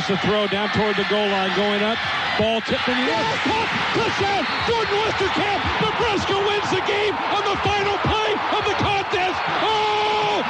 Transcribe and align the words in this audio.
Launches 0.00 0.16
the 0.16 0.22
throw 0.26 0.46
down 0.46 0.70
toward 0.70 0.96
the 0.96 1.04
goal 1.10 1.28
line. 1.28 1.54
Going 1.56 1.82
up. 1.82 1.98
Ball 2.38 2.62
tipped 2.62 2.88
in 2.88 2.96
the 2.96 3.12
air. 3.12 3.20
Caught. 3.44 3.68
Touchdown. 3.92 4.46
Jordan 4.64 4.96
Westerkamp. 4.96 5.60
Nebraska 5.84 6.40
wins 6.40 6.72
the 6.72 6.80
game 6.88 7.12
on 7.36 7.44
the 7.44 7.52
final 7.60 8.00
play 8.08 8.32
of 8.56 8.64
the 8.64 8.72
contest. 8.80 9.36
Oh, 9.60 10.40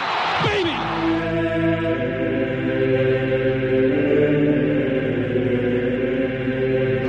baby. 0.47 0.71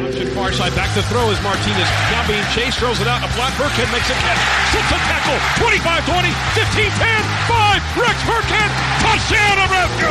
Option 0.02 0.34
far 0.34 0.50
side, 0.52 0.74
back 0.74 0.90
to 0.96 1.04
throw 1.14 1.30
as 1.30 1.38
Martinez 1.44 1.90
now 2.10 2.26
being 2.28 2.44
chased, 2.56 2.80
throws 2.80 3.00
it 3.02 3.08
out. 3.08 3.22
A 3.22 3.28
flat 3.38 3.54
Burkhead 3.54 3.86
makes 3.94 4.10
a 4.10 4.18
catch, 4.18 4.42
sits 4.74 4.90
a 4.90 4.98
tackle, 5.06 5.38
25 5.62 6.10
20, 6.10 6.34
15 6.58 6.90
10, 6.90 7.22
5, 7.46 8.02
Rex 8.02 8.18
Burkhead, 8.26 8.74
touchdown 9.06 9.62
Nebraska! 9.62 10.10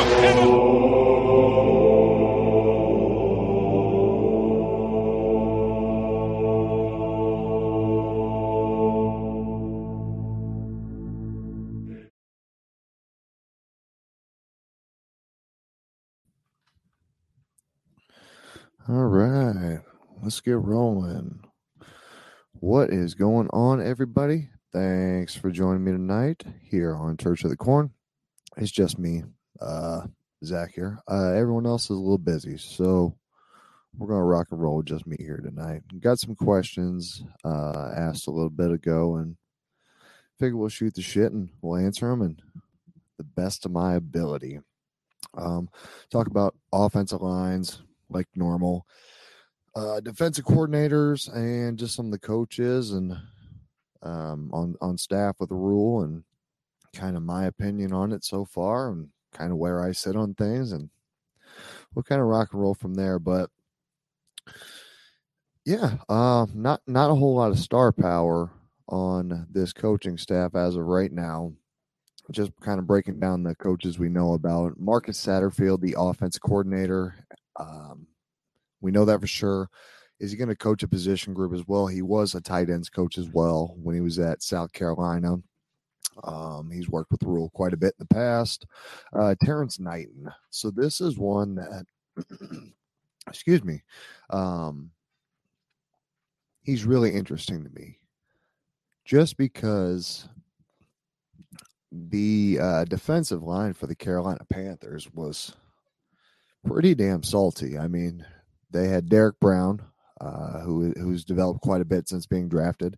All 18.90 19.06
right, 19.06 19.78
let's 20.20 20.40
get 20.40 20.58
rolling. 20.58 21.44
What 22.54 22.90
is 22.90 23.14
going 23.14 23.48
on, 23.50 23.80
everybody? 23.80 24.48
Thanks 24.72 25.32
for 25.32 25.52
joining 25.52 25.84
me 25.84 25.92
tonight 25.92 26.42
here 26.60 26.96
on 26.96 27.16
Church 27.16 27.44
of 27.44 27.50
the 27.50 27.56
Corn. 27.56 27.92
It's 28.56 28.72
just 28.72 28.98
me, 28.98 29.22
uh, 29.60 30.08
Zach 30.44 30.72
here. 30.74 30.98
Uh, 31.06 31.34
everyone 31.34 31.66
else 31.66 31.84
is 31.84 31.90
a 31.90 31.94
little 32.00 32.18
busy, 32.18 32.56
so 32.56 33.16
we're 33.96 34.08
gonna 34.08 34.24
rock 34.24 34.48
and 34.50 34.60
roll. 34.60 34.82
Just 34.82 35.06
me 35.06 35.16
here 35.20 35.38
tonight. 35.38 35.82
Got 36.00 36.18
some 36.18 36.34
questions 36.34 37.22
uh, 37.44 37.92
asked 37.96 38.26
a 38.26 38.32
little 38.32 38.50
bit 38.50 38.72
ago, 38.72 39.18
and 39.18 39.36
figure 40.40 40.56
we'll 40.56 40.68
shoot 40.68 40.94
the 40.94 41.02
shit 41.02 41.30
and 41.30 41.50
we'll 41.62 41.76
answer 41.80 42.08
them 42.08 42.22
and 42.22 42.42
the 43.18 43.24
best 43.24 43.64
of 43.64 43.70
my 43.70 43.94
ability. 43.94 44.58
Um, 45.34 45.68
talk 46.10 46.26
about 46.26 46.56
offensive 46.72 47.22
lines 47.22 47.82
like 48.10 48.28
normal, 48.34 48.87
uh, 49.75 50.00
defensive 50.00 50.44
coordinators, 50.44 51.34
and 51.34 51.78
just 51.78 51.94
some 51.94 52.06
of 52.06 52.12
the 52.12 52.19
coaches 52.19 52.93
and 52.93 53.16
um, 54.03 54.50
on 54.53 54.76
on 54.81 54.98
staff 54.98 55.37
with 55.38 55.48
the 55.50 55.54
Rhule 55.54 56.03
and 56.03 56.22
kind 56.94 57.16
of 57.16 57.22
my 57.22 57.47
opinion 57.47 57.93
on 57.93 58.12
it 58.12 58.25
so 58.25 58.44
far 58.44 58.91
and 58.91 59.09
kind 59.32 59.53
of 59.53 59.59
where 59.59 59.84
I 59.84 59.93
sit 59.93 60.16
on 60.16 60.34
things 60.34 60.72
and 60.72 60.91
we'll 61.94 62.03
kind 62.03 62.21
of 62.21 62.26
rock 62.26 62.48
and 62.53 62.60
roll 62.60 62.75
from 62.75 62.94
there. 62.94 63.19
But 63.19 63.50
yeah, 65.65 65.98
uh, 66.09 66.47
not 66.54 66.81
not 66.87 67.10
a 67.10 67.15
whole 67.15 67.37
lot 67.37 67.53
of 67.53 67.59
star 67.59 67.92
power 67.92 68.50
on 68.88 69.47
this 69.50 69.72
coaching 69.72 70.19
staff 70.19 70.54
as 70.54 70.77
of 70.77 70.84
right 70.84 71.12
now. 71.12 71.53
Just 72.31 72.53
kind 72.60 72.78
of 72.78 72.87
breaking 72.87 73.19
down 73.19 73.42
the 73.42 73.56
coaches 73.56 73.98
we 73.98 74.09
know 74.09 74.34
about. 74.34 74.78
Marcus 74.78 75.25
Satterfield, 75.25 75.81
the 75.81 75.97
offense 75.98 76.38
coordinator. 76.38 77.15
Um, 77.60 78.06
we 78.81 78.91
know 78.91 79.04
that 79.04 79.21
for 79.21 79.26
sure. 79.26 79.69
Is 80.19 80.31
he 80.31 80.37
going 80.37 80.48
to 80.48 80.56
coach 80.56 80.82
a 80.82 80.88
position 80.88 81.32
group 81.32 81.54
as 81.54 81.66
well? 81.66 81.87
He 81.87 82.03
was 82.03 82.34
a 82.34 82.41
tight 82.41 82.69
ends 82.69 82.91
coach 82.91 83.16
as 83.16 83.28
well 83.31 83.75
when 83.82 83.94
he 83.94 84.00
was 84.00 84.19
at 84.19 84.43
South 84.43 84.72
Carolina. 84.72 85.37
Um, 86.25 86.71
he's 86.71 86.88
worked 86.88 87.10
with 87.10 87.22
Rhule 87.22 87.50
quite 87.50 87.72
a 87.72 87.78
bit 87.78 87.94
in 87.98 88.06
the 88.06 88.15
past. 88.15 88.66
Uh, 89.15 89.34
Terrence 89.43 89.78
Knighton. 89.78 90.31
So 90.50 90.71
this 90.71 91.00
is 91.00 91.19
one 91.19 91.54
that, 91.54 91.87
excuse 93.28 93.65
me, 93.65 93.83
um, 94.28 94.91
he's 96.63 96.84
really 96.84 97.15
interesting 97.15 97.65
to 97.65 97.71
me, 97.71 97.98
just 99.04 99.39
because 99.39 100.28
the 101.92 102.59
uh, 102.60 102.84
defensive 102.84 103.42
line 103.42 103.72
for 103.72 103.86
the 103.86 103.97
Carolina 103.97 104.45
Panthers 104.48 105.10
was 105.15 105.54
pretty 106.66 106.95
damn 106.95 107.22
salty. 107.22 107.78
I 107.78 107.89
mean, 107.89 108.24
they 108.71 108.89
had 108.89 109.09
Derrick 109.09 109.41
Brown, 109.41 109.83
uh, 110.21 110.60
who 110.60 110.92
who's 110.92 111.24
developed 111.24 111.62
quite 111.62 111.80
a 111.80 111.86
bit 111.86 112.09
since 112.09 112.27
being 112.27 112.48
drafted, 112.48 112.97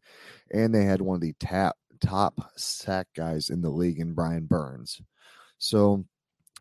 and 0.52 0.74
they 0.74 0.84
had 0.84 1.00
one 1.00 1.16
of 1.16 1.20
the 1.20 1.34
top 1.38 1.76
top 2.00 2.50
sack 2.56 3.06
guys 3.16 3.48
in 3.48 3.62
the 3.62 3.70
league 3.70 4.00
in 4.00 4.12
Brian 4.12 4.46
Burns. 4.46 5.00
So 5.58 6.04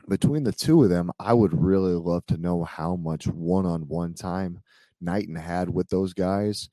between 0.08 0.44
the 0.44 0.52
two 0.52 0.84
of 0.84 0.90
them, 0.90 1.12
I 1.20 1.34
would 1.34 1.60
really 1.60 1.94
love 1.94 2.26
to 2.28 2.38
know 2.38 2.64
how 2.64 2.96
much 2.96 3.28
one-on-one 3.28 4.14
time 4.14 4.62
Knighton 5.00 5.36
had 5.36 5.70
with 5.70 5.90
those 5.90 6.14
guys 6.14 6.70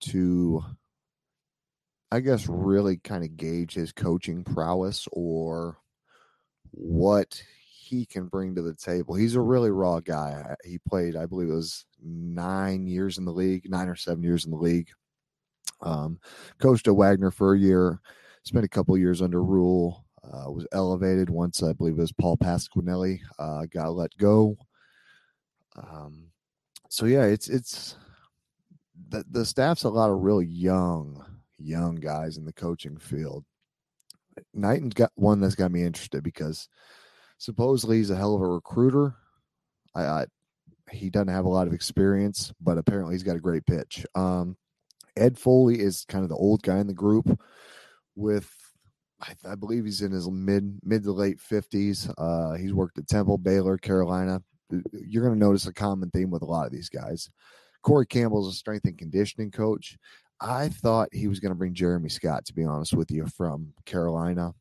to 0.00 0.64
I 2.10 2.20
guess 2.20 2.48
really 2.48 2.96
kind 2.96 3.22
of 3.22 3.36
gauge 3.36 3.74
his 3.74 3.92
coaching 3.92 4.42
prowess 4.42 5.06
or 5.12 5.76
what 6.70 7.42
he 7.88 8.04
can 8.04 8.26
bring 8.26 8.54
to 8.54 8.62
the 8.62 8.74
table. 8.74 9.14
He's 9.14 9.34
a 9.34 9.40
really 9.40 9.70
raw 9.70 10.00
guy. 10.00 10.54
He 10.64 10.78
played, 10.78 11.16
I 11.16 11.26
believe 11.26 11.48
it 11.48 11.54
was 11.54 11.86
nine 12.02 12.86
years 12.86 13.18
in 13.18 13.24
the 13.24 13.32
league, 13.32 13.68
nine 13.70 13.88
or 13.88 13.96
seven 13.96 14.22
years 14.22 14.44
in 14.44 14.50
the 14.50 14.58
league. 14.58 14.90
Um, 15.80 16.18
coached 16.58 16.88
at 16.88 16.96
Wagner 16.96 17.30
for 17.30 17.54
a 17.54 17.58
year, 17.58 18.00
spent 18.42 18.64
a 18.64 18.68
couple 18.68 18.98
years 18.98 19.22
under 19.22 19.42
Rhule, 19.42 20.04
uh, 20.24 20.50
was 20.50 20.66
elevated 20.72 21.30
once 21.30 21.62
I 21.62 21.72
believe 21.72 21.94
it 21.94 22.00
was 22.00 22.12
Paul 22.12 22.36
Pasqualoni 22.36 23.20
uh, 23.38 23.66
got 23.66 23.94
let 23.94 24.16
go. 24.18 24.56
Um, 25.76 26.26
so 26.90 27.06
yeah, 27.06 27.24
it's 27.24 27.48
it's 27.48 27.96
the 29.08 29.24
the 29.30 29.44
staff's 29.44 29.84
a 29.84 29.88
lot 29.88 30.10
of 30.10 30.22
real 30.22 30.42
young 30.42 31.24
young 31.58 31.94
guys 31.94 32.36
in 32.36 32.44
the 32.44 32.52
coaching 32.52 32.98
field. 32.98 33.44
Knighton's 34.52 34.94
got 34.94 35.12
one 35.14 35.40
that's 35.40 35.54
got 35.54 35.70
me 35.70 35.82
interested 35.82 36.22
because 36.22 36.68
supposedly 37.38 37.96
he's 37.98 38.10
a 38.10 38.16
hell 38.16 38.34
of 38.34 38.42
a 38.42 38.48
recruiter. 38.48 39.14
I, 39.94 40.02
I 40.02 40.26
he 40.90 41.10
doesn't 41.10 41.28
have 41.28 41.44
a 41.44 41.50
lot 41.50 41.66
of 41.66 41.72
experience, 41.72 42.52
but 42.60 42.78
apparently 42.78 43.14
he's 43.14 43.22
got 43.22 43.36
a 43.36 43.40
great 43.40 43.66
pitch. 43.66 44.06
Um, 44.14 44.56
Ed 45.16 45.38
Foley 45.38 45.80
is 45.80 46.04
kind 46.08 46.22
of 46.22 46.30
the 46.30 46.36
old 46.36 46.62
guy 46.62 46.78
in 46.78 46.86
the 46.86 46.94
group 46.94 47.38
with 48.14 48.50
I, 49.20 49.34
I 49.50 49.54
believe 49.54 49.84
he's 49.84 50.02
in 50.02 50.12
his 50.12 50.30
mid 50.30 50.78
mid 50.84 51.02
to 51.04 51.12
late 51.12 51.40
fifties. 51.40 52.08
Uh, 52.18 52.54
he's 52.54 52.74
worked 52.74 52.98
at 52.98 53.08
Temple, 53.08 53.38
Baylor, 53.38 53.78
Carolina. 53.78 54.42
You're 54.92 55.24
going 55.24 55.34
to 55.34 55.44
notice 55.44 55.66
a 55.66 55.72
common 55.72 56.10
theme 56.10 56.30
with 56.30 56.42
a 56.42 56.46
lot 56.46 56.66
of 56.66 56.72
these 56.72 56.90
guys. 56.90 57.30
Corey 57.82 58.06
Campbell's 58.06 58.52
a 58.52 58.56
strength 58.56 58.84
and 58.84 58.98
conditioning 58.98 59.50
coach. 59.50 59.96
I 60.40 60.68
thought 60.68 61.08
he 61.12 61.26
was 61.26 61.40
going 61.40 61.52
to 61.52 61.58
bring 61.58 61.74
Jeremy 61.74 62.10
Scott, 62.10 62.44
to 62.46 62.54
be 62.54 62.64
honest 62.64 62.94
with 62.94 63.10
you, 63.10 63.26
from 63.26 63.72
Carolina 63.86 64.54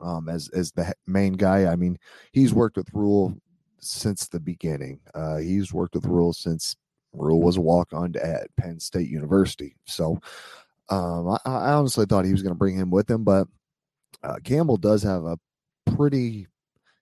um, 0.00 0.28
as 0.28 0.48
as 0.50 0.72
the 0.72 0.92
main 1.06 1.34
guy. 1.34 1.66
I 1.70 1.76
mean, 1.76 1.98
he's 2.32 2.54
worked 2.54 2.76
with 2.76 2.92
Rhule 2.92 3.36
since 3.78 4.28
the 4.28 4.40
beginning. 4.40 5.00
Uh, 5.14 5.38
he's 5.38 5.72
worked 5.72 5.94
with 5.94 6.06
Rhule 6.06 6.32
since 6.32 6.76
Rhule 7.12 7.40
was 7.40 7.56
a 7.56 7.60
walk 7.60 7.92
on 7.92 8.14
at 8.22 8.54
Penn 8.56 8.78
State 8.78 9.08
University. 9.08 9.74
So 9.86 10.20
um, 10.88 11.28
I, 11.28 11.38
I, 11.44 11.72
honestly 11.72 12.06
thought 12.06 12.24
he 12.24 12.32
was 12.32 12.42
going 12.42 12.54
to 12.54 12.58
bring 12.58 12.76
him 12.76 12.90
with 12.90 13.10
him, 13.10 13.24
but 13.24 13.48
uh, 14.22 14.36
Campbell 14.44 14.76
does 14.76 15.02
have 15.02 15.24
a 15.24 15.38
pretty 15.96 16.46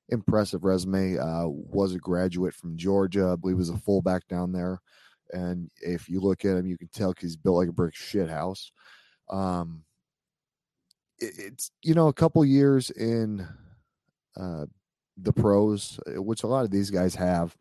impressive 0.08 0.64
resume. 0.64 1.18
Uh, 1.18 1.46
was 1.46 1.94
a 1.94 1.98
graduate 1.98 2.54
from 2.54 2.76
Georgia, 2.76 3.30
I 3.32 3.36
believe, 3.36 3.56
was 3.56 3.70
a 3.70 3.78
fullback 3.78 4.26
down 4.28 4.52
there. 4.52 4.80
And 5.30 5.70
if 5.80 6.08
you 6.08 6.20
look 6.20 6.44
at 6.44 6.56
him, 6.56 6.66
you 6.66 6.78
can 6.78 6.88
tell 6.88 7.14
he's 7.18 7.36
built 7.36 7.56
like 7.56 7.68
a 7.68 7.72
brick 7.72 7.94
shit 7.94 8.30
house. 8.30 8.72
Um, 9.28 9.82
it's 11.20 11.70
you 11.82 11.94
know 11.94 12.08
a 12.08 12.12
couple 12.12 12.44
years 12.44 12.90
in 12.90 13.46
uh, 14.36 14.66
the 15.16 15.32
pros, 15.32 15.98
uh, 16.06 16.22
which 16.22 16.42
a 16.42 16.46
lot 16.46 16.64
of 16.64 16.70
these 16.70 16.90
guys 16.90 17.14
have. 17.14 17.56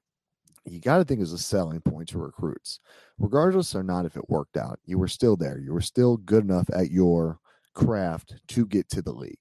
You 0.65 0.81
got 0.81 0.98
to 0.98 1.06
think 1.06 1.21
is 1.21 1.31
a 1.31 1.38
selling 1.38 1.80
point 1.80 2.09
to 2.09 2.18
recruits, 2.18 2.81
regardless 3.18 3.74
or 3.74 3.83
not 3.83 4.06
if 4.06 4.18
it 4.18 4.30
worked 4.30 4.57
out. 4.57 4.80
You 4.86 5.00
were 5.00 5.07
still 5.07 5.38
there. 5.38 5.57
You 5.57 5.74
were 5.74 5.81
still 5.81 6.18
good 6.18 6.44
enough 6.44 6.69
at 6.74 6.92
your 6.92 7.39
craft 7.74 8.36
to 8.50 8.65
get 8.65 8.89
to 8.89 9.01
the 9.01 9.13
league. 9.13 9.38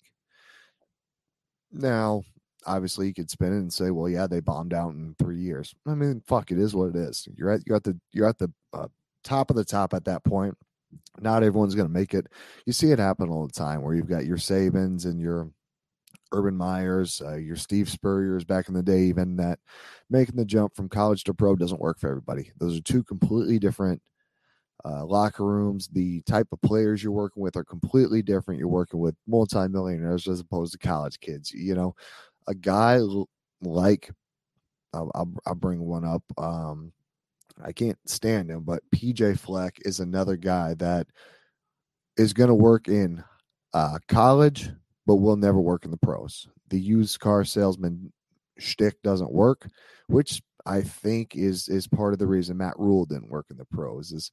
Now, 1.73 2.23
obviously, 2.65 3.09
you 3.09 3.15
could 3.15 3.29
spin 3.29 3.53
it 3.53 3.59
and 3.59 3.73
say, 3.73 3.91
"Well, 3.91 4.09
yeah, 4.09 4.29
they 4.29 4.41
bombed 4.41 4.73
out 4.73 4.93
in 4.95 5.17
three 5.19 5.39
years." 5.39 5.75
I 5.87 5.95
mean, 5.95 6.23
fuck, 6.27 6.53
it 6.53 6.59
is 6.59 6.75
what 6.75 6.91
it 6.91 6.97
is. 6.97 7.27
You're 7.35 7.51
at 7.51 7.67
you're 7.67 7.77
at 7.77 7.85
the 7.85 7.99
you're 8.13 8.29
at 8.29 8.39
the 8.39 8.53
uh, 8.73 8.89
top 9.25 9.51
of 9.51 9.57
the 9.57 9.65
top 9.65 9.95
at 9.95 10.05
that 10.05 10.25
point. 10.25 10.57
Not 11.21 11.43
everyone's 11.43 11.75
going 11.75 11.89
to 11.89 11.93
make 11.93 12.15
it. 12.15 12.27
You 12.67 12.73
see 12.73 12.91
it 12.91 12.99
happen 12.99 13.31
all 13.31 13.47
the 13.47 13.53
time, 13.53 13.83
where 13.83 13.95
you've 13.95 14.09
got 14.09 14.27
your 14.27 14.37
Sabans 14.37 15.05
and 15.05 15.21
your 15.21 15.51
Urban 16.33 16.57
Meyers, 16.57 17.23
uh, 17.25 17.37
your 17.37 17.57
Steve 17.57 17.89
Spurriers 17.89 18.45
back 18.45 18.69
in 18.69 18.75
the 18.75 18.83
day, 18.83 19.03
even 19.05 19.37
that 19.37 19.59
making 20.11 20.37
the 20.37 20.45
jump 20.45 20.75
from 20.75 20.89
college 20.89 21.25
to 21.25 21.35
pro 21.35 21.57
doesn't 21.57 21.81
work 21.81 21.99
for 21.99 22.11
everybody. 22.11 22.51
Those 22.59 22.79
are 22.79 22.83
two 22.83 23.03
completely 23.03 23.59
different 23.59 24.03
uh, 24.87 25.05
locker 25.05 25.45
rooms, 25.45 25.89
the 25.89 26.21
type 26.23 26.47
of 26.53 26.61
players 26.61 27.03
you're 27.03 27.13
working 27.13 27.43
with 27.43 27.57
are 27.57 27.65
completely 27.65 28.23
different. 28.23 28.59
You're 28.59 28.69
working 28.69 29.01
with 29.01 29.17
multimillionaires 29.27 30.29
as 30.29 30.41
opposed 30.41 30.73
to 30.73 30.79
college 30.79 31.19
kids. 31.19 31.53
You 31.53 31.75
know, 31.75 31.95
a 32.47 32.55
guy 32.55 33.01
like 33.63 34.11
I'll, 34.95 35.11
I'll, 35.15 35.33
I'll 35.47 35.55
bring 35.55 35.81
one 35.81 36.05
up. 36.05 36.23
Um, 36.39 36.93
I 37.63 37.73
can't 37.73 37.99
stand 38.07 38.51
him, 38.51 38.63
but 38.63 38.83
PJ 38.95 39.39
Fleck 39.39 39.79
is 39.85 40.01
another 40.01 40.37
guy 40.37 40.75
that 40.75 41.07
is 42.17 42.33
going 42.33 42.49
to 42.49 42.55
work 42.55 42.89
in 42.89 43.25
uh, 43.73 43.99
college, 44.09 44.71
but 45.07 45.17
will 45.17 45.37
never 45.37 45.61
work 45.61 45.85
in 45.85 45.91
the 45.91 45.97
pros. 45.97 46.49
The 46.69 46.81
used 46.81 47.21
car 47.21 47.45
salesman 47.45 48.13
shtick 48.59 49.03
doesn't 49.03 49.33
work, 49.33 49.69
which 50.09 50.43
I 50.65 50.83
think 50.83 51.37
is 51.37 51.69
is 51.69 51.87
part 51.87 52.13
of 52.13 52.19
the 52.19 52.27
reason 52.27 52.57
Matt 52.57 52.79
Rhule 52.79 53.07
didn't 53.07 53.31
work 53.31 53.47
in 53.51 53.57
the 53.57 53.65
pros. 53.65 54.13
Is 54.13 54.31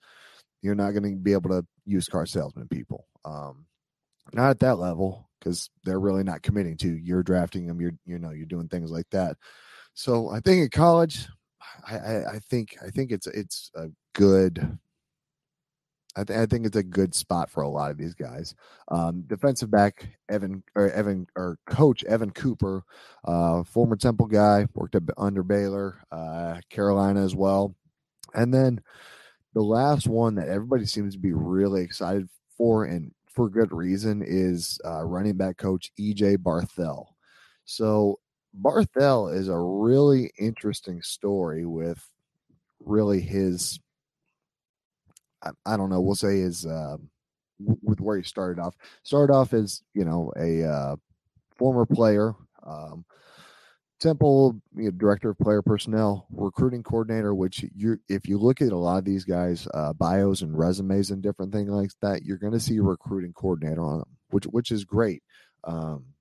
you're 0.62 0.76
not 0.76 0.92
going 0.92 1.04
to 1.04 1.16
be 1.16 1.34
able 1.34 1.50
to 1.52 1.66
use 1.86 2.08
car 2.08 2.26
salesman 2.26 2.68
people. 2.68 3.06
Um, 3.26 3.66
not 4.34 4.50
at 4.50 4.60
that 4.60 4.80
level 4.80 5.30
because 5.40 5.70
they're 5.84 6.00
really 6.00 6.24
not 6.24 6.42
committing 6.42 6.78
to. 6.78 6.88
You're 6.88 7.24
drafting 7.24 7.68
them. 7.68 7.80
You're 7.80 7.96
you 8.06 8.20
know 8.20 8.32
you're 8.32 8.46
doing 8.46 8.68
things 8.68 8.92
like 8.92 9.10
that. 9.12 9.38
So 9.94 10.30
I 10.30 10.40
think 10.40 10.64
in 10.64 10.70
college, 10.70 11.28
I, 11.88 12.26
I, 12.36 12.40
think 12.40 12.78
I 12.86 12.90
think 12.90 13.12
it's 13.12 13.28
it's 13.28 13.72
a 13.76 13.88
good. 14.14 14.78
I, 16.16 16.24
th- 16.24 16.38
I, 16.38 16.46
think 16.46 16.68
it's 16.68 16.78
a 16.78 16.84
good 16.84 17.16
spot 17.16 17.50
for 17.50 17.64
a 17.64 17.68
lot 17.68 17.90
of 17.90 17.98
these 17.98 18.14
guys. 18.14 18.54
Um, 18.90 19.24
defensive 19.26 19.72
back 19.72 20.08
Evan 20.30 20.62
or 20.76 20.92
Evan 20.92 21.26
or 21.36 21.58
coach 21.66 22.04
Evan 22.04 22.30
Cooper, 22.30 22.84
uh, 23.26 23.64
former 23.64 23.96
Temple 23.96 24.28
guy, 24.28 24.68
worked 24.76 24.96
under 25.18 25.42
Baylor, 25.42 26.04
uh, 26.12 26.60
Carolina 26.70 27.24
as 27.24 27.36
well, 27.36 27.76
and 28.36 28.54
then 28.54 28.80
the 29.54 29.62
last 29.62 30.08
one 30.08 30.36
that 30.36 30.50
everybody 30.50 30.86
seems 30.86 31.14
to 31.14 31.20
be 31.20 31.34
really 31.34 31.82
excited 31.82 32.28
for, 32.58 32.86
and 32.86 33.12
for 33.28 33.50
good 33.50 33.72
reason, 33.72 34.24
is 34.26 34.80
uh, 34.86 35.04
running 35.04 35.38
back 35.38 35.58
coach 35.58 35.92
EJ 36.00 36.38
Barthel. 36.38 37.06
So 37.66 38.20
Barthel 38.60 39.36
is 39.36 39.48
a 39.48 39.58
really 39.58 40.32
interesting 40.38 41.02
story 41.02 41.66
with 41.66 42.08
really 42.80 43.22
his. 43.22 43.80
I, 45.42 45.52
I 45.66 45.78
don't 45.78 45.90
know. 45.90 46.02
We'll 46.02 46.16
say 46.16 46.40
his 46.40 46.66
uh, 46.66 46.98
with 47.60 48.00
where 48.00 48.18
he 48.18 48.24
started 48.24 48.62
off. 48.62 48.76
Started 49.04 49.34
off 49.34 49.54
as 49.54 49.82
you 49.94 50.06
know 50.06 50.32
a 50.38 50.64
uh, 50.64 50.96
former 51.58 51.86
player. 51.86 52.34
Um, 52.66 53.06
Temple, 54.00 54.60
you 54.76 54.86
know, 54.86 54.92
director 54.92 55.30
of 55.30 55.38
player 55.38 55.62
personnel, 55.62 56.28
recruiting 56.30 56.84
coordinator. 56.84 57.34
Which 57.34 57.66
you, 57.74 58.00
if 58.10 58.28
you 58.28 58.38
look 58.38 58.62
at 58.62 58.74
a 58.74 58.78
lot 58.78 58.98
of 58.98 59.06
these 59.06 59.24
guys' 59.24 59.68
uh, 59.74 59.94
bios 59.94 60.42
and 60.42 60.58
resumes 60.58 61.10
and 61.10 61.24
different 61.24 61.54
things 61.54 61.70
like 61.70 61.92
that, 62.02 62.24
you're 62.24 62.38
going 62.38 62.54
to 62.54 62.60
see 62.60 62.78
a 62.78 62.84
recruiting 62.84 63.34
coordinator 63.34 63.82
on 63.82 64.00
them, 64.00 64.10
which 64.30 64.46
which 64.46 64.72
is 64.72 64.84
great. 64.84 65.24
Um, 65.64 66.13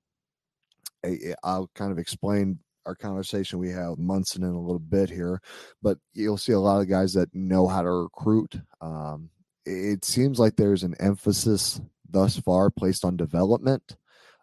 I'll 1.42 1.70
kind 1.74 1.92
of 1.92 1.98
explain 1.98 2.58
our 2.86 2.94
conversation 2.94 3.58
we 3.58 3.70
have 3.70 3.98
Munson 3.98 4.42
in 4.42 4.50
a 4.50 4.60
little 4.60 4.78
bit 4.78 5.08
here, 5.08 5.40
but 5.82 5.98
you'll 6.14 6.38
see 6.38 6.52
a 6.52 6.60
lot 6.60 6.80
of 6.80 6.88
guys 6.88 7.12
that 7.14 7.34
know 7.34 7.66
how 7.68 7.82
to 7.82 7.90
recruit. 7.90 8.56
Um, 8.80 9.30
it 9.64 10.04
seems 10.04 10.38
like 10.38 10.56
there's 10.56 10.82
an 10.82 10.96
emphasis 10.98 11.80
thus 12.10 12.38
far 12.38 12.70
placed 12.70 13.04
on 13.04 13.16
development 13.16 13.96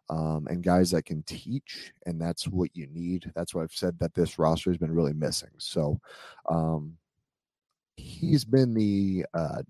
um, 0.09 0.47
and 0.49 0.63
guys 0.63 0.91
that 0.91 1.05
can 1.05 1.23
teach, 1.23 1.91
and 2.05 2.19
that's 2.19 2.47
what 2.47 2.71
you 2.73 2.87
need. 2.87 3.31
That's 3.35 3.53
what 3.53 3.63
I've 3.63 3.73
said 3.73 3.99
that 3.99 4.15
this 4.15 4.39
roster 4.39 4.71
has 4.71 4.77
been 4.77 4.93
really 4.93 5.13
missing. 5.13 5.51
So, 5.57 5.99
um, 6.49 6.97
he's 7.95 8.45
been 8.45 8.73
the 8.73 9.25
uh, 9.33 9.61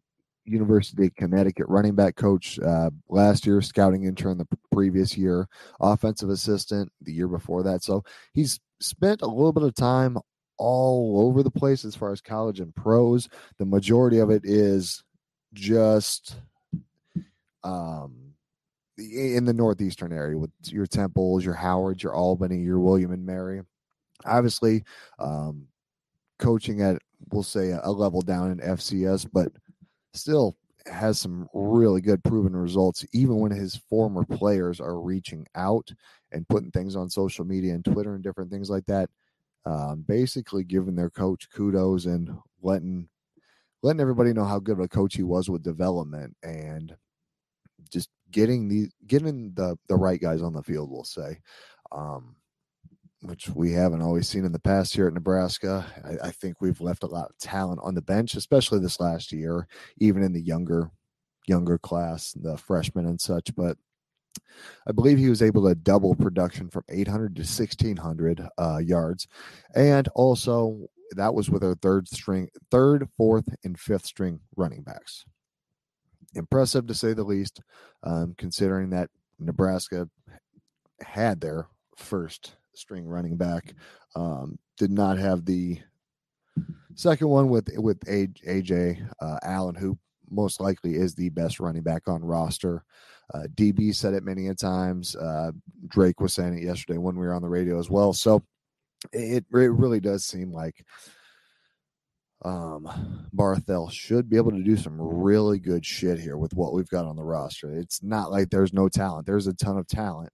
University 0.50 1.08
of 1.08 1.16
Connecticut 1.16 1.68
running 1.70 1.96
back 1.96 2.16
coach 2.16 2.60
uh, 2.60 2.90
last 3.08 3.46
year, 3.46 3.62
scouting 3.62 4.04
intern 4.04 4.38
the 4.38 4.48
previous 4.72 5.18
year, 5.18 5.48
offensive 5.80 6.30
assistant 6.30 6.92
the 7.02 7.14
year 7.14 7.28
before 7.28 7.64
that. 7.64 7.84
So 7.84 8.04
he's 8.34 8.60
spent 8.80 9.22
a 9.22 9.28
little 9.28 9.54
bit 9.54 9.64
of 9.64 9.76
time 9.76 10.18
all 10.58 11.22
over 11.22 11.44
the 11.44 11.52
place 11.52 11.86
as 11.86 11.96
far 11.96 12.12
as 12.12 12.22
college 12.22 12.60
and 12.60 12.76
pros. 12.76 13.30
The 13.58 13.66
majority 13.66 14.20
of 14.20 14.30
it 14.30 14.42
is 14.44 15.04
just 15.54 16.36
um 17.64 18.30
in 18.98 19.46
the 19.46 19.54
northeastern 19.54 20.12
area 20.12 20.38
with 20.38 20.52
your 20.66 20.86
Temples, 20.86 21.46
your 21.46 21.54
Howards, 21.54 22.04
your 22.04 22.14
Albany, 22.14 22.58
your 22.58 22.80
William 22.80 23.12
and 23.12 23.26
Mary. 23.26 23.62
Obviously, 24.26 24.84
um, 25.18 25.68
coaching 26.38 26.82
at 26.82 27.02
we'll 27.32 27.44
say 27.44 27.70
a, 27.70 27.82
a 27.84 27.92
level 27.92 28.22
down 28.22 28.52
in 28.52 28.58
FCS, 28.60 29.28
but 29.32 29.52
still 30.14 30.56
has 30.86 31.20
some 31.20 31.48
really 31.54 32.02
good 32.02 32.24
proven 32.24 32.56
results, 32.56 33.06
even 33.14 33.38
when 33.40 33.52
his 33.52 33.76
former 33.76 34.24
players 34.26 34.80
are 34.80 35.00
reaching 35.00 35.46
out 35.56 35.92
and 36.32 36.48
putting 36.48 36.72
things 36.72 36.96
on 36.96 37.10
social 37.10 37.46
media 37.46 37.74
and 37.74 37.86
Twitter 37.86 38.16
and 38.16 38.24
different 38.24 38.52
things 38.52 38.70
like 38.70 38.86
that. 38.86 39.10
Um, 39.66 40.06
basically, 40.08 40.64
giving 40.64 40.96
their 40.96 41.10
coach 41.10 41.48
kudos 41.54 42.06
and 42.06 42.36
letting 42.62 43.08
letting 43.82 44.02
everybody 44.02 44.34
know 44.34 44.46
how 44.46 44.60
good 44.60 44.74
of 44.74 44.80
a 44.80 44.88
coach 44.88 45.16
he 45.16 45.24
was 45.24 45.50
with 45.50 45.64
development 45.64 46.36
and 46.44 46.96
just 47.92 48.10
getting 48.32 48.68
the 48.68 48.90
getting 49.08 49.52
the 49.54 49.78
the 49.88 49.96
right 49.96 50.20
guys 50.20 50.42
on 50.42 50.54
the 50.54 50.64
field. 50.64 50.90
We'll 50.90 51.04
say. 51.04 51.40
Um, 51.92 52.36
which 53.22 53.50
we 53.50 53.74
haven't 53.74 54.02
always 54.02 54.28
seen 54.28 54.46
in 54.46 54.52
the 54.52 54.60
past 54.60 54.96
here 54.96 55.08
at 55.08 55.14
Nebraska. 55.14 55.86
I, 56.06 56.28
I, 56.28 56.32
think 56.32 56.62
we've 56.62 56.80
left 56.80 57.04
a 57.04 57.08
lot 57.08 57.30
of 57.30 57.38
talent 57.38 57.82
on 57.84 57.94
the 57.94 58.02
bench, 58.02 58.36
especially 58.36 58.80
this 58.80 59.00
last 59.00 59.32
year, 59.32 59.68
even 59.98 60.24
in 60.24 60.32
the 60.32 60.42
younger 60.42 60.90
younger 61.48 61.78
class, 61.78 62.34
the 62.34 62.58
freshmen 62.58 63.06
and 63.06 63.20
such. 63.20 63.54
But 63.56 63.78
I 64.88 64.92
believe 64.94 65.18
he 65.18 65.30
was 65.30 65.42
able 65.42 65.68
to 65.68 65.76
double 65.76 66.16
production 66.16 66.70
from 66.70 66.84
800 66.88 67.36
to 67.36 67.42
1600 67.42 68.48
uh, 68.58 68.78
yards, 68.78 69.28
and 69.76 70.08
also 70.10 70.88
that 71.12 71.34
was 71.34 71.50
with 71.50 71.64
our 71.64 71.76
third 71.76 72.08
string, 72.08 72.50
third, 72.72 73.10
fourth, 73.18 73.50
and 73.64 73.80
fifth 73.80 74.06
string 74.06 74.40
running 74.56 74.84
backs. 74.84 75.26
Impressive 76.36 76.88
to 76.88 76.94
say 76.94 77.14
the 77.14 77.24
least, 77.24 77.62
um, 78.04 78.36
considering 78.38 78.92
that 78.92 79.10
Nebraska 79.40 80.08
had 81.02 81.42
their 81.42 81.68
first 81.98 82.56
string 82.80 83.06
running 83.06 83.38
back. 83.38 83.74
Um, 84.16 84.58
did 84.78 84.92
not 84.92 85.18
have 85.18 85.46
the 85.46 85.80
second 86.96 87.28
one 87.28 87.50
with 87.50 87.70
with 87.78 88.00
AJ 88.02 89.08
uh, 89.22 89.38
Allen, 89.44 89.76
who 89.76 89.98
most 90.30 90.60
likely 90.60 90.96
is 90.96 91.16
the 91.16 91.30
best 91.30 91.60
running 91.60 91.84
back 91.84 92.08
on 92.08 92.24
roster. 92.24 92.84
Uh, 93.34 93.44
DB 93.54 93.94
said 93.94 94.14
it 94.14 94.24
many 94.24 94.48
a 94.48 94.56
times. 94.56 95.16
Uh, 95.16 95.52
Drake 95.88 96.20
was 96.20 96.34
saying 96.34 96.58
it 96.58 96.64
yesterday 96.64 96.98
when 96.98 97.16
we 97.16 97.26
were 97.26 97.34
on 97.34 97.42
the 97.42 97.50
radio 97.50 97.80
as 97.80 97.90
well. 97.90 98.14
So 98.14 98.44
it, 99.14 99.46
it 99.52 99.72
really 99.72 100.00
does 100.00 100.26
seem 100.26 100.52
like 100.52 100.84
um, 102.44 103.28
Barthel 103.36 103.92
should 103.92 104.30
be 104.30 104.38
able 104.38 104.52
to 104.52 104.64
do 104.64 104.78
some 104.78 105.00
really 105.00 105.60
good 105.60 105.86
shit 105.86 106.20
here 106.20 106.38
with 106.38 106.54
what 106.54 106.74
we've 106.74 106.90
got 106.90 107.06
on 107.06 107.16
the 107.16 107.24
roster. 107.24 107.72
It's 107.72 108.02
not 108.02 108.32
like 108.32 108.50
there's 108.50 108.74
no 108.74 108.90
talent. 108.90 109.28
There's 109.28 109.48
a 109.48 109.54
ton 109.54 109.78
of 109.78 109.88
talent. 109.88 110.32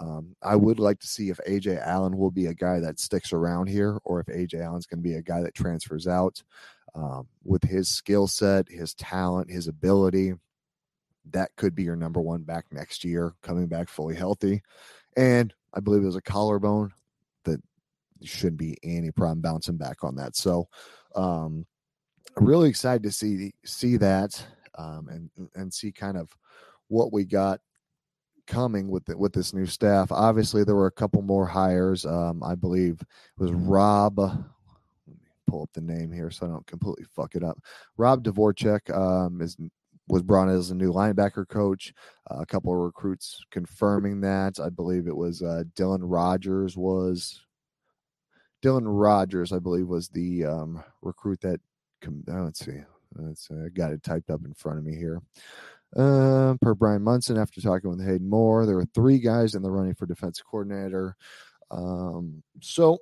Um, 0.00 0.34
I 0.42 0.56
would 0.56 0.80
like 0.80 0.98
to 1.00 1.06
see 1.06 1.28
if 1.28 1.38
AJ 1.46 1.86
Allen 1.86 2.16
will 2.16 2.30
be 2.30 2.46
a 2.46 2.54
guy 2.54 2.80
that 2.80 2.98
sticks 2.98 3.34
around 3.34 3.68
here, 3.68 4.00
or 4.04 4.20
if 4.20 4.26
AJ 4.26 4.64
Allen's 4.64 4.86
going 4.86 5.02
to 5.02 5.08
be 5.08 5.14
a 5.14 5.22
guy 5.22 5.42
that 5.42 5.54
transfers 5.54 6.06
out. 6.06 6.42
Um, 6.94 7.28
with 7.44 7.62
his 7.62 7.94
skill 7.94 8.26
set, 8.26 8.68
his 8.68 8.94
talent, 8.94 9.50
his 9.50 9.68
ability, 9.68 10.32
that 11.30 11.50
could 11.56 11.74
be 11.74 11.84
your 11.84 11.96
number 11.96 12.20
one 12.20 12.42
back 12.42 12.64
next 12.72 13.04
year, 13.04 13.34
coming 13.42 13.66
back 13.66 13.88
fully 13.88 14.16
healthy. 14.16 14.62
And 15.16 15.54
I 15.74 15.80
believe 15.80 16.02
there's 16.02 16.16
a 16.16 16.22
collarbone 16.22 16.92
that 17.44 17.60
shouldn't 18.24 18.56
be 18.56 18.78
any 18.82 19.10
problem 19.10 19.40
bouncing 19.40 19.76
back 19.76 20.02
on 20.02 20.16
that. 20.16 20.34
So, 20.34 20.68
um, 21.14 21.66
I'm 22.36 22.46
really 22.46 22.68
excited 22.68 23.02
to 23.02 23.12
see 23.12 23.52
see 23.64 23.96
that 23.98 24.44
um, 24.76 25.08
and 25.08 25.48
and 25.54 25.74
see 25.74 25.92
kind 25.92 26.16
of 26.16 26.30
what 26.88 27.12
we 27.12 27.24
got 27.24 27.60
coming 28.50 28.88
with 28.88 29.04
the, 29.06 29.16
with 29.16 29.32
this 29.32 29.54
new 29.54 29.64
staff. 29.64 30.10
Obviously, 30.10 30.64
there 30.64 30.74
were 30.74 30.88
a 30.88 30.92
couple 30.92 31.22
more 31.22 31.46
hires. 31.46 32.04
Um, 32.04 32.42
I 32.42 32.56
believe 32.56 33.00
it 33.00 33.06
was 33.38 33.52
Rob. 33.52 34.18
Let 34.18 34.36
me 35.06 35.14
pull 35.46 35.62
up 35.62 35.70
the 35.72 35.80
name 35.80 36.12
here 36.12 36.30
so 36.30 36.46
I 36.46 36.50
don't 36.50 36.66
completely 36.66 37.06
fuck 37.14 37.36
it 37.36 37.44
up. 37.44 37.58
Rob 37.96 38.24
Dvorak 38.24 38.94
um, 38.94 39.40
is 39.40 39.56
was 40.08 40.22
brought 40.22 40.48
in 40.48 40.56
as 40.56 40.72
a 40.72 40.74
new 40.74 40.92
linebacker 40.92 41.48
coach. 41.48 41.94
Uh, 42.28 42.40
a 42.40 42.46
couple 42.46 42.72
of 42.72 42.80
recruits 42.80 43.40
confirming 43.52 44.20
that. 44.22 44.58
I 44.58 44.68
believe 44.68 45.06
it 45.06 45.16
was 45.16 45.40
uh, 45.40 45.62
Dylan 45.76 46.00
Rogers 46.02 46.76
was 46.76 47.40
Dylan 48.62 48.82
Rogers. 48.86 49.52
I 49.52 49.60
believe 49.60 49.86
was 49.86 50.08
the 50.08 50.44
um, 50.44 50.82
recruit 51.00 51.40
that. 51.42 51.60
Oh, 52.04 52.42
let's 52.42 52.64
see. 52.64 52.80
Let's, 53.14 53.48
I 53.50 53.68
got 53.68 53.92
it 53.92 54.02
typed 54.02 54.30
up 54.30 54.40
in 54.44 54.54
front 54.54 54.78
of 54.78 54.84
me 54.84 54.96
here. 54.96 55.20
Uh, 55.96 56.54
per 56.60 56.74
Brian 56.74 57.02
Munson, 57.02 57.36
after 57.36 57.60
talking 57.60 57.90
with 57.90 58.04
Hayden 58.04 58.28
Moore, 58.28 58.64
there 58.64 58.76
were 58.76 58.86
three 58.94 59.18
guys 59.18 59.54
in 59.54 59.62
the 59.62 59.70
running 59.70 59.94
for 59.94 60.06
defensive 60.06 60.46
coordinator. 60.46 61.16
Um, 61.70 62.42
so 62.60 62.98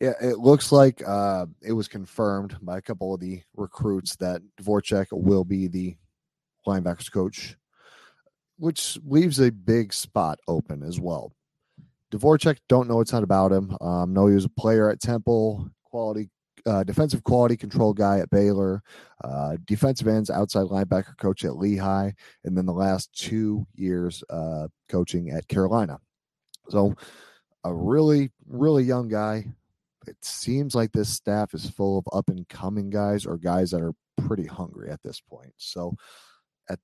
yeah, 0.00 0.14
it 0.20 0.38
looks 0.38 0.72
like 0.72 1.02
uh, 1.06 1.46
it 1.62 1.72
was 1.72 1.88
confirmed 1.88 2.56
by 2.62 2.78
a 2.78 2.82
couple 2.82 3.14
of 3.14 3.20
the 3.20 3.42
recruits 3.56 4.16
that 4.16 4.42
Dvorak 4.60 5.06
will 5.12 5.44
be 5.44 5.68
the 5.68 5.96
linebackers 6.66 7.12
coach, 7.12 7.56
which 8.58 8.98
leaves 9.04 9.38
a 9.40 9.50
big 9.50 9.92
spot 9.92 10.38
open 10.48 10.82
as 10.82 11.00
well. 11.00 11.32
Dvorak, 12.10 12.58
don't 12.68 12.88
know 12.88 13.00
a 13.00 13.04
ton 13.04 13.22
about 13.22 13.52
him. 13.52 13.76
Um, 13.80 14.14
know 14.14 14.26
he 14.28 14.34
was 14.34 14.46
a 14.46 14.50
player 14.50 14.90
at 14.90 15.00
Temple, 15.00 15.70
quality 15.84 16.30
uh, 16.66 16.84
defensive 16.84 17.24
quality 17.24 17.56
control 17.56 17.92
guy 17.92 18.18
at 18.18 18.30
Baylor, 18.30 18.82
uh, 19.22 19.56
defensive 19.64 20.08
ends 20.08 20.30
outside 20.30 20.66
linebacker 20.66 21.16
coach 21.16 21.44
at 21.44 21.56
Lehigh, 21.56 22.12
and 22.44 22.56
then 22.56 22.66
the 22.66 22.72
last 22.72 23.12
two 23.12 23.66
years 23.74 24.22
uh, 24.30 24.68
coaching 24.88 25.30
at 25.30 25.48
Carolina. 25.48 25.98
So, 26.68 26.94
a 27.64 27.74
really, 27.74 28.30
really 28.46 28.84
young 28.84 29.08
guy. 29.08 29.46
It 30.06 30.16
seems 30.22 30.74
like 30.74 30.92
this 30.92 31.08
staff 31.08 31.52
is 31.54 31.68
full 31.68 31.98
of 31.98 32.06
up 32.12 32.28
and 32.28 32.48
coming 32.48 32.88
guys 32.88 33.26
or 33.26 33.36
guys 33.36 33.72
that 33.72 33.82
are 33.82 33.92
pretty 34.16 34.46
hungry 34.46 34.90
at 34.90 35.02
this 35.02 35.20
point. 35.20 35.52
So, 35.56 35.94
at 36.70 36.78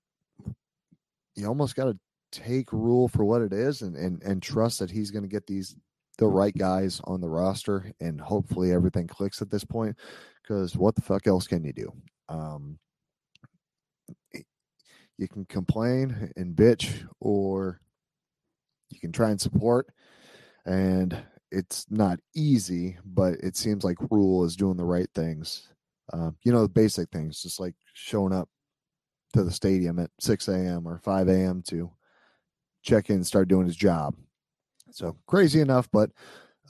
you 1.36 1.46
almost 1.46 1.76
got 1.76 1.84
to 1.84 1.98
take 2.32 2.72
Rhule 2.72 3.08
for 3.08 3.24
what 3.24 3.42
it 3.42 3.52
is 3.52 3.82
and 3.82 3.96
and 3.96 4.22
and 4.22 4.42
trust 4.42 4.80
that 4.80 4.90
he's 4.90 5.10
going 5.10 5.22
to 5.22 5.28
get 5.28 5.46
these 5.46 5.76
the 6.18 6.26
right 6.26 6.56
guys 6.56 7.00
on 7.04 7.20
the 7.20 7.28
roster, 7.28 7.92
and 8.00 8.20
hopefully 8.20 8.72
everything 8.72 9.06
clicks 9.06 9.42
at 9.42 9.50
this 9.50 9.64
point. 9.64 9.96
Because 10.42 10.76
what 10.76 10.94
the 10.94 11.02
fuck 11.02 11.26
else 11.26 11.46
can 11.46 11.64
you 11.64 11.72
do? 11.72 11.92
Um, 12.28 12.78
you 15.18 15.28
can 15.28 15.44
complain 15.46 16.32
and 16.36 16.56
bitch, 16.56 17.06
or 17.20 17.80
you 18.90 19.00
can 19.00 19.12
try 19.12 19.30
and 19.30 19.40
support. 19.40 19.88
And 20.66 21.16
it's 21.50 21.86
not 21.90 22.18
easy, 22.34 22.98
but 23.04 23.34
it 23.34 23.56
seems 23.56 23.84
like 23.84 23.96
Rhule 24.10 24.44
is 24.44 24.56
doing 24.56 24.76
the 24.76 24.84
right 24.84 25.08
things. 25.14 25.68
Uh, 26.12 26.30
you 26.42 26.52
know, 26.52 26.62
the 26.62 26.68
basic 26.68 27.10
things, 27.10 27.40
just 27.42 27.60
like 27.60 27.74
showing 27.94 28.32
up 28.32 28.48
to 29.32 29.42
the 29.42 29.50
stadium 29.50 29.98
at 29.98 30.10
6 30.20 30.48
a.m. 30.48 30.86
or 30.86 30.98
5 30.98 31.28
a.m. 31.28 31.62
to 31.68 31.90
check 32.82 33.08
in 33.08 33.16
and 33.16 33.26
start 33.26 33.48
doing 33.48 33.66
his 33.66 33.76
job. 33.76 34.14
So 34.94 35.16
crazy 35.26 35.60
enough, 35.60 35.88
but 35.92 36.10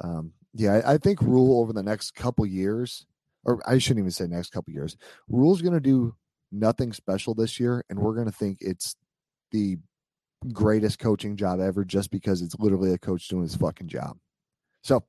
um, 0.00 0.32
yeah, 0.54 0.80
I, 0.84 0.94
I, 0.94 0.98
think 0.98 1.20
Rhule 1.20 1.60
over 1.60 1.74
the 1.74 1.82
next 1.82 2.14
couple 2.14 2.46
years, 2.46 3.04
or 3.44 3.60
I 3.66 3.76
shouldn't 3.76 4.02
even 4.02 4.10
say 4.10 4.26
next 4.26 4.50
couple 4.50 4.72
years, 4.72 4.96
Rhule's 5.28 5.60
going 5.60 5.74
to 5.74 5.80
do 5.80 6.14
nothing 6.50 6.94
special 6.94 7.34
this 7.34 7.60
year, 7.60 7.84
and 7.90 7.98
we're 7.98 8.14
going 8.14 8.26
to 8.26 8.32
think 8.32 8.58
it's 8.62 8.96
the 9.52 9.76
greatest 10.52 10.98
coaching 10.98 11.36
job 11.36 11.60
ever 11.60 11.84
just 11.84 12.10
because 12.10 12.40
it's 12.40 12.56
literally 12.58 12.94
a 12.94 12.98
coach 12.98 13.28
doing 13.28 13.42
his 13.42 13.56
fucking 13.56 13.88
job. 13.88 14.16
So 14.82 15.04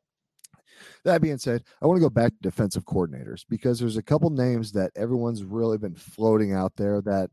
that 1.05 1.22
being 1.22 1.38
said, 1.38 1.63
I 1.81 1.88
want 1.88 1.98
to 1.98 2.05
go 2.05 2.10
back 2.10 2.31
to 2.31 2.38
defensive 2.41 2.84
coordinators 2.84 3.45
because 3.50 3.79
there's 3.79 3.98
a 3.98 4.03
couple 4.03 4.29
names 4.29 4.74
that 4.74 4.91
everyone's 4.93 5.43
really 5.45 5.77
been 5.77 5.95
floating 5.95 6.53
out 6.53 6.74
there 6.75 7.01
that 7.03 7.29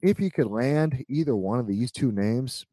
if 0.00 0.18
you 0.18 0.30
could 0.30 0.46
land 0.46 1.04
either 1.08 1.36
one 1.36 1.58
of 1.58 1.66
these 1.66 1.92
two 1.92 2.10
names, 2.12 2.64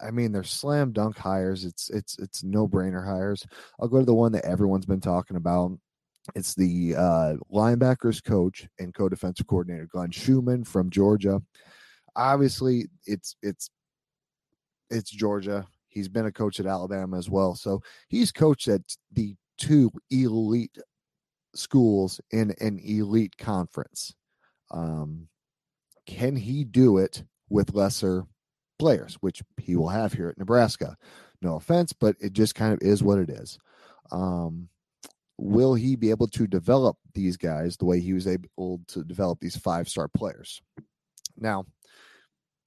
I 0.00 0.10
mean, 0.10 0.32
they're 0.32 0.44
slam 0.44 0.92
dunk 0.92 1.16
hires. 1.16 1.64
It's 1.64 1.90
it's 1.90 2.18
it's 2.18 2.42
no 2.42 2.66
brainer 2.66 3.04
hires. 3.04 3.46
I'll 3.80 3.88
go 3.88 4.00
to 4.00 4.04
the 4.04 4.14
one 4.14 4.32
that 4.32 4.44
everyone's 4.44 4.86
been 4.86 5.00
talking 5.00 5.36
about. 5.36 5.78
It's 6.34 6.54
the 6.54 6.94
uh, 6.96 7.34
linebackers 7.52 8.22
coach 8.22 8.68
and 8.78 8.94
co-defensive 8.94 9.46
coordinator 9.46 9.86
Glenn 9.86 10.10
Schumann 10.10 10.64
from 10.64 10.90
Georgia. 10.90 11.40
Obviously, 12.16 12.86
it's 13.06 13.36
it's 13.42 13.70
it's 14.90 15.10
Georgia. 15.10 15.66
He's 15.88 16.08
been 16.08 16.26
a 16.26 16.32
coach 16.32 16.60
at 16.60 16.66
Alabama 16.66 17.16
as 17.16 17.30
well, 17.30 17.54
so 17.54 17.82
he's 18.08 18.32
coached 18.32 18.68
at 18.68 18.82
the 19.12 19.34
two 19.58 19.90
elite 20.10 20.76
schools 21.54 22.20
in 22.30 22.54
an 22.60 22.78
elite 22.84 23.36
conference. 23.38 24.14
Um, 24.70 25.28
can 26.06 26.36
he 26.36 26.64
do 26.64 26.98
it 26.98 27.24
with 27.48 27.74
lesser 27.74 28.24
players, 28.78 29.16
which 29.20 29.42
he 29.56 29.76
will 29.76 29.88
have 29.88 30.12
here 30.12 30.28
at 30.28 30.38
Nebraska. 30.38 30.96
No 31.42 31.56
offense, 31.56 31.92
but 31.92 32.16
it 32.20 32.32
just 32.32 32.54
kind 32.54 32.72
of 32.72 32.80
is 32.82 33.02
what 33.02 33.18
it 33.18 33.30
is. 33.30 33.58
Um, 34.10 34.68
will 35.38 35.74
he 35.74 35.96
be 35.96 36.10
able 36.10 36.26
to 36.28 36.46
develop 36.46 36.96
these 37.14 37.36
guys 37.36 37.76
the 37.76 37.84
way 37.84 38.00
he 38.00 38.12
was 38.12 38.26
able 38.26 38.80
to 38.88 39.04
develop 39.04 39.40
these 39.40 39.56
five 39.56 39.88
star 39.88 40.08
players? 40.08 40.60
Now, 41.36 41.66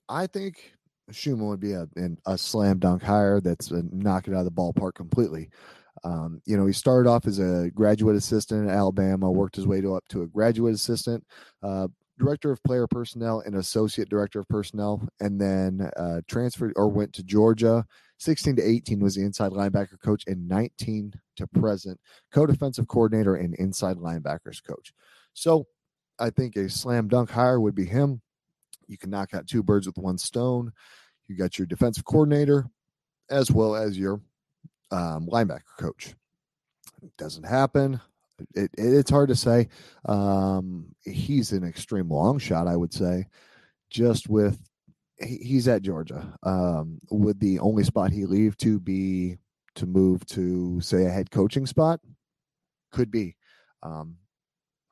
I 0.07 0.27
think 0.27 0.73
Schumann 1.11 1.47
would 1.47 1.59
be 1.59 1.73
a, 1.73 1.87
a 2.25 2.37
slam 2.37 2.79
dunk 2.79 3.03
hire 3.03 3.41
that's 3.41 3.71
a 3.71 3.83
knock 3.91 4.27
it 4.27 4.33
out 4.33 4.39
of 4.39 4.45
the 4.45 4.51
ballpark 4.51 4.93
completely. 4.93 5.49
Um, 6.03 6.41
you 6.45 6.57
know, 6.57 6.65
he 6.65 6.73
started 6.73 7.09
off 7.09 7.27
as 7.27 7.39
a 7.39 7.69
graduate 7.73 8.15
assistant 8.15 8.69
at 8.69 8.75
Alabama, 8.75 9.29
worked 9.29 9.55
his 9.55 9.67
way 9.67 9.81
to 9.81 9.95
up 9.95 10.07
to 10.09 10.23
a 10.23 10.27
graduate 10.27 10.73
assistant, 10.73 11.23
uh, 11.61 11.87
director 12.19 12.51
of 12.51 12.63
player 12.63 12.87
personnel 12.87 13.41
and 13.45 13.55
associate 13.55 14.09
director 14.09 14.39
of 14.39 14.47
personnel, 14.47 15.07
and 15.19 15.39
then 15.39 15.89
uh, 15.97 16.21
transferred 16.27 16.73
or 16.75 16.87
went 16.87 17.13
to 17.13 17.23
Georgia. 17.23 17.85
16 18.19 18.57
to 18.57 18.61
18 18.61 18.99
was 18.99 19.15
the 19.15 19.23
inside 19.23 19.51
linebacker 19.51 19.99
coach, 20.03 20.23
and 20.27 20.47
19 20.47 21.13
to 21.37 21.47
present, 21.47 21.99
co 22.31 22.45
defensive 22.45 22.87
coordinator 22.87 23.35
and 23.35 23.55
inside 23.55 23.97
linebackers 23.97 24.63
coach. 24.63 24.93
So 25.33 25.65
I 26.19 26.29
think 26.29 26.55
a 26.55 26.69
slam 26.69 27.07
dunk 27.07 27.31
hire 27.31 27.59
would 27.59 27.75
be 27.75 27.85
him. 27.85 28.21
You 28.87 28.97
can 28.97 29.09
knock 29.09 29.33
out 29.33 29.47
two 29.47 29.63
birds 29.63 29.87
with 29.87 29.97
one 29.97 30.17
stone. 30.17 30.71
You 31.27 31.35
got 31.35 31.57
your 31.57 31.65
defensive 31.65 32.05
coordinator 32.05 32.67
as 33.29 33.49
well 33.49 33.75
as 33.75 33.97
your 33.97 34.21
um, 34.91 35.27
linebacker 35.27 35.61
coach. 35.79 36.13
It 37.01 37.15
doesn't 37.17 37.45
happen. 37.45 38.01
It, 38.55 38.71
it, 38.77 38.93
it's 38.93 39.11
hard 39.11 39.29
to 39.29 39.35
say. 39.35 39.69
Um, 40.05 40.95
he's 41.03 41.51
an 41.51 41.63
extreme 41.63 42.09
long 42.09 42.39
shot, 42.39 42.67
I 42.67 42.75
would 42.75 42.93
say, 42.93 43.27
just 43.89 44.29
with 44.29 44.59
he's 45.19 45.67
at 45.67 45.81
Georgia. 45.81 46.37
Um, 46.43 46.99
would 47.09 47.39
the 47.39 47.59
only 47.59 47.83
spot 47.83 48.11
he 48.11 48.25
leave 48.25 48.57
to 48.57 48.79
be 48.79 49.37
to 49.75 49.85
move 49.85 50.25
to 50.27 50.81
say 50.81 51.05
a 51.05 51.09
head 51.09 51.31
coaching 51.31 51.65
spot? 51.65 51.99
Could 52.91 53.11
be. 53.11 53.35
Um, 53.83 54.17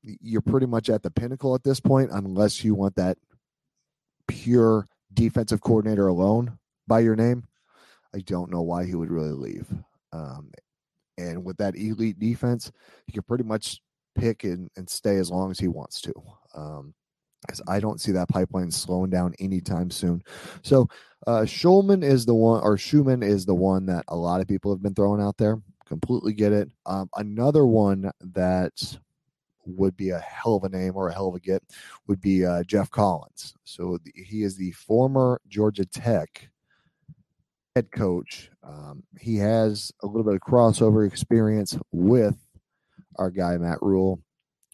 you're 0.01 0.41
pretty 0.41 0.65
much 0.65 0.89
at 0.89 1.03
the 1.03 1.11
pinnacle 1.11 1.55
at 1.55 1.63
this 1.63 1.79
point, 1.79 2.11
unless 2.11 2.63
you 2.63 2.73
want 2.73 2.95
that 2.95 3.17
pure 4.27 4.85
defensive 5.13 5.61
coordinator 5.61 6.07
alone 6.07 6.57
by 6.87 6.99
your 6.99 7.15
name. 7.15 7.43
I 8.13 8.19
don't 8.19 8.51
know 8.51 8.61
why 8.61 8.85
he 8.85 8.95
would 8.95 9.11
really 9.11 9.33
leave. 9.33 9.67
Um, 10.13 10.51
and 11.19 11.43
with 11.43 11.57
that 11.57 11.75
elite 11.75 12.19
defense, 12.19 12.71
he 13.05 13.11
can 13.11 13.23
pretty 13.23 13.43
much 13.43 13.81
pick 14.15 14.43
and, 14.43 14.69
and 14.75 14.89
stay 14.89 15.17
as 15.17 15.29
long 15.29 15.51
as 15.51 15.59
he 15.59 15.67
wants 15.67 16.01
to. 16.01 16.13
Um, 16.55 16.93
because 17.41 17.61
I 17.69 17.79
don't 17.79 18.01
see 18.01 18.11
that 18.11 18.27
pipeline 18.27 18.69
slowing 18.69 19.09
down 19.09 19.33
anytime 19.39 19.91
soon. 19.91 20.21
So 20.61 20.89
uh, 21.25 21.41
Schulman 21.41 22.03
is 22.03 22.25
the 22.25 22.33
one, 22.33 22.61
or 22.61 22.77
Schumann 22.77 23.23
is 23.23 23.45
the 23.45 23.55
one 23.55 23.85
that 23.85 24.03
a 24.09 24.15
lot 24.15 24.41
of 24.41 24.47
people 24.47 24.73
have 24.73 24.83
been 24.83 24.93
throwing 24.93 25.21
out 25.21 25.37
there. 25.37 25.61
Completely 25.85 26.33
get 26.33 26.51
it. 26.51 26.69
Um, 26.85 27.09
another 27.15 27.65
one 27.65 28.11
that 28.19 28.99
would 29.65 29.95
be 29.95 30.09
a 30.09 30.19
hell 30.19 30.55
of 30.55 30.63
a 30.65 30.69
name 30.69 30.95
or 30.95 31.07
a 31.07 31.13
hell 31.13 31.29
of 31.29 31.35
a 31.35 31.39
get 31.39 31.63
would 32.07 32.19
be 32.19 32.45
uh, 32.45 32.63
Geoff 32.63 32.91
Collins. 32.91 33.55
So 33.63 33.97
he 34.15 34.43
is 34.43 34.57
the 34.57 34.71
former 34.71 35.39
Georgia 35.47 35.85
Tech 35.85 36.49
head 37.79 37.91
coach. 37.93 38.51
Um, 38.61 39.03
he 39.17 39.37
has 39.37 39.89
a 40.03 40.05
little 40.05 40.25
bit 40.25 40.33
of 40.33 40.41
crossover 40.41 41.07
experience 41.07 41.77
with 41.93 42.35
our 43.15 43.31
guy 43.31 43.57
Matt 43.57 43.77
Rhule. 43.81 44.19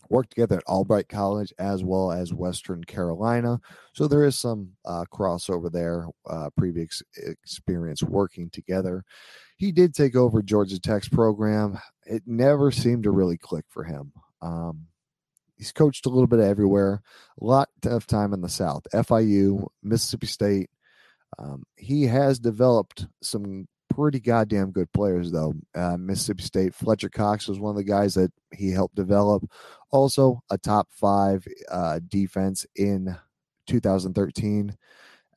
worked 0.09 0.31
together 0.31 0.57
at 0.57 0.63
Albright 0.65 1.07
College 1.07 1.53
as 1.59 1.83
well 1.83 2.11
as 2.11 2.33
Western 2.33 2.83
Carolina. 2.83 3.59
So 3.93 4.07
there 4.07 4.23
is 4.25 4.39
some 4.39 4.71
uh, 4.85 5.05
crossover 5.13 5.71
there, 5.71 6.07
uh, 6.27 6.49
previous 6.57 7.03
experience 7.15 8.01
working 8.01 8.49
together. 8.49 9.03
He 9.57 9.71
did 9.71 9.93
take 9.93 10.15
over 10.15 10.41
Georgia 10.41 10.79
Tech's 10.79 11.07
program. 11.07 11.79
It 12.07 12.23
never 12.25 12.71
seemed 12.71 13.03
to 13.03 13.11
really 13.11 13.37
click 13.37 13.65
for 13.69 13.83
him. 13.83 14.13
Um, 14.41 14.87
he's 15.57 15.71
coached 15.71 16.07
a 16.07 16.09
little 16.09 16.27
bit 16.27 16.39
everywhere, 16.39 17.03
a 17.39 17.45
lot 17.45 17.69
of 17.85 18.07
time 18.07 18.33
in 18.33 18.41
the 18.41 18.49
South, 18.49 18.87
FIU, 18.93 19.67
Mississippi 19.83 20.27
State. 20.27 20.69
Um, 21.37 21.63
he 21.77 22.03
has 22.03 22.39
developed 22.39 23.07
some 23.21 23.67
pretty 23.89 24.19
goddamn 24.19 24.71
good 24.71 24.91
players, 24.93 25.31
though. 25.31 25.53
Uh, 25.73 25.97
Mississippi 25.97 26.43
State, 26.43 26.75
Fletcher 26.75 27.09
Cox 27.09 27.47
was 27.47 27.59
one 27.59 27.71
of 27.71 27.77
the 27.77 27.83
guys 27.83 28.13
that 28.15 28.31
he 28.53 28.69
helped 28.69 28.95
develop. 28.95 29.43
Also, 29.91 30.41
a 30.49 30.57
top 30.57 30.87
five 30.91 31.45
uh, 31.69 31.99
defense 32.09 32.65
in 32.75 33.15
2013 33.67 34.75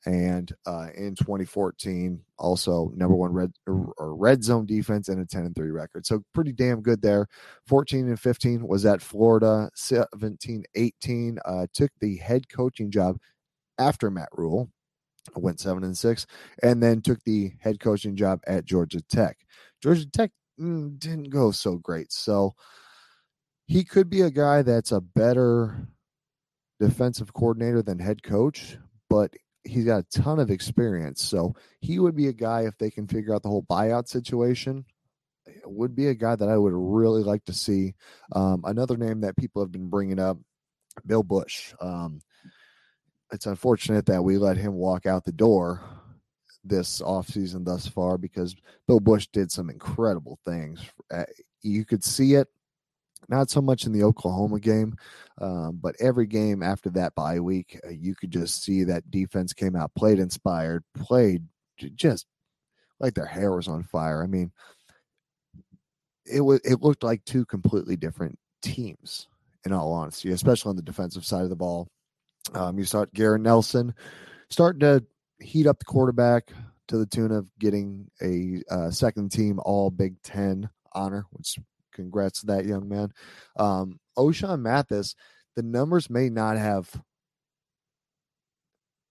and 0.05 0.53
uh, 0.65 0.87
in 0.95 1.15
2014 1.15 2.21
also 2.37 2.91
number 2.95 3.15
one 3.15 3.33
red 3.33 3.51
or 3.67 4.15
red 4.15 4.43
zone 4.43 4.65
defense 4.65 5.09
and 5.09 5.21
a 5.21 5.25
10 5.25 5.47
and 5.47 5.55
3 5.55 5.71
record 5.71 6.05
so 6.05 6.23
pretty 6.33 6.53
damn 6.53 6.81
good 6.81 7.01
there 7.01 7.27
14 7.67 8.07
and 8.07 8.19
15 8.19 8.65
was 8.65 8.85
at 8.85 9.01
florida 9.01 9.69
17 9.75 10.63
18 10.75 11.39
uh, 11.43 11.67
took 11.73 11.91
the 11.99 12.15
head 12.17 12.47
coaching 12.49 12.89
job 12.89 13.17
after 13.77 14.09
matt 14.09 14.29
rhule 14.31 14.69
went 15.35 15.59
seven 15.59 15.83
and 15.83 15.97
six, 15.97 16.25
and 16.63 16.81
then 16.81 17.01
took 17.01 17.23
the 17.23 17.51
head 17.59 17.79
coaching 17.79 18.15
job 18.15 18.41
at 18.47 18.65
Georgia 18.65 19.01
Tech. 19.01 19.37
Georgia 19.81 20.09
Tech 20.09 20.31
mm, 20.59 20.97
didn't 20.99 21.29
go 21.29 21.51
so 21.51 21.77
great, 21.77 22.11
so 22.11 22.53
he 23.67 23.83
could 23.83 24.09
be 24.09 24.21
a 24.21 24.31
guy 24.31 24.63
that's 24.63 24.91
a 24.91 25.01
better 25.01 25.87
defensive 26.79 27.33
coordinator 27.33 27.81
than 27.81 27.99
head 27.99 28.23
coach, 28.23 28.77
but 29.09 29.31
he's 29.63 29.85
got 29.85 29.99
a 29.99 30.21
ton 30.21 30.39
of 30.39 30.49
experience. 30.49 31.23
So 31.23 31.55
he 31.81 31.99
would 31.99 32.15
be 32.15 32.27
a 32.27 32.33
guy 32.33 32.61
if 32.61 32.77
they 32.77 32.89
can 32.89 33.07
figure 33.07 33.35
out 33.35 33.43
the 33.43 33.49
whole 33.49 33.65
buyout 33.69 34.07
situation. 34.07 34.85
Would 35.65 35.95
be 35.95 36.07
a 36.07 36.15
guy 36.15 36.35
that 36.35 36.49
I 36.49 36.57
would 36.57 36.73
really 36.73 37.23
like 37.23 37.45
to 37.45 37.53
see. 37.53 37.95
Um, 38.33 38.63
another 38.65 38.97
name 38.97 39.21
that 39.21 39.37
people 39.37 39.61
have 39.61 39.71
been 39.71 39.89
bringing 39.89 40.19
up, 40.19 40.37
Bill 41.05 41.23
Bush. 41.23 41.73
Um, 41.81 42.21
it's 43.31 43.45
unfortunate 43.45 44.05
that 44.07 44.23
we 44.23 44.37
let 44.37 44.57
him 44.57 44.73
walk 44.73 45.05
out 45.05 45.23
the 45.23 45.31
door 45.31 45.81
this 46.63 47.01
offseason 47.01 47.65
thus 47.65 47.87
far 47.87 48.17
because 48.17 48.55
Bill 48.87 48.99
Bush 48.99 49.27
did 49.31 49.51
some 49.51 49.69
incredible 49.69 50.39
things. 50.45 50.81
Uh, 51.11 51.23
you 51.61 51.85
could 51.85 52.03
see 52.03 52.35
it, 52.35 52.47
not 53.27 53.49
so 53.49 53.61
much 53.61 53.85
in 53.85 53.91
the 53.91 54.03
Oklahoma 54.03 54.59
game, 54.59 54.95
um, 55.39 55.79
but 55.81 55.95
every 55.99 56.25
game 56.25 56.63
after 56.63 56.89
that 56.91 57.15
bye 57.15 57.39
week, 57.39 57.79
uh, 57.85 57.89
you 57.89 58.15
could 58.15 58.31
just 58.31 58.63
see 58.63 58.83
that 58.83 59.09
defense 59.11 59.53
came 59.53 59.75
out, 59.75 59.93
played 59.95 60.19
inspired, 60.19 60.83
played 60.95 61.43
just 61.95 62.25
like 62.99 63.13
their 63.13 63.25
hair 63.25 63.55
was 63.55 63.67
on 63.67 63.83
fire. 63.83 64.23
I 64.23 64.27
mean, 64.27 64.51
it 66.25 66.41
was 66.41 66.59
it 66.63 66.81
looked 66.81 67.03
like 67.03 67.23
two 67.25 67.45
completely 67.45 67.95
different 67.95 68.37
teams 68.61 69.27
in 69.65 69.73
all 69.73 69.93
honesty, 69.93 70.31
especially 70.31 70.69
on 70.69 70.75
the 70.75 70.81
defensive 70.81 71.25
side 71.25 71.43
of 71.43 71.49
the 71.49 71.55
ball. 71.55 71.87
Um, 72.53 72.79
you 72.79 72.85
saw 72.85 73.05
Garrett 73.13 73.41
Nelson 73.41 73.93
starting 74.49 74.79
to 74.81 75.03
heat 75.39 75.67
up 75.67 75.79
the 75.79 75.85
quarterback 75.85 76.51
to 76.87 76.97
the 76.97 77.05
tune 77.05 77.31
of 77.31 77.47
getting 77.59 78.09
a 78.21 78.61
uh, 78.69 78.89
second 78.89 79.31
team 79.31 79.59
All 79.63 79.91
Big 79.91 80.21
Ten 80.23 80.69
honor, 80.93 81.25
which 81.31 81.59
congrats 81.93 82.41
to 82.41 82.47
that 82.47 82.65
young 82.65 82.89
man. 82.89 83.13
Um, 83.57 83.99
Ochaun 84.17 84.61
Mathis, 84.61 85.15
the 85.55 85.61
numbers 85.61 86.09
may 86.09 86.29
not 86.29 86.57
have. 86.57 86.89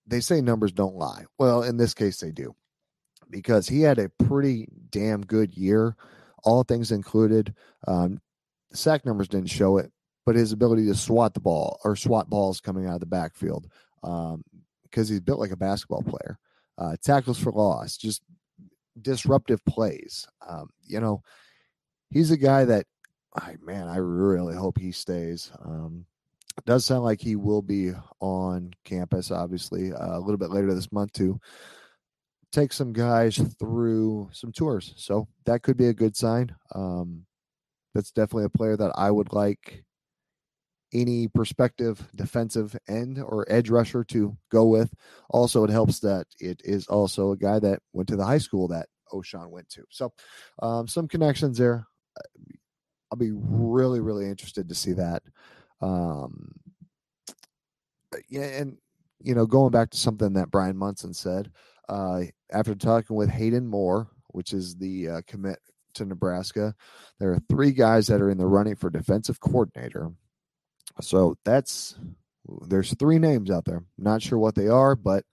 They 0.06 0.20
say 0.20 0.40
numbers 0.40 0.72
don't 0.72 0.96
lie. 0.96 1.24
Well, 1.38 1.62
in 1.62 1.76
this 1.76 1.94
case, 1.94 2.18
they 2.18 2.32
do, 2.32 2.54
because 3.30 3.68
he 3.68 3.82
had 3.82 3.98
a 3.98 4.08
pretty 4.08 4.68
damn 4.90 5.20
good 5.20 5.56
year, 5.56 5.96
all 6.42 6.62
things 6.62 6.90
included. 6.90 7.54
Um, 7.86 8.20
sack 8.72 9.04
numbers 9.04 9.28
didn't 9.28 9.50
show 9.50 9.76
it, 9.78 9.92
but 10.28 10.36
his 10.36 10.52
ability 10.52 10.84
to 10.84 10.94
swat 10.94 11.32
the 11.32 11.40
ball 11.40 11.80
or 11.84 11.96
swat 11.96 12.28
balls 12.28 12.60
coming 12.60 12.84
out 12.84 12.92
of 12.92 13.00
the 13.00 13.06
backfield 13.06 13.66
um, 14.02 14.44
because 14.82 15.08
he's 15.08 15.20
built 15.20 15.40
like 15.40 15.52
a 15.52 15.56
basketball 15.56 16.02
player. 16.02 16.38
Uh, 16.76 16.96
tackles 17.02 17.38
for 17.38 17.50
loss, 17.50 17.96
just 17.96 18.20
disruptive 19.00 19.64
plays. 19.64 20.28
Um, 20.46 20.68
you 20.86 21.00
know, 21.00 21.22
he's 22.10 22.30
a 22.30 22.36
guy 22.36 22.66
that, 22.66 22.84
I 23.34 23.54
man, 23.62 23.88
I 23.88 23.96
really 23.96 24.54
hope 24.54 24.76
he 24.78 24.92
stays. 24.92 25.50
Um, 25.64 26.04
does 26.66 26.84
sound 26.84 27.04
like 27.04 27.22
he 27.22 27.34
will 27.34 27.62
be 27.62 27.92
on 28.20 28.74
campus, 28.84 29.30
obviously, 29.30 29.94
uh, 29.94 30.18
a 30.18 30.20
little 30.20 30.36
bit 30.36 30.50
later 30.50 30.74
this 30.74 30.92
month 30.92 31.14
to 31.14 31.40
take 32.52 32.74
some 32.74 32.92
guys 32.92 33.38
through 33.58 34.28
some 34.34 34.52
tours. 34.52 34.92
So 34.98 35.26
that 35.46 35.62
could 35.62 35.78
be 35.78 35.86
a 35.86 35.94
good 35.94 36.14
sign. 36.14 36.54
Um, 36.74 37.24
that's 37.94 38.10
definitely 38.10 38.44
a 38.44 38.50
player 38.50 38.76
that 38.76 38.92
I 38.94 39.10
would 39.10 39.32
like 39.32 39.86
any 40.92 41.28
prospective 41.28 42.08
defensive 42.14 42.76
end 42.88 43.18
or 43.18 43.46
edge 43.48 43.70
rusher 43.70 44.04
to 44.04 44.36
go 44.50 44.66
with. 44.66 44.92
Also, 45.30 45.64
it 45.64 45.70
helps 45.70 46.00
that 46.00 46.26
it 46.40 46.60
is 46.64 46.86
also 46.86 47.32
a 47.32 47.36
guy 47.36 47.58
that 47.58 47.80
went 47.92 48.08
to 48.08 48.16
the 48.16 48.24
high 48.24 48.38
school 48.38 48.68
that 48.68 48.88
Ochaun 49.12 49.50
went 49.50 49.68
to. 49.70 49.84
So, 49.90 50.12
um, 50.62 50.88
some 50.88 51.08
connections 51.08 51.58
there. 51.58 51.86
I'll 53.10 53.18
be 53.18 53.32
really, 53.32 54.00
really 54.00 54.26
interested 54.26 54.68
to 54.68 54.74
see 54.74 54.92
that. 54.92 55.22
Um, 55.80 56.52
yeah, 58.28 58.42
and 58.42 58.76
you 59.20 59.34
know, 59.34 59.46
going 59.46 59.70
back 59.70 59.90
to 59.90 59.98
something 59.98 60.34
that 60.34 60.50
Brian 60.50 60.76
Munson 60.76 61.14
said 61.14 61.50
uh, 61.88 62.22
after 62.52 62.74
talking 62.74 63.16
with 63.16 63.30
Hayden 63.30 63.66
Moore, 63.66 64.08
which 64.28 64.52
is 64.52 64.76
the 64.76 65.08
uh, 65.08 65.20
commit 65.26 65.58
to 65.94 66.04
Nebraska, 66.04 66.74
there 67.18 67.32
are 67.32 67.40
three 67.48 67.72
guys 67.72 68.06
that 68.08 68.20
are 68.20 68.30
in 68.30 68.38
the 68.38 68.46
running 68.46 68.76
for 68.76 68.90
defensive 68.90 69.40
coordinator 69.40 70.12
so 71.00 71.36
that's 71.44 71.96
there's 72.66 72.94
three 72.94 73.18
names 73.18 73.50
out 73.50 73.64
there. 73.64 73.84
Not 73.96 74.22
sure 74.22 74.38
what 74.38 74.54
they 74.54 74.68
are, 74.68 74.96
but 74.96 75.24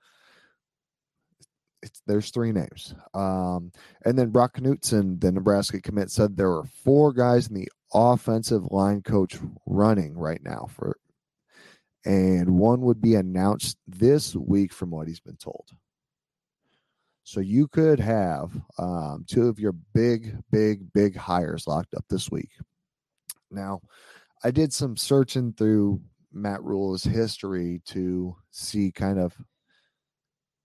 there's 2.07 2.31
three 2.31 2.51
names. 2.51 2.95
Um, 3.13 3.71
and 4.03 4.17
then 4.17 4.29
Brock 4.29 4.57
Knutson, 4.57 5.19
the 5.19 5.31
Nebraska 5.31 5.81
commit, 5.81 6.11
said 6.11 6.35
there 6.35 6.51
are 6.51 6.65
four 6.83 7.13
guys 7.13 7.47
in 7.47 7.55
the 7.55 7.69
offensive 7.93 8.71
line 8.71 9.01
coach 9.01 9.37
running 9.65 10.17
right 10.17 10.41
now 10.43 10.67
for, 10.69 10.97
and 12.03 12.57
one 12.57 12.81
would 12.81 13.01
be 13.01 13.15
announced 13.15 13.77
this 13.87 14.35
week 14.35 14.73
from 14.73 14.91
what 14.91 15.07
he's 15.07 15.19
been 15.19 15.37
told. 15.37 15.69
So 17.23 17.39
you 17.39 17.67
could 17.67 17.99
have 17.99 18.51
um, 18.77 19.25
two 19.27 19.47
of 19.47 19.59
your 19.59 19.71
big, 19.71 20.37
big, 20.51 20.93
big 20.93 21.15
hires 21.15 21.65
locked 21.65 21.95
up 21.95 22.05
this 22.07 22.29
week. 22.29 22.51
Now, 23.49 23.81
I 24.45 24.51
did 24.51 24.71
some 24.71 24.95
searching 24.95 25.53
through 25.53 26.01
Matt 26.31 26.63
Rhule's 26.63 27.03
history 27.03 27.81
to 27.87 28.35
see 28.51 28.91
kind 28.91 29.17
of 29.17 29.35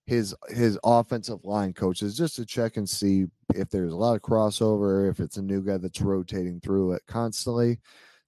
his 0.05 0.35
his 0.51 0.79
offensive 0.85 1.43
line 1.45 1.73
coaches 1.73 2.15
just 2.15 2.37
to 2.37 2.45
check 2.45 2.77
and 2.77 2.87
see 2.87 3.25
if 3.55 3.71
there's 3.71 3.95
a 3.95 3.97
lot 3.97 4.17
of 4.17 4.21
crossover, 4.21 5.11
if 5.11 5.19
it's 5.19 5.39
a 5.39 5.43
new 5.43 5.63
guy 5.63 5.79
that's 5.79 6.03
rotating 6.03 6.61
through 6.61 6.93
it 6.93 7.01
constantly. 7.07 7.81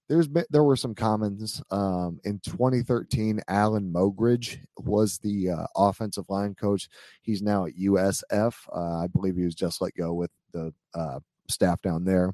There's 0.09 0.27
been 0.27 0.47
there 0.49 0.65
were 0.65 0.75
some 0.75 0.95
comments 0.95 1.63
um, 1.71 2.19
in 2.25 2.41
2013. 2.47 3.43
Allen 3.49 3.93
Mogridge 3.93 4.59
was 4.79 5.19
the 5.19 5.51
uh, 5.51 5.67
offensive 5.77 6.31
line 6.31 6.55
coach. 6.55 6.89
He's 7.21 7.43
now 7.43 7.67
at 7.67 7.77
USF. 7.77 8.55
Uh, 8.75 9.03
I 9.05 9.07
believe 9.07 9.37
he 9.37 9.45
was 9.45 9.55
just 9.55 9.83
let 9.83 9.95
go 9.97 10.15
with 10.15 10.31
the 10.55 10.73
uh, 10.95 11.21
staff 11.51 11.83
down 11.83 12.07
there. 12.07 12.33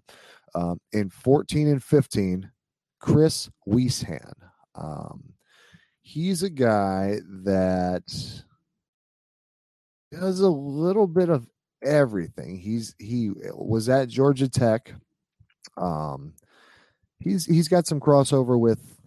Um, 0.54 0.78
in 0.92 1.10
14 1.10 1.66
and 1.66 1.82
15, 1.82 2.48
Chris 3.00 3.50
Wiesehan. 3.68 4.32
Um, 4.74 5.32
he's 6.02 6.42
a 6.42 6.50
guy 6.50 7.18
that 7.44 8.04
does 10.12 10.40
a 10.40 10.48
little 10.48 11.06
bit 11.06 11.28
of 11.28 11.46
everything. 11.82 12.58
He's 12.58 12.94
he 12.98 13.30
was 13.54 13.88
at 13.88 14.08
Georgia 14.08 14.48
Tech. 14.48 14.92
Um, 15.76 16.34
he's 17.20 17.44
he's 17.44 17.68
got 17.68 17.86
some 17.86 18.00
crossover 18.00 18.58
with 18.58 18.98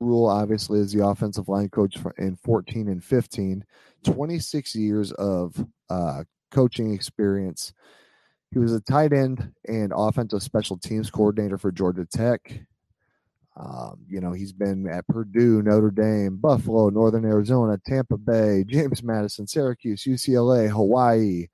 Rhule, 0.00 0.26
obviously, 0.26 0.80
as 0.80 0.92
the 0.92 1.06
offensive 1.06 1.48
line 1.48 1.68
coach 1.68 1.96
in 2.18 2.36
14 2.36 2.88
and 2.88 3.02
15. 3.02 3.64
26 4.04 4.74
years 4.74 5.12
of 5.12 5.64
uh, 5.88 6.24
coaching 6.50 6.92
experience. 6.92 7.72
He 8.50 8.58
was 8.58 8.74
a 8.74 8.80
tight 8.80 9.12
end 9.12 9.52
and 9.66 9.92
offensive 9.94 10.42
special 10.42 10.76
teams 10.76 11.10
coordinator 11.10 11.56
for 11.56 11.72
Georgia 11.72 12.04
Tech. 12.04 12.60
Um, 13.56 13.98
you 14.08 14.20
know, 14.20 14.32
he's 14.32 14.52
been 14.52 14.88
at 14.88 15.06
Purdue, 15.08 15.62
Notre 15.62 15.90
Dame, 15.90 16.36
Buffalo, 16.36 16.88
Northern 16.88 17.24
Arizona, 17.24 17.78
Tampa 17.86 18.16
Bay, 18.16 18.64
James 18.66 19.02
Madison, 19.02 19.46
Syracuse, 19.46 20.04
UCLA, 20.04 20.68
Hawaii. 20.68 21.48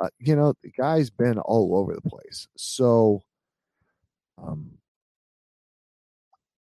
Uh, 0.00 0.08
you 0.18 0.34
know, 0.34 0.54
the 0.62 0.70
guy's 0.70 1.10
been 1.10 1.38
all 1.38 1.76
over 1.76 1.94
the 1.94 2.08
place. 2.08 2.48
So, 2.56 3.22
um, 4.42 4.72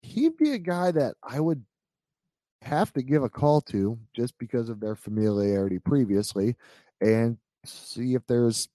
he'd 0.02 0.36
be 0.36 0.52
a 0.52 0.58
guy 0.58 0.90
that 0.90 1.14
I 1.22 1.40
would 1.40 1.64
have 2.62 2.92
to 2.92 3.02
give 3.02 3.22
a 3.22 3.30
call 3.30 3.60
to 3.60 3.98
just 4.14 4.36
because 4.38 4.68
of 4.68 4.80
their 4.80 4.94
familiarity 4.94 5.78
previously 5.78 6.56
and 7.00 7.38
see 7.64 8.14
if 8.14 8.26
there's 8.26 8.68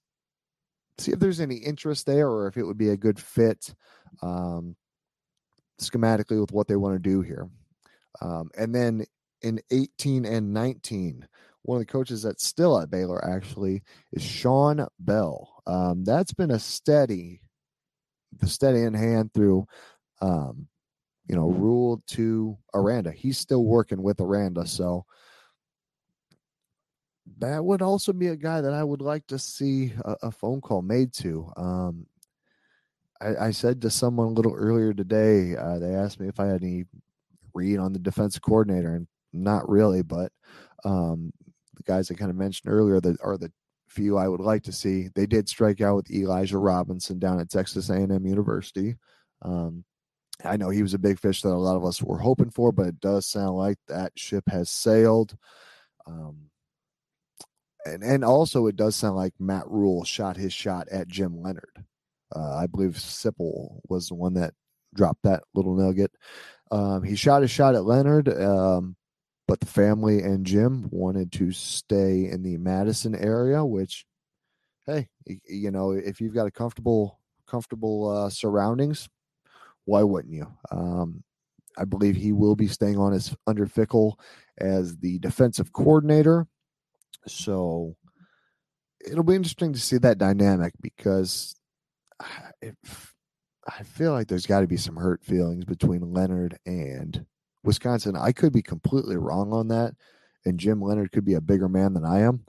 see 0.98 1.12
if 1.12 1.18
there's 1.18 1.40
any 1.40 1.56
interest 1.56 2.06
there 2.06 2.28
or 2.28 2.46
if 2.46 2.56
it 2.56 2.64
would 2.64 2.78
be 2.78 2.90
a 2.90 2.96
good 2.96 3.18
fit 3.18 3.74
um, 4.22 4.76
schematically 5.80 6.40
with 6.40 6.52
what 6.52 6.68
they 6.68 6.76
want 6.76 6.94
to 6.94 6.98
do 6.98 7.22
here. 7.22 7.48
Um, 8.20 8.50
and 8.56 8.74
then 8.74 9.04
in 9.42 9.60
18 9.70 10.24
and 10.24 10.52
19, 10.52 11.26
one 11.62 11.76
of 11.76 11.86
the 11.86 11.92
coaches 11.92 12.22
that's 12.22 12.46
still 12.46 12.78
at 12.80 12.90
Baylor 12.90 13.24
actually 13.24 13.82
is 14.12 14.22
Sean 14.22 14.86
Bell. 14.98 15.62
Um, 15.66 16.04
that's 16.04 16.32
been 16.32 16.50
a 16.50 16.58
steady, 16.58 17.40
the 18.38 18.48
steady 18.48 18.82
in 18.82 18.94
hand 18.94 19.32
through, 19.32 19.66
um, 20.20 20.68
you 21.28 21.36
know, 21.36 21.48
Rhule 21.48 22.02
to 22.08 22.58
Aranda. 22.74 23.12
He's 23.12 23.38
still 23.38 23.64
working 23.64 24.02
with 24.02 24.20
Aranda, 24.20 24.66
so 24.66 25.06
that 27.38 27.64
would 27.64 27.82
also 27.82 28.12
be 28.12 28.28
a 28.28 28.36
guy 28.36 28.60
that 28.60 28.72
I 28.72 28.82
would 28.82 29.00
like 29.00 29.26
to 29.28 29.38
see 29.38 29.92
a, 30.04 30.16
a 30.24 30.30
phone 30.32 30.60
call 30.60 30.82
made 30.82 31.12
to. 31.14 31.52
Um, 31.56 32.06
I, 33.22 33.46
I, 33.46 33.50
said 33.50 33.80
to 33.82 33.90
someone 33.90 34.28
a 34.28 34.30
little 34.30 34.54
earlier 34.54 34.92
today, 34.92 35.56
uh, 35.56 35.78
they 35.78 35.94
asked 35.94 36.20
me 36.20 36.28
if 36.28 36.40
I 36.40 36.46
had 36.46 36.62
any 36.62 36.84
read 37.54 37.78
on 37.78 37.92
the 37.92 37.98
defense 37.98 38.38
coordinator, 38.38 38.94
and 38.94 39.06
not 39.32 39.68
really, 39.68 40.02
but 40.02 40.32
um, 40.84 41.32
the 41.76 41.82
guys 41.84 42.10
I 42.10 42.14
kind 42.14 42.30
of 42.30 42.36
mentioned 42.36 42.72
earlier 42.72 43.00
that 43.00 43.16
are 43.22 43.38
the 43.38 43.52
few 43.88 44.16
I 44.16 44.28
would 44.28 44.40
like 44.40 44.62
to 44.64 44.72
see. 44.72 45.08
They 45.14 45.26
did 45.26 45.48
strike 45.48 45.80
out 45.80 45.96
with 45.96 46.10
Elijah 46.10 46.58
Robinson 46.58 47.18
down 47.18 47.40
at 47.40 47.50
Texas 47.50 47.90
A&M 47.90 48.26
University. 48.26 48.96
Um, 49.42 49.84
I 50.44 50.56
know 50.56 50.70
he 50.70 50.82
was 50.82 50.94
a 50.94 50.98
big 50.98 51.20
fish 51.20 51.42
that 51.42 51.50
a 51.50 51.54
lot 51.54 51.76
of 51.76 51.84
us 51.84 52.02
were 52.02 52.18
hoping 52.18 52.50
for, 52.50 52.72
but 52.72 52.86
it 52.86 53.00
does 53.00 53.26
sound 53.26 53.56
like 53.56 53.78
that 53.88 54.12
ship 54.16 54.44
has 54.48 54.70
sailed. 54.70 55.36
Um, 56.06 56.50
and 57.84 58.02
and 58.02 58.24
also 58.24 58.66
it 58.66 58.76
does 58.76 58.96
sound 58.96 59.16
like 59.16 59.34
Matt 59.38 59.68
Rhule 59.68 60.04
shot 60.04 60.36
his 60.36 60.52
shot 60.52 60.88
at 60.88 61.08
Jim 61.08 61.40
Leonhard. 61.40 61.84
Uh, 62.34 62.56
I 62.56 62.66
believe 62.66 62.92
Sipple 62.92 63.80
was 63.88 64.08
the 64.08 64.14
one 64.14 64.34
that 64.34 64.54
dropped 64.94 65.22
that 65.24 65.42
little 65.54 65.74
nugget. 65.74 66.12
Um, 66.70 67.02
he 67.02 67.16
shot 67.16 67.42
his 67.42 67.50
shot 67.50 67.74
at 67.74 67.84
Leonhard, 67.84 68.28
um, 68.28 68.96
but 69.46 69.60
the 69.60 69.66
family 69.66 70.22
and 70.22 70.46
Jim 70.46 70.88
wanted 70.90 71.32
to 71.32 71.52
stay 71.52 72.26
in 72.30 72.42
the 72.42 72.56
Madison 72.56 73.14
area. 73.14 73.64
Which, 73.64 74.06
hey, 74.86 75.08
you 75.46 75.70
know, 75.70 75.92
if 75.92 76.20
you've 76.20 76.34
got 76.34 76.46
a 76.46 76.50
comfortable 76.50 77.18
comfortable 77.46 78.08
uh, 78.08 78.30
surroundings, 78.30 79.08
why 79.84 80.02
wouldn't 80.02 80.32
you? 80.32 80.46
Um, 80.70 81.22
I 81.76 81.84
believe 81.84 82.16
he 82.16 82.32
will 82.32 82.56
be 82.56 82.68
staying 82.68 82.98
on 82.98 83.12
as 83.12 83.34
under 83.46 83.66
Fickell 83.66 84.14
as 84.58 84.96
the 84.98 85.18
defensive 85.18 85.72
coordinator. 85.72 86.46
So 87.26 87.96
it'll 89.04 89.24
be 89.24 89.34
interesting 89.34 89.72
to 89.72 89.78
see 89.78 89.98
that 89.98 90.18
dynamic 90.18 90.74
because 90.80 91.54
I 93.68 93.82
feel 93.84 94.12
like 94.12 94.26
there's 94.26 94.46
got 94.46 94.60
to 94.60 94.66
be 94.66 94.76
some 94.76 94.96
hurt 94.96 95.22
feelings 95.24 95.64
between 95.64 96.12
Leonhard 96.12 96.58
and 96.66 97.24
Wisconsin. 97.62 98.16
I 98.16 98.32
could 98.32 98.52
be 98.52 98.62
completely 98.62 99.16
wrong 99.16 99.52
on 99.52 99.68
that, 99.68 99.94
and 100.44 100.58
Jim 100.58 100.80
Leonhard 100.80 101.12
could 101.12 101.24
be 101.24 101.34
a 101.34 101.40
bigger 101.40 101.68
man 101.68 101.94
than 101.94 102.04
I 102.04 102.20
am. 102.20 102.44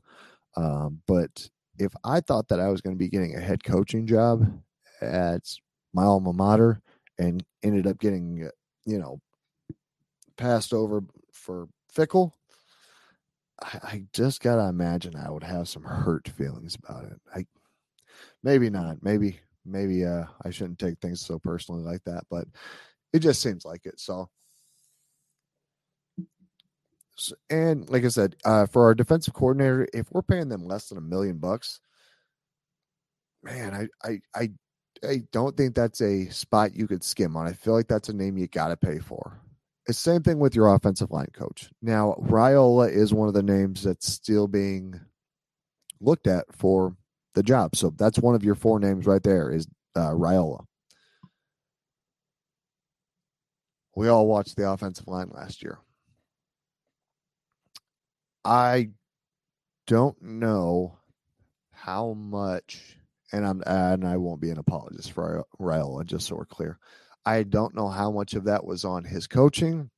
Um, 0.58 1.02
but 1.08 1.50
if 1.78 1.94
I 2.04 2.20
thought 2.20 2.48
that 2.50 2.60
I 2.60 2.70
was 2.70 2.82
going 2.82 2.96
to 2.96 3.00
be 3.00 3.10
getting 3.10 3.36
a 3.36 3.40
head 3.40 3.64
coaching 3.64 4.08
job 4.08 4.46
at 5.02 5.44
my 5.94 6.04
alma 6.04 6.34
mater 6.34 6.82
and 7.20 7.44
ended 7.62 7.88
up 7.88 8.00
getting, 8.00 8.50
you 8.86 8.98
know, 8.98 9.20
passed 10.38 10.74
over 10.74 11.04
for 11.32 11.68
Fickell, 11.96 12.32
I, 13.62 13.80
I 13.84 14.04
just 14.14 14.42
gotta 14.42 14.68
imagine 14.68 15.16
I 15.16 15.30
would 15.30 15.44
have 15.44 15.68
some 15.68 15.84
hurt 15.84 16.28
feelings 16.28 16.76
about 16.76 17.06
it. 17.06 17.20
I 17.36 17.46
maybe 18.44 18.70
not. 18.70 19.04
Maybe 19.04 19.40
maybe 19.66 20.06
uh 20.06 20.26
I 20.44 20.50
shouldn't 20.50 20.80
take 20.80 21.00
things 21.00 21.22
so 21.22 21.40
personally 21.40 21.84
like 21.84 22.04
that, 22.06 22.24
but 22.30 22.46
it 23.14 23.20
just 23.20 23.42
seems 23.42 23.66
like 23.66 23.86
it. 23.86 24.00
So 24.00 24.30
and 27.50 27.90
like 27.90 28.06
I 28.06 28.08
said, 28.08 28.36
uh, 28.44 28.66
for 28.66 28.86
our 28.86 28.96
defensive 28.96 29.34
coordinator, 29.34 29.88
if 29.94 30.12
we're 30.12 30.22
paying 30.22 30.50
them 30.50 30.66
less 30.66 30.90
than 30.90 30.98
a 30.98 31.02
million 31.02 31.38
bucks, 31.38 31.80
man, 33.44 33.74
I, 34.04 34.08
I, 34.08 34.20
I, 34.36 34.50
I 35.08 35.24
don't 35.32 35.56
think 35.56 35.76
that's 35.76 36.02
a 36.02 36.30
spot 36.30 36.76
you 36.76 36.88
could 36.88 37.04
skim 37.04 37.36
on. 37.36 37.48
I 37.48 37.54
feel 37.54 37.74
like 37.74 37.88
that's 37.88 38.10
a 38.10 38.14
name 38.14 38.38
you 38.38 38.48
got 38.48 38.70
to 38.70 38.78
pay 38.78 39.00
for. 39.00 39.40
It's 39.86 40.00
same 40.00 40.24
thing 40.24 40.40
with 40.40 40.56
your 40.56 40.74
offensive 40.74 41.12
line 41.12 41.30
coach. 41.34 41.70
Now, 41.82 42.16
Raiola 42.22 42.90
is 42.90 43.14
one 43.14 43.28
of 43.28 43.34
the 43.34 43.44
names 43.44 43.84
that's 43.84 44.08
still 44.08 44.48
being 44.48 45.00
looked 46.00 46.26
at 46.26 46.46
for 46.56 46.96
the 47.34 47.44
job. 47.44 47.76
So 47.76 47.92
that's 47.98 48.20
one 48.20 48.36
of 48.36 48.44
your 48.44 48.56
four 48.56 48.80
names 48.80 49.06
right 49.06 49.24
there 49.24 49.52
is 49.52 49.68
uh, 49.96 50.12
Raiola. 50.12 50.66
We 53.96 54.08
all 54.08 54.28
watched 54.28 54.56
the 54.56 54.70
offensive 54.70 55.08
line 55.08 55.30
last 55.34 55.62
year. 55.62 55.80
I 58.44 58.90
don't 59.88 60.22
know 60.22 60.98
how 61.72 62.14
much, 62.14 62.98
and 63.32 63.46
I'm 63.46 63.64
and 63.66 64.06
I 64.06 64.18
won't 64.18 64.42
be 64.42 64.50
an 64.50 64.58
apologist 64.58 65.12
for 65.12 65.46
Raiola, 65.60 66.06
just 66.06 66.28
so 66.28 66.36
we're 66.36 66.46
clear. 66.46 66.80
I 67.26 67.44
don't 67.44 67.76
know 67.76 67.88
how 67.88 68.12
much 68.12 68.34
of 68.34 68.46
that 68.46 68.66
was 68.66 68.84
on 68.84 69.04
his 69.04 69.28
coaching. 69.28 69.90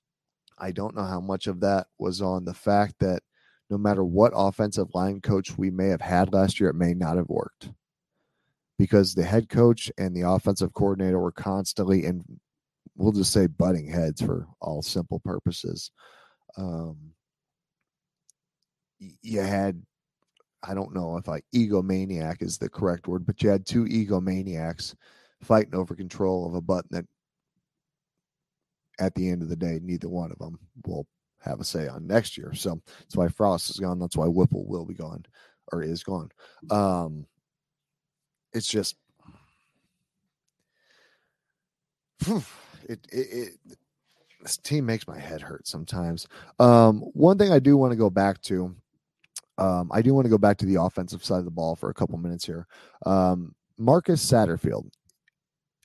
I 0.57 0.71
don't 0.71 0.95
know 0.95 1.03
how 1.03 1.19
much 1.19 1.47
of 1.47 1.61
that 1.61 1.87
was 1.97 2.21
on 2.21 2.45
the 2.45 2.53
fact 2.53 2.95
that 2.99 3.23
no 3.69 3.77
matter 3.77 4.03
what 4.03 4.33
offensive 4.35 4.87
line 4.93 5.21
coach 5.21 5.57
we 5.57 5.71
may 5.71 5.87
have 5.87 6.01
had 6.01 6.33
last 6.33 6.59
year, 6.59 6.69
it 6.69 6.75
may 6.75 6.93
not 6.93 7.17
have 7.17 7.29
worked 7.29 7.69
because 8.77 9.13
the 9.13 9.23
head 9.23 9.49
coach 9.49 9.91
and 9.97 10.15
the 10.15 10.21
offensive 10.21 10.73
coordinator 10.73 11.19
were 11.19 11.31
constantly 11.31 12.05
and 12.05 12.23
we'll 12.95 13.11
just 13.11 13.31
say 13.33 13.47
butting 13.47 13.87
heads 13.87 14.21
for 14.21 14.47
all 14.61 14.81
simple 14.81 15.19
purposes. 15.19 15.91
Um, 16.57 16.97
you 18.99 19.41
had, 19.41 19.81
I 20.63 20.73
don't 20.73 20.95
know 20.95 21.17
if 21.17 21.27
like 21.27 21.45
egomaniac 21.53 22.41
is 22.41 22.57
the 22.57 22.69
correct 22.69 23.07
word, 23.07 23.25
but 23.25 23.41
you 23.43 23.49
had 23.49 23.65
two 23.65 23.85
egomaniacs 23.85 24.95
fighting 25.41 25.75
over 25.75 25.95
control 25.95 26.47
of 26.47 26.55
a 26.55 26.61
button 26.61 26.89
that 26.91 27.05
at 28.99 29.13
the 29.15 29.29
end 29.29 29.41
of 29.41 29.49
the 29.49 29.55
day, 29.55 29.79
neither 29.81 30.07
one 30.09 30.31
of 30.31 30.39
them 30.39 30.57
will 30.85 31.05
have 31.45 31.59
a 31.59 31.63
say 31.63 31.87
on 31.87 32.07
next 32.07 32.37
year. 32.37 32.53
So 32.53 32.81
that's 32.99 33.15
why 33.15 33.27
Frost 33.27 33.69
is 33.69 33.79
gone. 33.79 33.99
That's 33.99 34.17
why 34.17 34.27
Whipple 34.27 34.65
will 34.65 34.85
be 34.85 34.93
gone 34.93 35.25
or 35.71 35.83
is 35.83 36.03
gone. 36.03 36.31
Um, 36.69 37.25
it's 38.53 38.67
just 38.67 38.95
it, 42.27 42.43
it, 42.89 42.99
it 43.11 43.49
this 44.41 44.57
team 44.57 44.85
makes 44.85 45.07
my 45.07 45.19
head 45.19 45.41
hurt 45.41 45.67
sometimes. 45.67 46.27
Um, 46.59 46.99
one 47.13 47.37
thing 47.37 47.51
I 47.51 47.59
do 47.59 47.77
want 47.77 47.91
to 47.91 47.97
go 47.97 48.11
back 48.11 48.39
to, 48.43 48.75
um, 49.57 49.89
I 49.91 50.03
do 50.03 50.13
want 50.13 50.25
to 50.25 50.29
go 50.29 50.37
back 50.37 50.57
to 50.57 50.67
the 50.67 50.79
offensive 50.79 51.25
side 51.25 51.39
of 51.39 51.45
the 51.45 51.51
ball 51.51 51.75
for 51.75 51.89
a 51.89 51.93
couple 51.93 52.17
minutes 52.19 52.45
here. 52.45 52.67
Um, 53.07 53.55
Marcus 53.77 54.23
Satterfield 54.23 54.87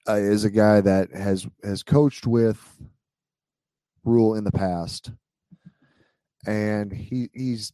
uh, 0.09 0.15
is 0.15 0.45
a 0.45 0.51
guy 0.51 0.81
that 0.83 1.11
has 1.13 1.47
has 1.65 1.83
coached 1.83 2.27
with 2.27 2.61
Rhule 4.05 4.35
in 4.35 4.45
the 4.45 4.53
past, 4.53 5.11
and 6.47 6.93
he 6.93 7.29
he's 7.33 7.73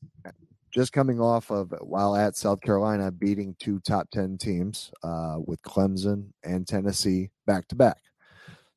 just 0.72 0.92
coming 0.92 1.20
off 1.20 1.50
of 1.50 1.72
while 1.80 2.14
at 2.14 2.36
South 2.36 2.60
Carolina 2.60 3.10
beating 3.10 3.56
two 3.58 3.80
top 3.80 4.10
ten 4.10 4.36
teams 4.36 4.90
uh, 5.02 5.36
with 5.44 5.62
Clemson 5.62 6.26
and 6.44 6.66
Tennessee 6.66 7.30
back 7.46 7.66
to 7.68 7.74
back. 7.74 7.98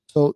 So, 0.08 0.34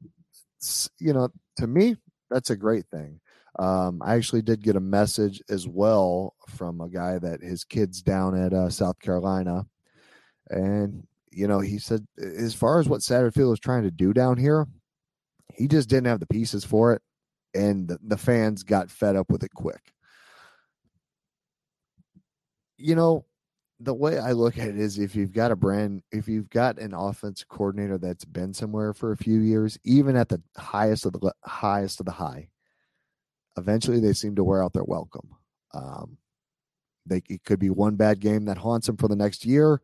you 1.00 1.14
know, 1.14 1.30
to 1.58 1.68
me, 1.68 1.96
that's 2.30 2.50
a 2.50 2.56
great 2.56 2.86
thing. 2.92 3.20
Um, 3.60 4.02
I 4.04 4.16
actually 4.16 4.42
did 4.42 4.64
get 4.64 4.76
a 4.76 4.82
message 4.82 5.42
as 5.50 5.68
well 5.68 6.36
from 6.50 6.82
a 6.82 6.90
guy 6.90 7.20
that 7.20 7.42
his 7.42 7.64
kid's 7.64 8.02
down 8.02 8.36
at 8.36 8.52
uh, 8.52 8.70
South 8.70 9.00
Carolina, 9.00 9.66
and 10.50 11.06
you 11.32 11.48
know 11.48 11.60
he 11.60 11.78
said 11.78 12.06
as 12.18 12.56
far 12.56 12.80
as 12.80 12.90
what 12.90 13.02
Satterfield 13.02 13.52
was 13.52 13.60
trying 13.60 13.84
to 13.84 13.92
do 13.92 14.12
down 14.12 14.38
here, 14.38 14.68
he 15.54 15.68
just 15.68 15.88
didn't 15.88 16.08
have 16.08 16.20
the 16.20 16.26
pieces 16.28 16.66
for 16.66 16.94
it, 16.94 17.02
and 17.54 17.98
the, 18.04 18.18
fans 18.18 18.64
got 18.64 18.90
fed 18.90 19.16
up 19.16 19.30
with 19.30 19.44
it 19.44 19.54
quick. 19.54 19.94
You 22.78 22.96
know, 22.96 23.26
the 23.80 23.94
way 23.94 24.18
I 24.18 24.32
look 24.32 24.58
at 24.58 24.68
it 24.68 24.78
is 24.78 24.98
if 24.98 25.16
you've 25.16 25.34
got 25.34 25.52
a 25.52 25.56
brand, 25.56 26.04
if 26.12 26.28
you've 26.28 26.50
got 26.50 26.80
an 26.80 26.94
offense 26.94 27.44
coordinator 27.48 27.98
that's 27.98 28.26
been 28.26 28.54
somewhere 28.54 28.94
for 28.94 29.12
a 29.12 29.18
few 29.18 29.40
years, 29.40 29.78
even 29.84 30.16
at 30.16 30.30
the 30.30 30.42
highest 30.58 31.06
of 31.06 31.14
the 31.14 31.34
highest 31.44 32.00
of 32.00 32.06
the 32.06 32.12
high, 32.12 32.50
eventually 33.58 34.00
they 34.00 34.14
seem 34.14 34.36
to 34.36 34.44
wear 34.44 34.64
out 34.64 34.74
their 34.74 34.84
welcome. 34.84 35.30
Um, 35.74 36.18
they 37.06 37.22
it 37.30 37.44
could 37.44 37.60
be 37.60 37.70
one 37.70 37.96
bad 37.96 38.20
game 38.20 38.46
that 38.46 38.58
haunts 38.58 38.88
them 38.88 38.98
for 38.98 39.08
the 39.08 39.16
next 39.16 39.46
year, 39.46 39.82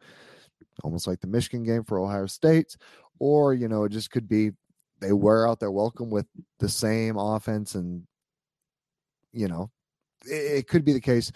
almost 0.83 1.07
like 1.07 1.19
the 1.19 1.27
Michigan 1.27 1.63
game 1.63 1.83
for 1.83 1.99
Ohio 1.99 2.25
State, 2.25 2.77
or 3.19 3.53
you 3.53 3.67
know 3.67 3.83
it 3.83 3.91
just 3.91 4.11
could 4.11 4.27
be 4.27 4.51
they 4.99 5.13
wear 5.13 5.47
out 5.47 5.59
their 5.59 5.71
welcome 5.71 6.09
with 6.09 6.27
the 6.59 6.69
same 6.69 7.17
offense, 7.17 7.75
and 7.75 8.03
you 9.31 9.47
know 9.47 9.71
it, 10.25 10.59
it 10.59 10.67
could 10.67 10.85
be 10.85 10.93
the 10.93 11.01
case. 11.01 11.31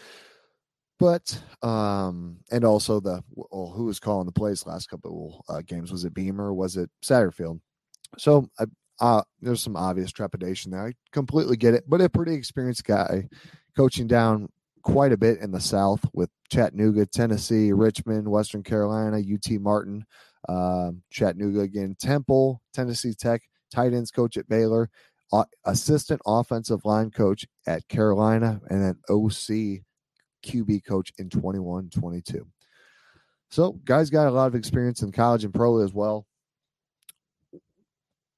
But 0.99 1.37
um, 1.61 2.37
and 2.51 2.63
also 2.63 2.99
the 2.99 3.23
well, 3.31 3.73
who 3.75 3.85
was 3.85 3.99
calling 3.99 4.25
the 4.25 4.31
plays 4.31 4.65
last 4.65 4.89
couple 4.89 5.43
uh, 5.49 5.61
games? 5.65 5.91
Was 5.91 6.05
it 6.05 6.13
Beamer? 6.13 6.53
Was 6.53 6.77
it 6.77 6.89
Satterfield? 7.03 7.59
So 8.17 8.47
I, 8.59 8.65
uh, 8.99 9.23
there's 9.41 9.61
some 9.61 9.75
obvious 9.75 10.11
trepidation 10.11 10.71
there. 10.71 10.87
I 10.87 10.93
completely 11.11 11.57
get 11.57 11.73
it, 11.73 11.83
but 11.87 12.01
a 12.01 12.09
pretty 12.09 12.35
experienced 12.35 12.85
guy 12.85 13.27
coaching 13.75 14.07
down 14.07 14.49
quite 14.83 15.11
a 15.11 15.17
bit 15.17 15.39
in 15.39 15.51
the 15.51 15.59
South 15.59 16.05
with 16.13 16.29
Chattanooga, 16.51 17.05
Tennessee, 17.05 17.71
Richmond, 17.71 18.27
Western 18.27 18.63
Carolina, 18.63 19.17
UT 19.17 19.59
Martin, 19.59 20.05
uh, 20.47 20.91
Chattanooga 21.09 21.61
again, 21.61 21.95
Temple, 21.99 22.61
Tennessee 22.73 23.13
Tech, 23.13 23.41
tight 23.73 23.93
ends 23.93 24.11
coach 24.11 24.37
at 24.37 24.47
Baylor, 24.47 24.89
assistant 25.65 26.21
offensive 26.25 26.85
line 26.85 27.09
coach 27.11 27.45
at 27.67 27.87
Carolina, 27.87 28.61
and 28.69 28.81
then 28.81 28.95
OC 29.09 29.81
QB 30.45 30.85
coach 30.85 31.11
in 31.17 31.29
21 31.29 31.89
22. 31.89 32.45
So, 33.49 33.73
guys 33.85 34.09
got 34.09 34.27
a 34.27 34.31
lot 34.31 34.47
of 34.47 34.55
experience 34.55 35.01
in 35.01 35.11
college 35.11 35.43
and 35.43 35.53
pro 35.53 35.79
as 35.79 35.93
well. 35.93 36.25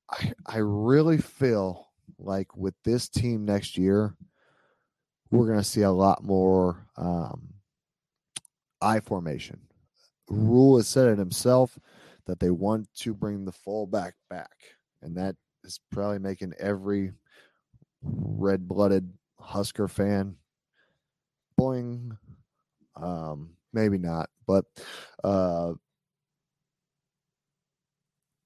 I, 0.09 0.33
I 0.45 0.57
really 0.57 1.17
feel 1.17 1.87
like 2.19 2.55
with 2.55 2.75
this 2.83 3.09
team 3.09 3.45
next 3.45 3.77
year, 3.77 4.15
we're 5.31 5.47
going 5.47 5.59
to 5.59 5.63
see 5.63 5.81
a 5.81 5.91
lot 5.91 6.23
more 6.23 6.85
um, 6.97 7.55
I 8.81 8.99
formation. 8.99 9.59
Rhule 10.29 10.77
has 10.77 10.87
said 10.87 11.07
it 11.07 11.17
himself 11.17 11.77
that 12.25 12.39
they 12.39 12.49
want 12.49 12.87
to 12.95 13.13
bring 13.13 13.45
the 13.45 13.51
fullback 13.51 14.15
back, 14.29 14.55
and 15.05 15.17
that 15.17 15.35
is 15.63 15.79
probably 15.91 16.19
making 16.19 16.53
every 16.59 17.13
red 18.01 18.67
blooded 18.67 19.13
Husker 19.39 19.87
fan 19.87 20.35
boing. 21.59 22.17
Um, 22.95 23.51
maybe 23.71 23.97
not, 23.97 24.29
but 24.47 24.65
uh, 25.23 25.73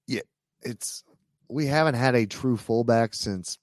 yeah, 0.08 0.22
it's 0.62 1.04
we 1.48 1.66
haven't 1.66 1.96
had 1.96 2.16
a 2.16 2.26
true 2.26 2.58
fullback 2.58 3.14
since 3.14 3.58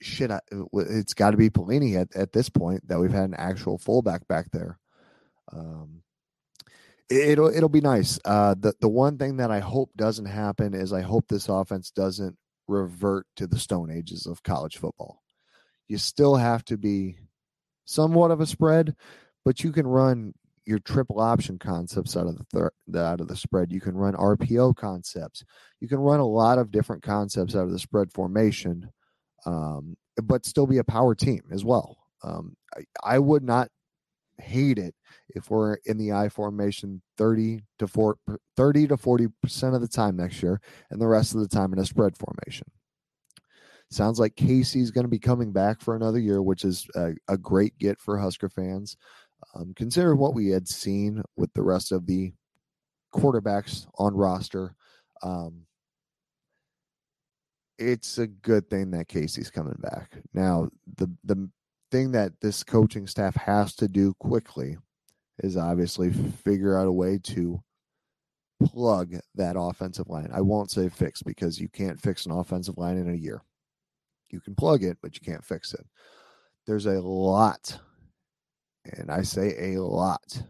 shit. 0.00 0.30
It's 0.72 1.14
got 1.14 1.32
to 1.32 1.36
be 1.36 1.50
Pelini 1.50 2.00
at, 2.00 2.14
at 2.14 2.32
this 2.32 2.48
point 2.48 2.86
that 2.88 3.00
we've 3.00 3.12
had 3.12 3.24
an 3.24 3.34
actual 3.34 3.78
fullback 3.78 4.28
back 4.28 4.50
there. 4.52 4.78
Um, 5.52 6.02
it'll 7.10 7.54
it'll 7.54 7.68
be 7.68 7.80
nice. 7.80 8.18
Uh, 8.24 8.54
the 8.58 8.74
the 8.80 8.88
one 8.88 9.18
thing 9.18 9.38
that 9.38 9.50
I 9.50 9.60
hope 9.60 9.90
doesn't 9.96 10.26
happen 10.26 10.74
is 10.74 10.92
I 10.92 11.02
hope 11.02 11.26
this 11.28 11.48
offense 11.48 11.90
doesn't 11.90 12.36
revert 12.68 13.26
to 13.36 13.46
the 13.46 13.58
stone 13.58 13.90
ages 13.90 14.26
of 14.26 14.42
college 14.42 14.78
football. 14.78 15.22
You 15.88 15.98
still 15.98 16.36
have 16.36 16.64
to 16.66 16.78
be 16.78 17.16
somewhat 17.84 18.30
of 18.30 18.40
a 18.40 18.46
spread, 18.46 18.94
but 19.44 19.64
you 19.64 19.72
can 19.72 19.86
run 19.86 20.34
your 20.64 20.78
triple 20.78 21.18
option 21.18 21.58
concepts 21.58 22.16
out 22.16 22.28
of 22.28 22.36
the, 22.36 22.44
thir- 22.52 22.72
the 22.86 23.02
out 23.02 23.20
of 23.20 23.26
the 23.26 23.34
spread. 23.34 23.72
You 23.72 23.80
can 23.80 23.96
run 23.96 24.14
RPO 24.14 24.76
concepts. 24.76 25.42
You 25.80 25.88
can 25.88 25.98
run 25.98 26.20
a 26.20 26.26
lot 26.26 26.58
of 26.58 26.70
different 26.70 27.02
concepts 27.02 27.56
out 27.56 27.64
of 27.64 27.72
the 27.72 27.78
spread 27.78 28.12
formation, 28.12 28.88
um, 29.46 29.96
but 30.22 30.46
still 30.46 30.68
be 30.68 30.78
a 30.78 30.84
power 30.84 31.16
team 31.16 31.42
as 31.50 31.64
well. 31.64 31.96
Um, 32.22 32.54
I, 32.76 33.14
I, 33.14 33.18
would 33.18 33.42
not 33.42 33.70
hate 34.38 34.78
it 34.78 34.94
if 35.34 35.50
we're 35.50 35.74
in 35.86 35.98
the 35.98 36.12
I 36.12 36.28
formation 36.28 37.02
30 37.16 37.62
to 37.78 37.86
4, 37.86 38.16
30 38.56 38.88
to 38.88 38.96
40 38.96 39.28
percent 39.42 39.74
of 39.74 39.80
the 39.80 39.88
time 39.88 40.16
next 40.16 40.42
year, 40.42 40.60
and 40.90 41.00
the 41.00 41.06
rest 41.06 41.34
of 41.34 41.40
the 41.40 41.48
time 41.48 41.72
in 41.72 41.78
a 41.78 41.86
spread 41.86 42.16
formation. 42.16 42.66
Sounds 43.90 44.20
like 44.20 44.36
Casey's 44.36 44.92
going 44.92 45.04
to 45.04 45.10
be 45.10 45.18
coming 45.18 45.50
back 45.50 45.80
for 45.80 45.96
another 45.96 46.20
year, 46.20 46.40
which 46.42 46.64
is 46.64 46.86
a, 46.94 47.12
a 47.28 47.36
great 47.36 47.76
get 47.78 48.00
for 48.00 48.18
Husker 48.18 48.48
fans. 48.48 48.96
Um, 49.54 49.72
consider 49.74 50.14
what 50.14 50.34
we 50.34 50.48
had 50.48 50.68
seen 50.68 51.22
with 51.36 51.52
the 51.54 51.62
rest 51.62 51.90
of 51.90 52.06
the 52.06 52.32
quarterbacks 53.12 53.86
on 53.98 54.14
roster. 54.14 54.76
Um, 55.22 55.62
it's 57.78 58.18
a 58.18 58.28
good 58.28 58.70
thing 58.70 58.92
that 58.92 59.08
Casey's 59.08 59.50
coming 59.50 59.78
back. 59.80 60.18
Now, 60.34 60.68
the 60.96 61.10
the 61.24 61.50
thing 61.90 62.12
that 62.12 62.32
this 62.40 62.62
coaching 62.62 63.06
staff 63.06 63.34
has 63.34 63.74
to 63.76 63.88
do 63.88 64.14
quickly 64.20 64.76
is 65.42 65.56
obviously 65.56 66.12
figure 66.12 66.78
out 66.78 66.86
a 66.86 66.92
way 66.92 67.18
to 67.18 67.62
plug 68.62 69.14
that 69.34 69.56
offensive 69.58 70.08
line. 70.08 70.30
I 70.32 70.40
won't 70.40 70.70
say 70.70 70.88
fix 70.88 71.22
because 71.22 71.60
you 71.60 71.68
can't 71.68 72.00
fix 72.00 72.26
an 72.26 72.32
offensive 72.32 72.76
line 72.76 72.98
in 72.98 73.10
a 73.10 73.16
year. 73.16 73.42
You 74.30 74.40
can 74.40 74.54
plug 74.54 74.84
it, 74.84 74.98
but 75.02 75.14
you 75.14 75.20
can't 75.20 75.44
fix 75.44 75.74
it. 75.74 75.84
There's 76.66 76.86
a 76.86 77.00
lot, 77.00 77.78
and 78.84 79.10
I 79.10 79.22
say 79.22 79.74
a 79.74 79.82
lot, 79.82 80.42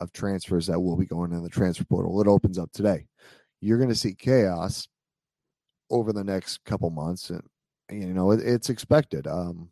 of 0.00 0.12
transfers 0.12 0.66
that 0.66 0.80
will 0.80 0.96
be 0.96 1.06
going 1.06 1.32
in 1.32 1.42
the 1.42 1.48
transfer 1.48 1.84
portal. 1.84 2.20
It 2.20 2.28
opens 2.28 2.58
up 2.58 2.70
today. 2.72 3.06
You're 3.60 3.78
going 3.78 3.90
to 3.90 3.94
see 3.94 4.14
chaos 4.14 4.88
over 5.90 6.12
the 6.12 6.24
next 6.24 6.64
couple 6.64 6.90
months, 6.90 7.30
and 7.30 7.42
you 7.90 8.12
know 8.12 8.32
it, 8.32 8.40
it's 8.40 8.70
expected. 8.70 9.26
Um, 9.26 9.70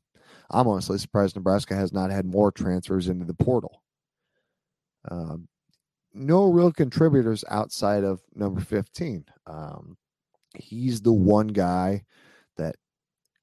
I'm 0.50 0.68
honestly 0.68 0.98
surprised 0.98 1.37
Nebraska 1.37 1.74
has 1.74 1.92
not 1.92 2.10
had 2.10 2.24
more 2.24 2.50
transfers 2.50 3.08
into 3.08 3.24
the 3.24 3.34
portal. 3.34 3.82
Um, 5.11 5.49
no 6.12 6.45
real 6.45 6.73
contributors 6.73 7.45
outside 7.49 8.05
of 8.05 8.23
number 8.35 8.61
15. 8.61 9.25
Um, 9.47 9.97
he's 10.57 11.03
the 11.03 11.12
one 11.12 11.49
guy 11.49 12.05
that 12.57 12.77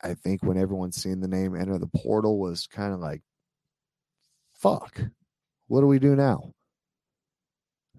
I 0.02 0.14
think 0.14 0.44
when 0.44 0.58
everyone's 0.58 1.02
seen 1.02 1.20
the 1.20 1.28
name 1.28 1.56
enter 1.56 1.78
the 1.78 1.88
portal 1.88 2.40
was 2.40 2.68
kind 2.68 2.94
of 2.94 3.00
like, 3.00 3.22
fuck, 4.54 5.02
what 5.68 5.82
do 5.82 5.88
we 5.88 6.00
do 6.00 6.16
now? 6.16 6.54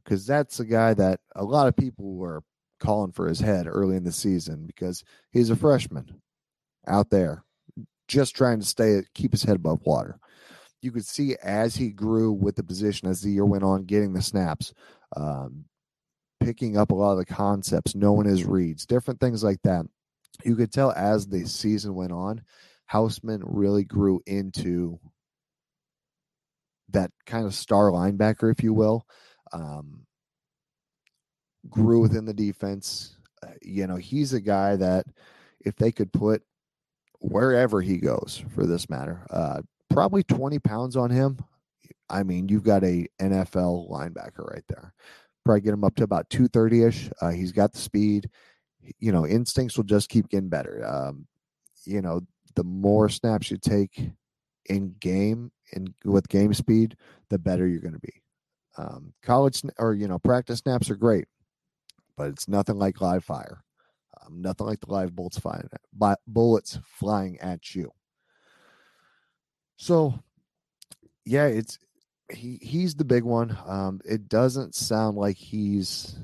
Because 0.02 0.26
that's 0.26 0.58
a 0.58 0.64
guy 0.64 0.94
that 0.94 1.20
a 1.36 1.44
lot 1.44 1.68
of 1.68 1.76
people 1.76 2.14
were 2.14 2.42
calling 2.80 3.12
for 3.12 3.28
his 3.28 3.38
head 3.38 3.66
early 3.68 3.96
in 3.96 4.04
the 4.04 4.12
season 4.12 4.66
because 4.66 5.04
he's 5.30 5.50
a 5.50 5.56
freshman 5.56 6.20
out 6.88 7.10
there 7.10 7.44
just 8.08 8.34
trying 8.34 8.58
to 8.58 8.66
stay 8.66 9.02
keep 9.14 9.32
his 9.32 9.44
head 9.44 9.56
above 9.56 9.80
water. 9.84 10.18
You 10.82 10.92
could 10.92 11.06
see 11.06 11.36
as 11.42 11.76
he 11.76 11.90
grew 11.90 12.32
with 12.32 12.56
the 12.56 12.64
position 12.64 13.08
as 13.08 13.22
the 13.22 13.30
year 13.30 13.46
went 13.46 13.64
on, 13.64 13.84
getting 13.84 14.12
the 14.12 14.22
snaps, 14.22 14.74
um, 15.16 15.64
picking 16.40 16.76
up 16.76 16.90
a 16.90 16.94
lot 16.94 17.12
of 17.12 17.18
the 17.18 17.24
concepts, 17.24 17.94
knowing 17.94 18.26
his 18.26 18.44
reads, 18.44 18.84
different 18.84 19.20
things 19.20 19.42
like 19.42 19.62
that 19.62 19.86
you 20.44 20.56
could 20.56 20.72
tell 20.72 20.92
as 20.92 21.26
the 21.26 21.46
season 21.46 21.94
went 21.94 22.12
on, 22.12 22.42
Hausmann 22.90 23.42
really 23.44 23.84
grew 23.84 24.20
into 24.26 24.98
that 26.90 27.10
kind 27.26 27.46
of 27.46 27.54
star 27.54 27.90
linebacker, 27.90 28.50
if 28.50 28.62
you 28.62 28.74
will. 28.74 29.06
Um, 29.52 30.06
grew 31.68 32.00
within 32.00 32.24
the 32.24 32.34
defense. 32.34 33.16
Uh, 33.42 33.52
you 33.62 33.86
know, 33.86 33.96
he's 33.96 34.32
a 34.32 34.40
guy 34.40 34.76
that 34.76 35.06
if 35.60 35.76
they 35.76 35.92
could 35.92 36.12
put 36.12 36.42
wherever 37.20 37.80
he 37.80 37.98
goes, 37.98 38.44
for 38.54 38.66
this 38.66 38.90
matter, 38.90 39.24
uh, 39.30 39.62
probably 39.92 40.22
20 40.22 40.58
pounds 40.58 40.96
on 40.96 41.10
him. 41.10 41.38
I 42.08 42.22
mean, 42.22 42.48
you've 42.48 42.64
got 42.64 42.84
a 42.84 43.06
NFL 43.20 43.90
linebacker 43.90 44.50
right 44.50 44.64
there. 44.68 44.92
Probably 45.44 45.60
get 45.60 45.74
him 45.74 45.84
up 45.84 45.94
to 45.96 46.04
about 46.04 46.30
230 46.30 46.82
ish. 46.84 47.10
Uh, 47.20 47.30
he's 47.30 47.52
got 47.52 47.72
the 47.72 47.78
speed. 47.78 48.30
You 48.98 49.12
know, 49.12 49.26
instincts 49.26 49.76
will 49.76 49.84
just 49.84 50.08
keep 50.08 50.28
getting 50.28 50.48
better. 50.48 50.84
Um, 50.86 51.26
you 51.84 52.02
know, 52.02 52.20
the 52.54 52.64
more 52.64 53.08
snaps 53.08 53.50
you 53.50 53.56
take 53.56 54.10
in 54.66 54.94
game 55.00 55.50
and 55.72 55.94
with 56.04 56.28
game 56.28 56.54
speed, 56.54 56.96
the 57.30 57.38
better 57.38 57.66
you're 57.66 57.80
going 57.80 57.94
to 57.94 58.00
be. 58.00 58.22
Um, 58.78 59.12
college 59.22 59.62
or 59.78 59.92
you 59.92 60.08
know 60.08 60.18
practice 60.18 60.60
snaps 60.60 60.88
are 60.88 60.96
great, 60.96 61.26
but 62.16 62.28
it's 62.28 62.48
nothing 62.48 62.78
like 62.78 63.00
live 63.00 63.24
fire. 63.24 63.62
Um, 64.20 64.40
nothing 64.40 64.66
like 64.66 64.80
the 64.80 64.90
live 64.90 65.14
bullets 65.14 65.38
flying, 65.38 65.68
bullets 66.26 66.78
flying 66.84 67.38
at 67.40 67.74
you. 67.74 67.92
So, 69.82 70.14
yeah, 71.26 71.46
it's 71.46 71.76
he 72.32 72.56
he's 72.62 72.94
the 72.94 73.04
big 73.04 73.24
one. 73.24 73.58
Um, 73.66 74.00
it 74.04 74.28
doesn't 74.28 74.76
sound 74.76 75.16
like 75.16 75.36
he's 75.36 76.16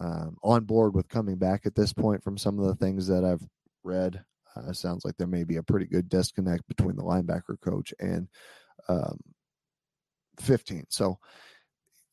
um, 0.00 0.38
on 0.42 0.64
board 0.64 0.94
with 0.94 1.06
coming 1.06 1.36
back 1.36 1.66
at 1.66 1.74
this 1.74 1.92
point 1.92 2.24
from 2.24 2.38
some 2.38 2.58
of 2.58 2.64
the 2.64 2.74
things 2.74 3.08
that 3.08 3.26
I've 3.26 3.46
read. 3.84 4.24
Uh, 4.56 4.72
sounds 4.72 5.04
like 5.04 5.18
there 5.18 5.26
may 5.26 5.44
be 5.44 5.56
a 5.56 5.62
pretty 5.62 5.84
good 5.84 6.08
disconnect 6.08 6.66
between 6.66 6.96
the 6.96 7.02
linebacker 7.02 7.60
coach 7.60 7.92
and 8.00 8.26
um, 8.88 9.20
15. 10.40 10.86
So, 10.88 11.18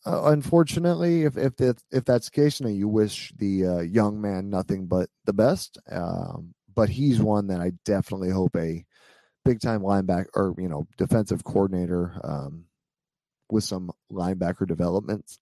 uh, 0.06 0.24
unfortunately, 0.26 1.24
if 1.24 1.38
if 1.38 1.54
if 1.90 2.04
that's 2.04 2.30
the 2.30 2.36
case, 2.36 2.60
you, 2.60 2.66
know, 2.66 2.74
you 2.74 2.90
wish 2.90 3.32
the 3.38 3.66
uh, 3.66 3.80
young 3.80 4.20
man 4.20 4.50
nothing 4.50 4.88
but 4.88 5.10
the 5.24 5.32
best. 5.32 5.78
Um, 5.90 6.54
but 6.76 6.90
he's 6.90 7.22
one 7.22 7.48
that 7.48 7.62
I 7.62 7.72
definitely 7.86 8.32
hope 8.32 8.58
a 8.58 8.84
big 9.50 9.60
time 9.60 9.82
linebacker 9.82 10.28
or 10.36 10.54
you 10.60 10.70
know 10.70 10.86
defensive 10.98 11.44
coordinator 11.44 12.14
um, 12.24 12.66
with 13.50 13.64
some 13.64 13.92
linebacker 14.12 14.68
developments. 14.68 15.40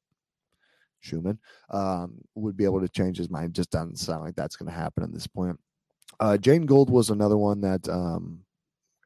Schumann 1.02 1.40
um, 1.70 2.22
would 2.36 2.56
be 2.56 2.64
able 2.64 2.80
to 2.80 2.88
change 2.88 3.18
his 3.18 3.30
mind. 3.30 3.54
Just 3.54 3.70
doesn't 3.70 4.00
sound 4.00 4.24
like 4.24 4.36
that's 4.36 4.56
going 4.56 4.72
to 4.72 4.78
happen 4.78 5.04
at 5.04 5.14
this 5.14 5.28
point. 5.28 5.60
Uh, 6.20 6.38
Jane 6.38 6.66
Gold 6.66 6.90
was 6.90 7.10
another 7.10 7.38
one 7.38 7.62
that 7.62 7.88
um, 7.90 8.40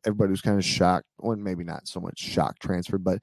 everybody 0.06 0.30
was 0.30 0.42
kind 0.42 0.58
of 0.58 0.64
shocked. 0.64 1.08
Well, 1.18 1.36
maybe 1.36 1.64
not 1.64 1.88
so 1.88 2.00
much 2.00 2.20
shock 2.20 2.60
transfer, 2.60 3.00
but 3.00 3.20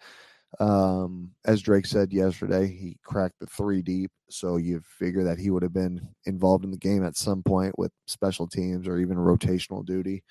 um, 0.59 1.31
as 1.47 1.63
Drake 1.63 1.87
said 1.87 2.13
yesterday, 2.13 2.67
he 2.67 2.99
cracked 3.05 3.39
the 3.39 3.47
three 3.47 3.83
deep. 3.83 4.11
So 4.31 4.57
you 4.57 4.83
figure 4.85 5.25
that 5.25 5.39
he 5.39 5.51
would 5.51 5.63
have 5.63 5.73
been 5.73 6.09
involved 6.27 6.65
in 6.65 6.71
the 6.73 6.77
game 6.77 7.05
at 7.05 7.17
some 7.17 7.43
point 7.43 7.79
with 7.79 7.93
special 8.07 8.49
teams 8.49 8.89
or 8.89 8.99
even 8.99 9.17
rotational 9.17 9.85
duty. 9.85 10.25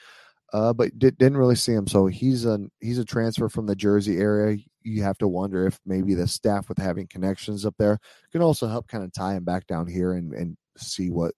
Uh, 0.53 0.71
but 0.71 0.97
did, 0.97 1.19
not 1.19 1.33
really 1.33 1.55
see 1.55 1.73
him. 1.73 1.87
So 1.87 2.07
he's 2.07 2.45
a 2.45 2.59
he's 2.79 2.99
a 2.99 3.05
transfer 3.05 3.49
from 3.49 3.65
the 3.65 3.75
Jersey 3.75 4.17
area. 4.17 4.57
You 4.83 5.03
have 5.03 5.17
to 5.17 5.27
wonder 5.27 5.67
if 5.67 5.79
maybe 5.85 6.13
the 6.13 6.27
staff 6.27 6.69
with 6.69 6.77
having 6.77 7.07
connections 7.07 7.65
up 7.65 7.75
there 7.77 7.99
can 8.31 8.41
also 8.41 8.67
help 8.67 8.87
kind 8.87 9.03
of 9.03 9.11
tie 9.11 9.35
him 9.35 9.43
back 9.43 9.67
down 9.67 9.87
here 9.87 10.13
and 10.13 10.33
and 10.33 10.55
see 10.77 11.09
what 11.09 11.33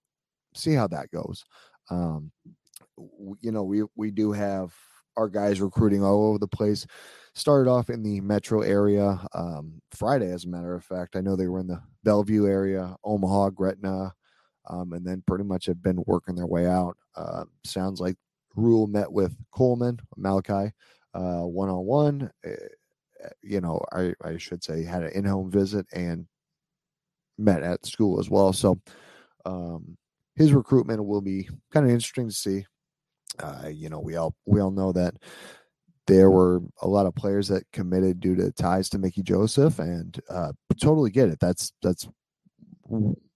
see 0.54 0.74
how 0.74 0.88
that 0.88 1.10
goes. 1.12 1.43
Um, 1.89 2.32
you 3.41 3.52
know, 3.52 3.63
we 3.63 3.84
we 3.95 4.12
do 4.12 4.32
have 4.32 4.74
our 5.17 5.28
guys 5.28 5.60
recruiting 5.60 6.04
all 6.04 6.28
over 6.30 6.38
the 6.38 6.48
place. 6.48 6.86
Started 7.34 7.69
off 7.69 7.89
in 7.89 8.04
the 8.04 8.22
metro 8.22 8.62
area 8.62 9.19
um, 9.34 9.82
Friday, 9.91 10.32
as 10.32 10.45
a 10.45 10.50
matter 10.50 10.76
of 10.76 10.84
fact. 10.84 11.15
I 11.15 11.22
know 11.22 11.36
they 11.36 11.48
were 11.48 11.60
in 11.60 11.67
the 11.67 11.82
Bellevue 12.04 12.48
area, 12.48 12.95
Omaha, 13.04 13.52
Gretna, 13.52 14.13
um, 14.69 14.93
and 14.93 15.06
then 15.06 15.24
pretty 15.28 15.43
much 15.43 15.65
have 15.67 15.82
been 15.82 16.04
working 16.06 16.36
their 16.36 16.48
way 16.48 16.67
out. 16.67 16.98
Uh, 17.15 17.45
sounds 17.63 18.00
like 18.00 18.17
Rhule 18.56 18.88
met 18.88 19.12
with 19.12 19.36
Coleman, 19.52 20.00
Malachi, 20.18 20.72
one 21.14 21.70
on 21.70 21.86
one. 21.86 22.32
You 23.44 23.62
know, 23.62 23.82
I, 23.92 24.14
I 24.24 24.38
should 24.38 24.64
say 24.64 24.84
had 24.84 25.04
an 25.04 25.12
in 25.12 25.26
home 25.26 25.52
visit 25.52 25.86
and 25.92 26.26
met 27.38 27.64
at 27.64 27.86
school 27.86 28.20
as 28.20 28.30
well. 28.30 28.54
So, 28.54 28.80
um, 29.46 29.98
his 30.36 30.54
recruitment 30.54 31.06
will 31.06 31.22
be 31.22 31.50
kind 31.72 31.86
of 31.86 31.92
interesting 31.92 32.30
to 32.30 32.34
see. 32.34 32.66
Uh, 33.38 33.70
you 33.72 33.90
know, 33.90 34.00
we 34.00 34.16
all 34.16 34.36
we 34.46 34.62
all 34.62 34.72
know 34.72 34.92
that 34.94 35.16
there 36.08 36.32
were 36.32 36.62
a 36.82 36.88
lot 36.88 37.06
of 37.06 37.14
players 37.14 37.50
that 37.50 37.64
committed 37.72 38.20
due 38.20 38.36
to 38.36 38.52
ties 38.52 38.90
to 38.90 38.98
Mickey 38.98 39.22
Joseph, 39.22 39.80
and 39.80 40.20
uh, 40.30 40.54
totally 40.82 41.12
get 41.12 41.30
it. 41.30 41.40
That's 41.40 41.74
that's 41.82 42.08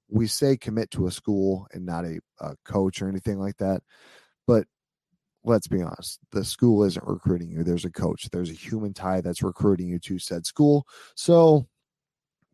we 0.10 0.28
say 0.28 0.56
commit 0.58 0.91
to 0.91 1.08
a 1.08 1.12
school 1.12 1.67
and 1.73 1.86
not 1.86 2.06
a, 2.06 2.19
a 2.39 2.56
coach 2.65 3.02
or 3.02 3.10
anything 3.10 3.39
like 3.39 3.58
that. 3.58 3.82
But 4.47 4.65
let's 5.43 5.67
be 5.67 5.82
honest, 5.82 6.19
the 6.32 6.43
school 6.43 6.84
isn't 6.84 7.06
recruiting 7.06 7.49
you. 7.49 7.63
There's 7.63 7.86
a 7.86 7.91
coach. 7.91 8.29
There's 8.32 8.49
a 8.49 8.53
human 8.53 8.93
tie 8.93 9.21
that's 9.21 9.43
recruiting 9.43 9.88
you 9.88 9.99
to 9.99 10.19
said 10.19 10.45
school. 10.45 10.88
So, 11.15 11.67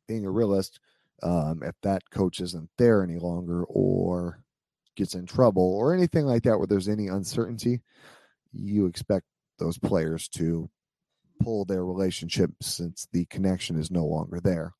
being 0.07 0.25
a 0.25 0.31
realist, 0.31 0.79
um, 1.21 1.61
if 1.63 1.75
that 1.83 2.09
coach 2.09 2.39
isn't 2.39 2.69
there 2.77 3.03
any 3.03 3.17
longer 3.17 3.63
or 3.65 4.41
gets 4.95 5.15
in 5.15 5.25
trouble 5.25 5.75
or 5.75 5.93
anything 5.93 6.25
like 6.25 6.43
that 6.43 6.57
where 6.57 6.67
there's 6.67 6.89
any 6.89 7.07
uncertainty, 7.07 7.81
you 8.51 8.85
expect 8.85 9.25
those 9.59 9.77
players 9.77 10.27
to 10.29 10.69
pull 11.41 11.65
their 11.65 11.85
relationship 11.85 12.51
since 12.61 13.07
the 13.13 13.25
connection 13.25 13.77
is 13.79 13.91
no 13.91 14.05
longer 14.05 14.39
there. 14.39 14.73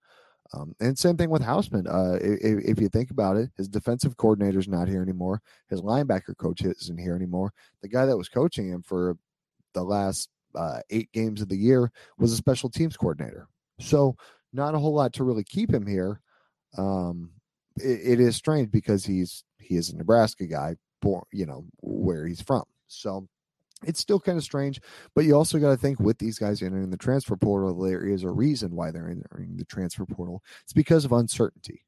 Um, 0.53 0.75
and 0.79 0.97
same 0.97 1.15
thing 1.15 1.29
with 1.29 1.43
Hausmann. 1.43 1.88
Uh, 1.88 2.17
if, 2.21 2.65
if, 2.65 2.81
you 2.81 2.89
think 2.89 3.12
about 3.12 3.38
it, 3.38 3.51
his 3.55 3.67
defensive 3.67 4.17
coordinator 4.17 4.57
is 4.57 4.67
not 4.67 4.88
here 4.88 5.03
anymore. 5.03 5.41
His 5.69 5.81
linebacker 5.81 6.35
coach 6.38 6.63
isn't 6.63 6.97
here 6.97 7.15
anymore. 7.15 7.53
The 7.83 7.88
guy 7.88 8.05
that 8.07 8.17
was 8.17 8.29
coaching 8.29 8.67
him 8.67 8.81
for 8.81 9.15
the 9.73 9.83
last 9.83 10.29
uh, 10.55 10.79
eight 10.89 11.12
games 11.12 11.41
of 11.41 11.49
the 11.49 11.57
year 11.57 11.91
was 12.17 12.31
a 12.31 12.35
special 12.35 12.69
teams 12.69 12.97
coordinator. 12.97 13.47
So 13.79 14.15
not 14.51 14.73
a 14.73 14.79
whole 14.79 14.93
lot 14.93 15.13
to 15.13 15.23
really 15.23 15.43
keep 15.43 15.71
him 15.71 15.85
here. 15.85 16.21
Um, 16.77 17.31
it, 17.77 17.99
it 18.03 18.19
is 18.19 18.35
strange 18.35 18.71
because 18.71 19.05
he's 19.05 19.43
he 19.59 19.75
is 19.75 19.89
a 19.89 19.97
Nebraska 19.97 20.47
guy, 20.47 20.75
born 21.01 21.23
you 21.31 21.45
know 21.45 21.65
where 21.81 22.25
he's 22.25 22.41
from. 22.41 22.63
So 22.88 23.27
it's 23.86 24.00
still 24.00 24.20
kind 24.20 24.38
of 24.38 24.44
strange, 24.44 24.82
but 25.15 25.26
you 25.26 25.36
also 25.36 25.58
got 25.60 25.70
to 25.70 25.78
think 25.78 26.00
with 26.00 26.18
these 26.18 26.38
guys 26.38 26.62
entering 26.62 26.89
the 26.89 26.98
transfer 26.98 27.36
portal, 27.36 27.80
there 27.80 28.06
is 28.06 28.24
a 28.24 28.30
reason 28.30 28.76
why 28.76 28.92
they're 28.92 29.10
entering 29.10 29.56
the 29.56 29.65
transfer 29.65 30.06
portal. 30.06 30.44
It's 30.63 30.74
because 30.74 31.06
of 31.06 31.12
uncertainty. 31.12 31.86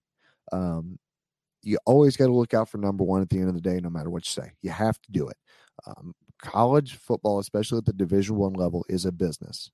Um, 0.52 0.98
you 1.64 1.78
always 1.86 2.18
got 2.18 2.28
to 2.28 2.34
look 2.34 2.54
out 2.54 2.70
for 2.70 2.78
number 2.78 3.04
one 3.04 3.22
at 3.22 3.30
the 3.30 3.38
end 3.38 3.50
of 3.50 3.56
the 3.56 3.62
day, 3.62 3.80
no 3.80 3.90
matter 3.90 4.10
what 4.10 4.26
you 4.26 4.44
say. 4.44 4.52
You 4.62 4.72
have 4.72 5.00
to 5.02 5.12
do 5.12 5.28
it. 5.28 5.38
Um, 5.86 6.14
college 6.42 6.96
football, 6.96 7.40
especially 7.40 7.78
at 7.80 7.86
the 7.86 7.94
Division 7.94 8.36
One 8.36 8.54
level, 8.54 8.86
is 8.90 9.06
a 9.06 9.12
business. 9.12 9.70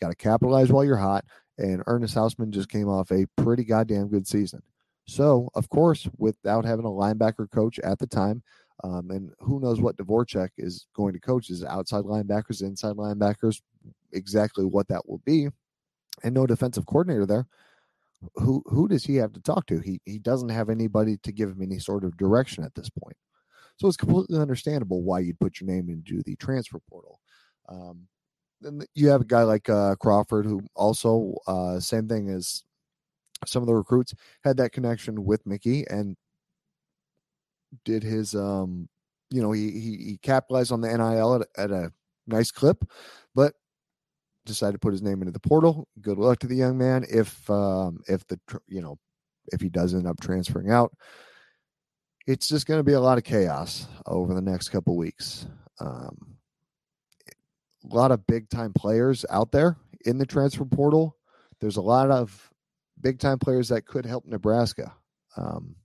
You 0.00 0.06
got 0.06 0.10
to 0.10 0.16
capitalize 0.16 0.70
while 0.70 0.84
you're 0.84 0.96
hot. 0.96 1.24
And 1.58 1.82
Ernest 1.86 2.14
Hausmann 2.14 2.50
just 2.50 2.68
came 2.68 2.88
off 2.88 3.10
a 3.10 3.26
pretty 3.36 3.64
goddamn 3.64 4.08
good 4.08 4.26
season. 4.26 4.62
So, 5.06 5.50
of 5.54 5.68
course, 5.68 6.08
without 6.16 6.64
having 6.64 6.84
a 6.84 6.88
linebacker 6.88 7.50
coach 7.50 7.78
at 7.80 7.98
the 7.98 8.06
time, 8.06 8.42
um, 8.82 9.10
and 9.10 9.30
who 9.38 9.60
knows 9.60 9.80
what 9.80 9.96
Dvorak 9.96 10.50
is 10.58 10.86
going 10.94 11.12
to 11.12 11.20
coach? 11.20 11.50
Is 11.50 11.64
outside 11.64 12.04
linebackers, 12.04 12.62
inside 12.62 12.96
linebackers, 12.96 13.60
exactly 14.12 14.64
what 14.64 14.88
that 14.88 15.08
will 15.08 15.20
be. 15.24 15.48
And 16.24 16.34
no 16.34 16.46
defensive 16.46 16.86
coordinator 16.86 17.26
there. 17.26 17.46
Who 18.36 18.62
who 18.66 18.88
does 18.88 19.04
he 19.04 19.16
have 19.16 19.32
to 19.32 19.40
talk 19.40 19.66
to? 19.66 19.78
He 19.78 20.00
he 20.04 20.18
doesn't 20.18 20.50
have 20.50 20.68
anybody 20.68 21.16
to 21.18 21.32
give 21.32 21.50
him 21.50 21.62
any 21.62 21.78
sort 21.78 22.04
of 22.04 22.16
direction 22.16 22.64
at 22.64 22.74
this 22.74 22.90
point. 22.90 23.16
So 23.76 23.88
it's 23.88 23.96
completely 23.96 24.38
understandable 24.38 25.02
why 25.02 25.20
you'd 25.20 25.40
put 25.40 25.60
your 25.60 25.68
name 25.68 25.88
into 25.88 26.22
the 26.22 26.36
transfer 26.36 26.78
portal. 26.88 27.18
Um, 27.68 28.06
then 28.60 28.82
you 28.94 29.08
have 29.08 29.22
a 29.22 29.26
guy 29.26 29.42
like 29.42 29.68
uh, 29.68 29.96
Crawford, 29.96 30.44
who 30.46 30.62
also 30.76 31.34
uh, 31.46 31.80
same 31.80 32.06
thing 32.08 32.28
as 32.28 32.62
some 33.46 33.62
of 33.62 33.66
the 33.66 33.74
recruits 33.74 34.14
had 34.44 34.56
that 34.58 34.72
connection 34.72 35.24
with 35.24 35.46
Mickey, 35.46 35.84
and 35.88 36.16
did 37.84 38.02
his 38.02 38.34
um 38.34 38.88
you 39.30 39.42
know 39.42 39.52
he 39.52 39.70
he, 39.70 39.96
he 39.96 40.18
capitalized 40.22 40.72
on 40.72 40.80
the 40.80 40.88
NIL 40.88 41.34
at, 41.36 41.48
at 41.56 41.70
a 41.70 41.92
nice 42.26 42.50
clip, 42.50 42.84
but 43.34 43.54
decided 44.44 44.72
to 44.72 44.78
put 44.78 44.92
his 44.92 45.02
name 45.02 45.20
into 45.20 45.32
the 45.32 45.40
portal. 45.40 45.88
Good 46.00 46.18
luck 46.18 46.40
to 46.40 46.46
the 46.46 46.56
young 46.56 46.78
man. 46.78 47.04
If 47.08 47.48
um 47.50 48.00
if 48.08 48.26
the 48.26 48.38
you 48.66 48.80
know 48.80 48.98
if 49.48 49.60
he 49.60 49.68
does 49.68 49.94
end 49.94 50.06
up 50.06 50.20
transferring 50.20 50.70
out, 50.70 50.92
it's 52.26 52.48
just 52.48 52.66
going 52.66 52.78
to 52.78 52.84
be 52.84 52.92
a 52.92 53.00
lot 53.00 53.18
of 53.18 53.24
chaos 53.24 53.86
over 54.06 54.34
the 54.34 54.42
next 54.42 54.68
couple 54.68 54.96
weeks. 54.96 55.46
Um, 55.80 56.36
a 57.90 57.94
lot 57.94 58.12
of 58.12 58.26
big 58.26 58.48
time 58.48 58.72
players 58.72 59.24
out 59.30 59.50
there 59.50 59.76
in 60.04 60.18
the 60.18 60.26
transfer 60.26 60.64
portal. 60.64 61.16
There's 61.60 61.76
a 61.76 61.82
lot 61.82 62.10
of 62.10 62.50
big 63.00 63.18
time 63.18 63.38
players 63.38 63.68
that 63.68 63.86
could 63.86 64.06
help 64.06 64.24
Nebraska. 64.24 64.94
Um, 65.36 65.76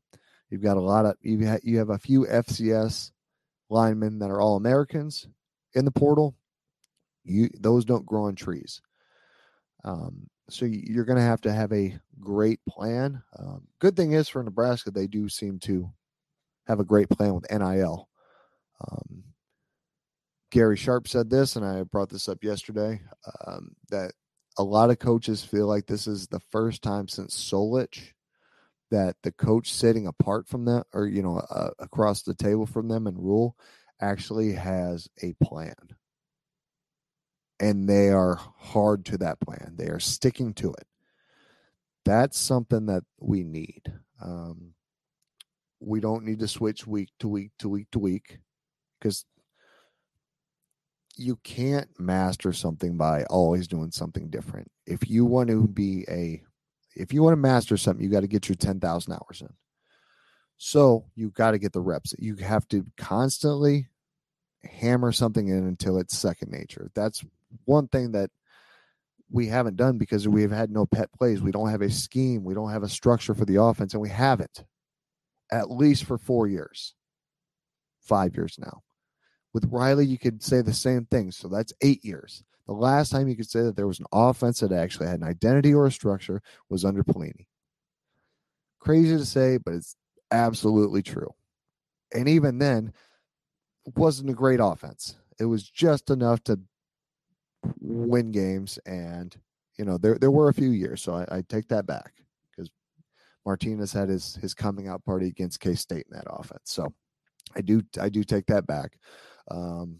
You've 0.49 0.63
got 0.63 0.77
a 0.77 0.81
lot 0.81 1.05
of 1.05 1.15
you 1.21 1.45
have, 1.45 1.59
you 1.63 1.77
have 1.79 1.89
a 1.89 1.97
few 1.97 2.25
FCS 2.25 3.11
linemen 3.69 4.19
that 4.19 4.31
are 4.31 4.39
all 4.39 4.55
Americans 4.55 5.27
in 5.73 5.85
the 5.85 5.91
portal. 5.91 6.35
You 7.23 7.49
those 7.59 7.85
don't 7.85 8.05
grow 8.05 8.25
on 8.25 8.35
trees. 8.35 8.81
Um, 9.83 10.29
so 10.49 10.65
you're 10.65 11.05
going 11.05 11.17
to 11.17 11.23
have 11.23 11.41
to 11.41 11.51
have 11.51 11.73
a 11.73 11.97
great 12.19 12.59
plan. 12.67 13.21
Um, 13.37 13.67
good 13.79 13.95
thing 13.95 14.13
is 14.13 14.29
for 14.29 14.41
Nebraska, 14.41 14.91
they 14.91 15.07
do 15.07 15.27
seem 15.27 15.59
to 15.59 15.91
have 16.67 16.79
a 16.79 16.85
great 16.85 17.09
plan 17.09 17.35
with 17.35 17.51
NIL. 17.51 18.07
Um, 18.89 19.23
Gary 20.51 20.77
Sharp 20.77 21.07
said 21.07 21.29
this, 21.29 21.55
and 21.55 21.65
I 21.65 21.83
brought 21.83 22.09
this 22.09 22.29
up 22.29 22.43
yesterday 22.43 23.01
um, 23.45 23.71
that 23.89 24.13
a 24.57 24.63
lot 24.63 24.89
of 24.89 24.99
coaches 24.99 25.43
feel 25.43 25.67
like 25.67 25.85
this 25.85 26.07
is 26.07 26.27
the 26.27 26.39
first 26.51 26.81
time 26.81 27.07
since 27.07 27.35
Solich 27.35 28.13
that 28.91 29.15
the 29.23 29.31
coach 29.31 29.73
sitting 29.73 30.07
apart 30.07 30.47
from 30.47 30.65
them 30.65 30.83
or, 30.93 31.07
you 31.07 31.21
know, 31.21 31.37
uh, 31.49 31.71
across 31.79 32.21
the 32.21 32.33
table 32.33 32.65
from 32.65 32.87
them 32.87 33.07
and 33.07 33.17
Rhule 33.17 33.55
actually 34.01 34.53
has 34.53 35.07
a 35.21 35.33
plan. 35.43 35.75
And 37.59 37.89
they 37.89 38.09
are 38.09 38.39
hard 38.57 39.05
to 39.05 39.17
that 39.19 39.39
plan, 39.39 39.73
they 39.77 39.87
are 39.87 39.99
sticking 39.99 40.53
to 40.55 40.73
it. 40.73 40.87
That's 42.05 42.37
something 42.37 42.85
that 42.85 43.03
we 43.19 43.43
need. 43.43 43.81
Um, 44.21 44.73
we 45.79 45.99
don't 45.99 46.23
need 46.23 46.39
to 46.39 46.47
switch 46.47 46.87
week 46.87 47.09
to 47.19 47.27
week 47.27 47.51
to 47.59 47.69
week 47.69 47.87
to 47.91 47.99
week 47.99 48.39
because 48.99 49.25
you 51.17 51.37
can't 51.43 51.89
master 51.99 52.53
something 52.53 52.95
by 52.95 53.23
always 53.25 53.67
doing 53.67 53.91
something 53.91 54.29
different. 54.29 54.69
If 54.85 55.09
you 55.09 55.25
want 55.25 55.49
to 55.49 55.67
be 55.67 56.05
a 56.09 56.43
if 56.99 57.13
you 57.13 57.23
want 57.23 57.33
to 57.33 57.37
master 57.37 57.77
something, 57.77 58.03
you 58.03 58.09
got 58.09 58.21
to 58.21 58.27
get 58.27 58.49
your 58.49 58.55
10,000 58.55 59.13
hours 59.13 59.41
in. 59.41 59.53
So 60.57 61.05
you 61.15 61.29
got 61.29 61.51
to 61.51 61.59
get 61.59 61.73
the 61.73 61.81
reps. 61.81 62.15
You 62.17 62.35
have 62.37 62.67
to 62.69 62.85
constantly 62.97 63.87
hammer 64.63 65.11
something 65.11 65.47
in 65.47 65.67
until 65.67 65.97
it's 65.97 66.17
second 66.17 66.51
nature. 66.51 66.89
That's 66.95 67.23
one 67.65 67.87
thing 67.87 68.11
that 68.13 68.31
we 69.29 69.47
haven't 69.47 69.75
done 69.75 69.97
because 69.97 70.27
we've 70.27 70.51
had 70.51 70.71
no 70.71 70.85
pet 70.85 71.11
plays. 71.13 71.41
We 71.41 71.51
don't 71.51 71.69
have 71.69 71.81
a 71.81 71.89
scheme. 71.89 72.43
We 72.43 72.53
don't 72.53 72.71
have 72.71 72.83
a 72.83 72.89
structure 72.89 73.33
for 73.33 73.45
the 73.45 73.61
offense, 73.61 73.93
and 73.93 74.01
we 74.01 74.09
haven't 74.09 74.65
at 75.51 75.71
least 75.71 76.05
for 76.05 76.17
four 76.17 76.47
years, 76.47 76.93
five 78.01 78.35
years 78.35 78.57
now. 78.59 78.81
With 79.53 79.69
Riley, 79.71 80.05
you 80.05 80.17
could 80.17 80.43
say 80.43 80.61
the 80.61 80.73
same 80.73 81.05
thing. 81.05 81.31
So 81.31 81.47
that's 81.47 81.73
eight 81.81 82.03
years. 82.03 82.43
The 82.67 82.73
last 82.73 83.11
time 83.11 83.27
you 83.27 83.35
could 83.35 83.49
say 83.49 83.61
that 83.61 83.75
there 83.75 83.87
was 83.87 83.99
an 83.99 84.05
offense 84.11 84.59
that 84.59 84.71
actually 84.71 85.07
had 85.07 85.21
an 85.21 85.27
identity 85.27 85.73
or 85.73 85.85
a 85.85 85.91
structure 85.91 86.41
was 86.69 86.83
under 86.83 87.03
Pelini. 87.03 87.47
Crazy 88.79 89.17
to 89.17 89.25
say, 89.25 89.57
but 89.57 89.73
it's 89.73 89.95
absolutely 90.31 91.01
true. 91.01 91.33
And 92.13 92.27
even 92.27 92.57
then, 92.57 92.93
wasn't 93.95 94.29
a 94.29 94.33
great 94.33 94.59
offense. 94.61 95.15
It 95.39 95.45
was 95.45 95.69
just 95.69 96.09
enough 96.09 96.43
to 96.45 96.59
win 97.79 98.31
games. 98.31 98.77
And, 98.85 99.35
you 99.77 99.85
know, 99.85 99.97
there, 99.97 100.17
there 100.17 100.31
were 100.31 100.49
a 100.49 100.53
few 100.53 100.71
years. 100.71 101.01
So 101.01 101.13
I, 101.13 101.37
I 101.37 101.43
take 101.47 101.69
that 101.69 101.85
back 101.85 102.13
because 102.51 102.69
Martinez 103.45 103.93
had 103.93 104.09
his, 104.09 104.35
his 104.35 104.53
coming 104.53 104.89
out 104.89 105.05
party 105.05 105.27
against 105.27 105.61
K 105.61 105.75
State 105.75 106.05
in 106.11 106.17
that 106.17 106.27
offense. 106.29 106.63
So 106.65 106.93
I 107.55 107.61
do, 107.61 107.81
I 107.99 108.09
do 108.09 108.23
take 108.25 108.45
that 108.47 108.67
back. 108.67 108.97
Um, 109.49 109.99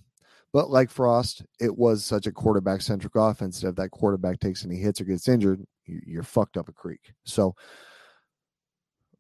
but 0.54 0.70
like 0.70 0.90
Frost, 0.90 1.44
it 1.60 1.76
was 1.76 2.06
such 2.06 2.28
a 2.28 2.32
quarterback 2.32 2.82
centric 2.82 3.16
offense 3.16 3.62
that 3.62 3.70
if 3.70 3.76
that 3.76 3.92
quarterback 3.92 4.40
takes 4.40 4.66
any 4.66 4.78
hits 4.78 5.02
or 5.02 5.06
gets 5.06 5.28
injured, 5.28 5.64
you're 5.86 6.24
fucked 6.24 6.58
up 6.58 6.70
a 6.70 6.74
creek. 6.74 7.14
So 7.26 7.56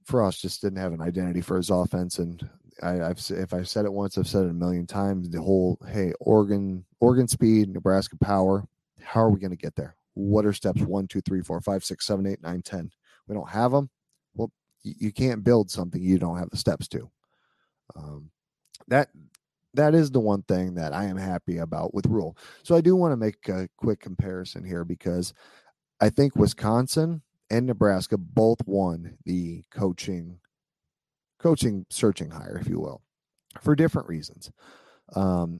Frost 0.05 0.41
just 0.41 0.61
didn't 0.61 0.79
have 0.79 0.93
an 0.93 1.01
identity 1.01 1.41
for 1.41 1.57
his 1.57 1.69
offense, 1.69 2.19
and 2.19 2.47
I, 2.81 2.93
have 2.93 3.19
if 3.29 3.53
I've 3.53 3.67
said 3.67 3.85
it 3.85 3.91
once, 3.91 4.17
I've 4.17 4.27
said 4.27 4.45
it 4.45 4.51
a 4.51 4.53
million 4.53 4.87
times. 4.87 5.29
The 5.29 5.41
whole 5.41 5.77
hey, 5.87 6.13
Oregon, 6.19 6.85
Oregon 6.99 7.27
speed, 7.27 7.69
Nebraska 7.69 8.17
power. 8.17 8.65
How 9.01 9.21
are 9.21 9.29
we 9.29 9.39
going 9.39 9.51
to 9.51 9.57
get 9.57 9.75
there? 9.75 9.95
What 10.13 10.45
are 10.45 10.53
steps 10.53 10.81
one, 10.81 11.07
two, 11.07 11.21
three, 11.21 11.41
four, 11.41 11.59
five, 11.61 11.83
six, 11.83 12.05
seven, 12.05 12.25
eight, 12.25 12.41
nine, 12.41 12.61
ten? 12.61 12.89
We 13.27 13.35
don't 13.35 13.49
have 13.49 13.71
them. 13.71 13.89
Well, 14.33 14.51
you 14.83 15.11
can't 15.11 15.43
build 15.43 15.69
something 15.69 16.01
you 16.01 16.17
don't 16.17 16.37
have 16.37 16.49
the 16.49 16.57
steps 16.57 16.87
to. 16.89 17.09
Um, 17.95 18.31
that 18.87 19.09
that 19.77 19.95
is 19.95 20.11
the 20.11 20.19
one 20.19 20.43
thing 20.43 20.75
that 20.75 20.93
I 20.93 21.05
am 21.05 21.17
happy 21.17 21.57
about 21.57 21.93
with 21.93 22.05
Rhule. 22.07 22.37
So 22.63 22.75
I 22.75 22.81
do 22.81 22.95
want 22.95 23.11
to 23.11 23.17
make 23.17 23.47
a 23.49 23.69
quick 23.77 23.99
comparison 23.99 24.63
here 24.63 24.83
because 24.83 25.33
I 26.01 26.09
think 26.09 26.35
Wisconsin 26.35 27.21
and 27.49 27.65
Nebraska 27.65 28.17
both 28.17 28.59
won 28.65 29.17
the 29.25 29.63
coaching 29.71 30.39
coaching 31.39 31.85
searching 31.89 32.31
hire, 32.31 32.57
if 32.59 32.67
you 32.67 32.79
will, 32.79 33.01
for 33.61 33.75
different 33.75 34.07
reasons. 34.07 34.51
Um, 35.15 35.59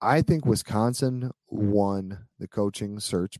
I 0.00 0.22
think 0.22 0.46
Wisconsin 0.46 1.32
won 1.48 2.26
the 2.38 2.48
coaching 2.48 3.00
search 3.00 3.36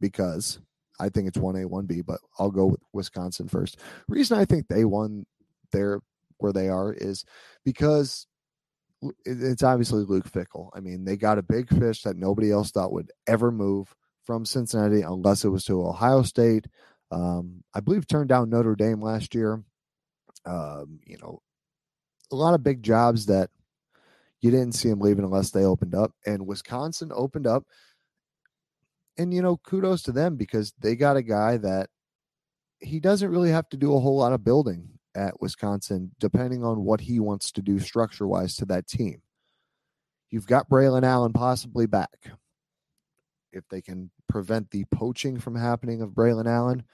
because 0.00 0.60
I 1.00 1.08
think 1.08 1.26
it's 1.26 1.38
one 1.38 1.56
A, 1.56 1.66
one 1.66 1.86
B, 1.86 2.02
but 2.02 2.20
I'll 2.38 2.50
go 2.50 2.66
with 2.66 2.80
Wisconsin 2.92 3.48
first. 3.48 3.80
Reason 4.08 4.38
I 4.38 4.44
think 4.44 4.68
they 4.68 4.84
won 4.84 5.24
their 5.72 6.00
where 6.38 6.52
they 6.52 6.68
are 6.68 6.92
is 6.92 7.24
because 7.64 8.26
it's 9.24 9.62
obviously 9.62 10.04
Luke 10.04 10.30
Fickell. 10.30 10.70
I 10.74 10.80
mean, 10.80 11.04
they 11.04 11.16
got 11.16 11.38
a 11.38 11.42
big 11.42 11.68
fish 11.68 12.02
that 12.02 12.16
nobody 12.16 12.50
else 12.50 12.70
thought 12.70 12.92
would 12.92 13.10
ever 13.26 13.50
move 13.50 13.94
from 14.24 14.44
Cincinnati 14.44 15.02
unless 15.02 15.44
it 15.44 15.48
was 15.48 15.64
to 15.64 15.84
Ohio 15.84 16.22
State. 16.22 16.66
Um, 17.10 17.64
I 17.74 17.80
believe 17.80 18.06
turned 18.06 18.28
down 18.28 18.50
Notre 18.50 18.76
Dame 18.76 19.02
last 19.02 19.34
year. 19.34 19.62
Um, 20.46 21.00
you 21.04 21.18
know, 21.20 21.40
a 22.30 22.36
lot 22.36 22.54
of 22.54 22.62
big 22.62 22.82
jobs 22.82 23.26
that 23.26 23.50
you 24.40 24.50
didn't 24.50 24.72
see 24.72 24.88
them 24.88 25.00
leaving 25.00 25.24
unless 25.24 25.50
they 25.50 25.64
opened 25.64 25.94
up. 25.94 26.12
And 26.26 26.46
Wisconsin 26.46 27.10
opened 27.14 27.46
up. 27.46 27.64
And, 29.18 29.32
you 29.34 29.42
know, 29.42 29.58
kudos 29.58 30.02
to 30.04 30.12
them 30.12 30.36
because 30.36 30.72
they 30.78 30.96
got 30.96 31.16
a 31.16 31.22
guy 31.22 31.58
that 31.58 31.90
he 32.80 32.98
doesn't 32.98 33.30
really 33.30 33.50
have 33.50 33.68
to 33.70 33.76
do 33.76 33.94
a 33.94 34.00
whole 34.00 34.16
lot 34.16 34.32
of 34.32 34.44
building 34.44 34.91
at 35.14 35.40
Wisconsin, 35.40 36.12
depending 36.18 36.64
on 36.64 36.84
what 36.84 37.00
he 37.00 37.20
wants 37.20 37.52
to 37.52 37.62
do 37.62 37.78
structure 37.78 38.26
wise 38.26 38.56
to 38.56 38.64
that 38.66 38.86
team. 38.86 39.22
You've 40.30 40.46
got 40.46 40.68
Braylon 40.68 41.04
Allen 41.04 41.32
possibly 41.32 41.86
back. 41.86 42.30
If 43.52 43.68
they 43.68 43.82
can 43.82 44.10
prevent 44.28 44.70
the 44.70 44.84
poaching 44.86 45.38
from 45.38 45.54
happening 45.54 46.00
of 46.00 46.10
Braylon 46.10 46.46
Allen, 46.46 46.84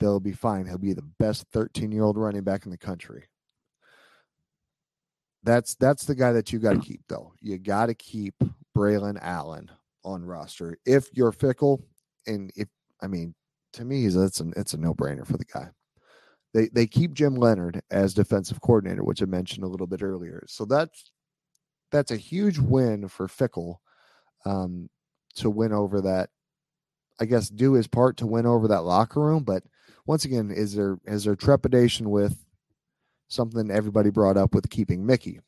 they'll 0.00 0.20
be 0.20 0.32
fine. 0.32 0.66
He'll 0.66 0.78
be 0.78 0.92
the 0.92 1.08
best 1.20 1.46
13 1.52 1.92
year 1.92 2.02
old 2.02 2.18
running 2.18 2.42
back 2.42 2.64
in 2.64 2.72
the 2.72 2.78
country. 2.78 3.24
That's 5.44 5.74
that's 5.76 6.04
the 6.04 6.14
guy 6.14 6.32
that 6.32 6.52
you 6.52 6.58
got 6.58 6.72
to 6.72 6.80
keep 6.80 7.02
though. 7.08 7.32
You 7.40 7.58
got 7.58 7.86
to 7.86 7.94
keep 7.94 8.34
Braylon 8.76 9.18
Allen 9.20 9.70
on 10.02 10.24
roster. 10.24 10.78
If 10.84 11.10
you're 11.12 11.32
Fickell, 11.32 11.82
and 12.26 12.50
if 12.56 12.68
I 13.00 13.06
mean 13.06 13.34
to 13.74 13.84
me, 13.84 14.08
that's 14.08 14.40
an 14.40 14.52
it's 14.56 14.74
a 14.74 14.78
no 14.78 14.94
brainer 14.94 15.26
for 15.26 15.36
the 15.36 15.44
guy 15.44 15.70
they 16.54 16.68
they 16.68 16.86
keep 16.86 17.12
Jim 17.12 17.34
Leonhard 17.34 17.82
as 17.90 18.14
defensive 18.14 18.60
coordinator, 18.60 19.02
which 19.02 19.20
I 19.20 19.26
mentioned 19.26 19.64
a 19.64 19.68
little 19.68 19.88
bit 19.88 20.02
earlier. 20.02 20.44
So 20.46 20.64
that's 20.64 21.10
that's 21.90 22.12
a 22.12 22.16
huge 22.16 22.58
win 22.58 23.08
for 23.08 23.26
Fickell 23.26 23.76
um, 24.46 24.88
to 25.34 25.50
win 25.50 25.72
over 25.72 26.00
that. 26.02 26.30
I 27.20 27.26
guess 27.26 27.48
do 27.48 27.74
his 27.74 27.86
part 27.86 28.16
to 28.18 28.26
win 28.26 28.46
over 28.46 28.68
that 28.68 28.82
locker 28.84 29.20
room, 29.20 29.44
but 29.44 29.64
once 30.06 30.24
again, 30.24 30.50
is 30.50 30.74
there 30.74 30.98
is 31.04 31.24
there 31.24 31.36
trepidation 31.36 32.08
with 32.10 32.44
something 33.28 33.70
everybody 33.70 34.10
brought 34.10 34.36
up 34.36 34.54
with 34.54 34.70
keeping 34.70 35.04
Mickey? 35.04 35.40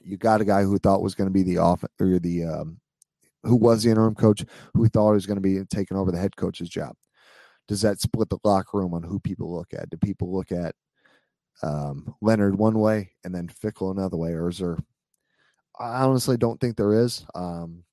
You 0.00 0.16
got 0.16 0.40
a 0.40 0.44
guy 0.44 0.62
who 0.62 0.78
thought 0.78 1.02
was 1.02 1.16
going 1.16 1.28
to 1.28 1.34
be 1.34 1.42
the 1.42 1.58
off 1.58 1.84
or 2.00 2.18
the 2.20 2.44
um, 2.44 2.80
who 3.42 3.56
was 3.56 3.82
the 3.82 3.90
interim 3.90 4.14
coach 4.14 4.44
who 4.74 4.88
thought 4.88 5.12
was 5.12 5.26
going 5.26 5.36
to 5.36 5.40
be 5.40 5.64
taking 5.64 5.96
over 5.96 6.12
the 6.12 6.18
head 6.18 6.36
coach's 6.36 6.68
job 6.68 6.94
does 7.68 7.82
that 7.82 8.00
split 8.00 8.28
the 8.28 8.38
locker 8.44 8.78
room 8.78 8.94
on 8.94 9.02
who 9.02 9.18
people 9.18 9.54
look 9.54 9.72
at? 9.74 9.90
Do 9.90 9.96
people 9.96 10.34
look 10.34 10.52
at 10.52 10.74
um, 11.62 12.14
Leonhard 12.20 12.58
one 12.58 12.78
way 12.78 13.12
and 13.24 13.34
then 13.34 13.48
Fickell 13.48 13.90
another 13.90 14.16
way, 14.16 14.30
or 14.32 14.48
is 14.48 14.58
there? 14.58 14.78
I 15.78 16.02
honestly 16.04 16.36
don't 16.36 16.60
think 16.60 16.76
there 16.76 16.94
is. 16.94 17.24
Um, 17.34 17.84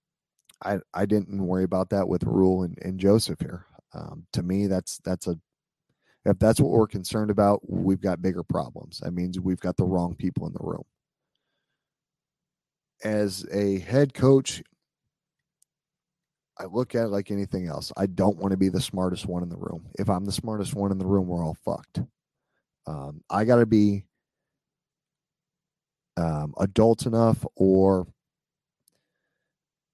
I 0.64 0.80
I 0.94 1.06
didn't 1.06 1.46
worry 1.46 1.64
about 1.64 1.90
that 1.90 2.08
with 2.08 2.24
Rhule 2.24 2.64
and, 2.64 2.78
and 2.82 3.00
Joseph 3.00 3.40
here. 3.40 3.66
Um, 3.94 4.26
to 4.34 4.44
me, 4.44 4.68
that's 4.68 5.00
that's 5.04 5.28
a 5.28 5.38
if 6.26 6.40
that's 6.40 6.60
what 6.60 6.72
we're 6.72 6.88
concerned 6.88 7.32
about, 7.32 7.62
we've 7.70 8.02
got 8.02 8.22
bigger 8.22 8.44
problems. 8.44 9.00
That 9.00 9.14
means 9.14 9.40
we've 9.40 9.60
got 9.60 9.76
the 9.76 9.86
wrong 9.86 10.16
people 10.16 10.48
in 10.48 10.54
the 10.54 10.64
room. 10.64 10.84
As 13.04 13.46
a 13.52 13.80
head 13.80 14.14
coach, 14.14 14.64
I 16.58 16.66
look 16.66 16.96
at 16.96 17.06
it 17.06 17.10
like 17.10 17.32
anything 17.32 17.68
else. 17.68 17.92
I 17.98 18.06
don't 18.06 18.38
want 18.38 18.52
to 18.52 18.58
be 18.58 18.70
the 18.70 18.82
smartest 18.82 19.26
one 19.26 19.44
in 19.44 19.50
the 19.50 19.58
room. 19.58 19.88
If 19.98 20.10
I'm 20.10 20.26
the 20.26 20.32
smartest 20.32 20.76
one 20.76 20.92
in 20.92 20.98
the 20.98 21.06
room, 21.06 21.28
we're 21.28 21.44
all 21.44 21.58
fucked. 21.66 22.02
Um, 22.86 23.22
I 23.30 23.46
got 23.46 23.58
to 23.58 23.66
be 23.66 24.06
um, 26.18 26.54
adult 26.60 27.06
enough, 27.06 27.44
or 27.56 28.08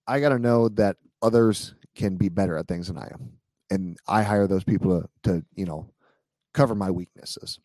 I 0.08 0.20
got 0.20 0.30
to 0.30 0.40
know 0.40 0.70
that 0.70 0.98
others 1.22 1.76
can 1.96 2.18
be 2.18 2.30
better 2.30 2.58
at 2.58 2.68
things 2.68 2.88
than 2.88 2.98
I 2.98 3.08
am, 3.14 3.34
and 3.70 3.98
I 4.08 4.24
hire 4.24 4.48
those 4.48 4.64
people 4.64 5.02
to, 5.02 5.10
to 5.24 5.46
you 5.56 5.66
know, 5.66 5.90
cover 6.54 6.76
my 6.76 6.92
weaknesses. 6.92 7.60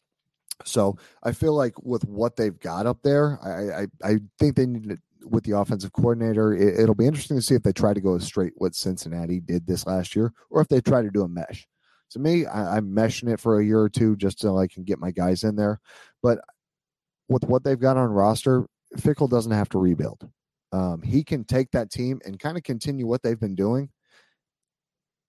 So 0.64 0.99
I 1.22 1.32
feel 1.32 1.55
like 1.55 1.74
with 1.82 2.05
what 2.05 2.36
they've 2.36 2.59
got 2.59 2.86
up 2.86 3.03
there, 3.03 3.38
I 3.42 3.82
I, 3.82 4.12
I 4.12 4.18
think 4.38 4.55
they 4.55 4.66
need 4.66 4.88
to 4.90 4.99
with 5.24 5.44
the 5.44 5.58
offensive 5.58 5.92
coordinator. 5.92 6.54
It, 6.54 6.86
will 6.86 6.94
be 6.94 7.06
interesting 7.06 7.36
to 7.36 7.42
see 7.42 7.54
if 7.54 7.62
they 7.62 7.72
try 7.72 7.94
to 7.94 8.00
go 8.00 8.18
straight 8.18 8.52
what 8.56 8.74
Cincinnati 8.74 9.40
did 9.40 9.66
this 9.66 9.86
last 9.86 10.14
year, 10.14 10.32
or 10.50 10.60
if 10.60 10.68
they 10.68 10.80
try 10.80 11.02
to 11.02 11.10
do 11.10 11.22
a 11.22 11.28
mesh. 11.28 11.66
To 12.10 12.18
me, 12.18 12.46
I, 12.46 12.76
am 12.76 12.94
meshing 12.94 13.32
it 13.32 13.40
for 13.40 13.58
a 13.58 13.64
year 13.64 13.80
or 13.80 13.88
two 13.88 14.16
just 14.16 14.40
so 14.40 14.58
I 14.58 14.66
can 14.66 14.84
get 14.84 15.00
my 15.00 15.10
guys 15.10 15.42
in 15.42 15.56
there. 15.56 15.80
But 16.22 16.40
with 17.28 17.44
what 17.44 17.64
they've 17.64 17.78
got 17.78 17.96
on 17.96 18.10
roster, 18.10 18.66
Fickell 18.96 19.28
doesn't 19.28 19.52
have 19.52 19.68
to 19.70 19.78
rebuild. 19.78 20.28
Um, 20.72 21.02
he 21.02 21.24
can 21.24 21.44
take 21.44 21.70
that 21.70 21.90
team 21.90 22.20
and 22.24 22.38
kind 22.38 22.56
of 22.56 22.62
continue 22.62 23.06
what 23.06 23.22
they've 23.22 23.38
been 23.38 23.54
doing. 23.54 23.90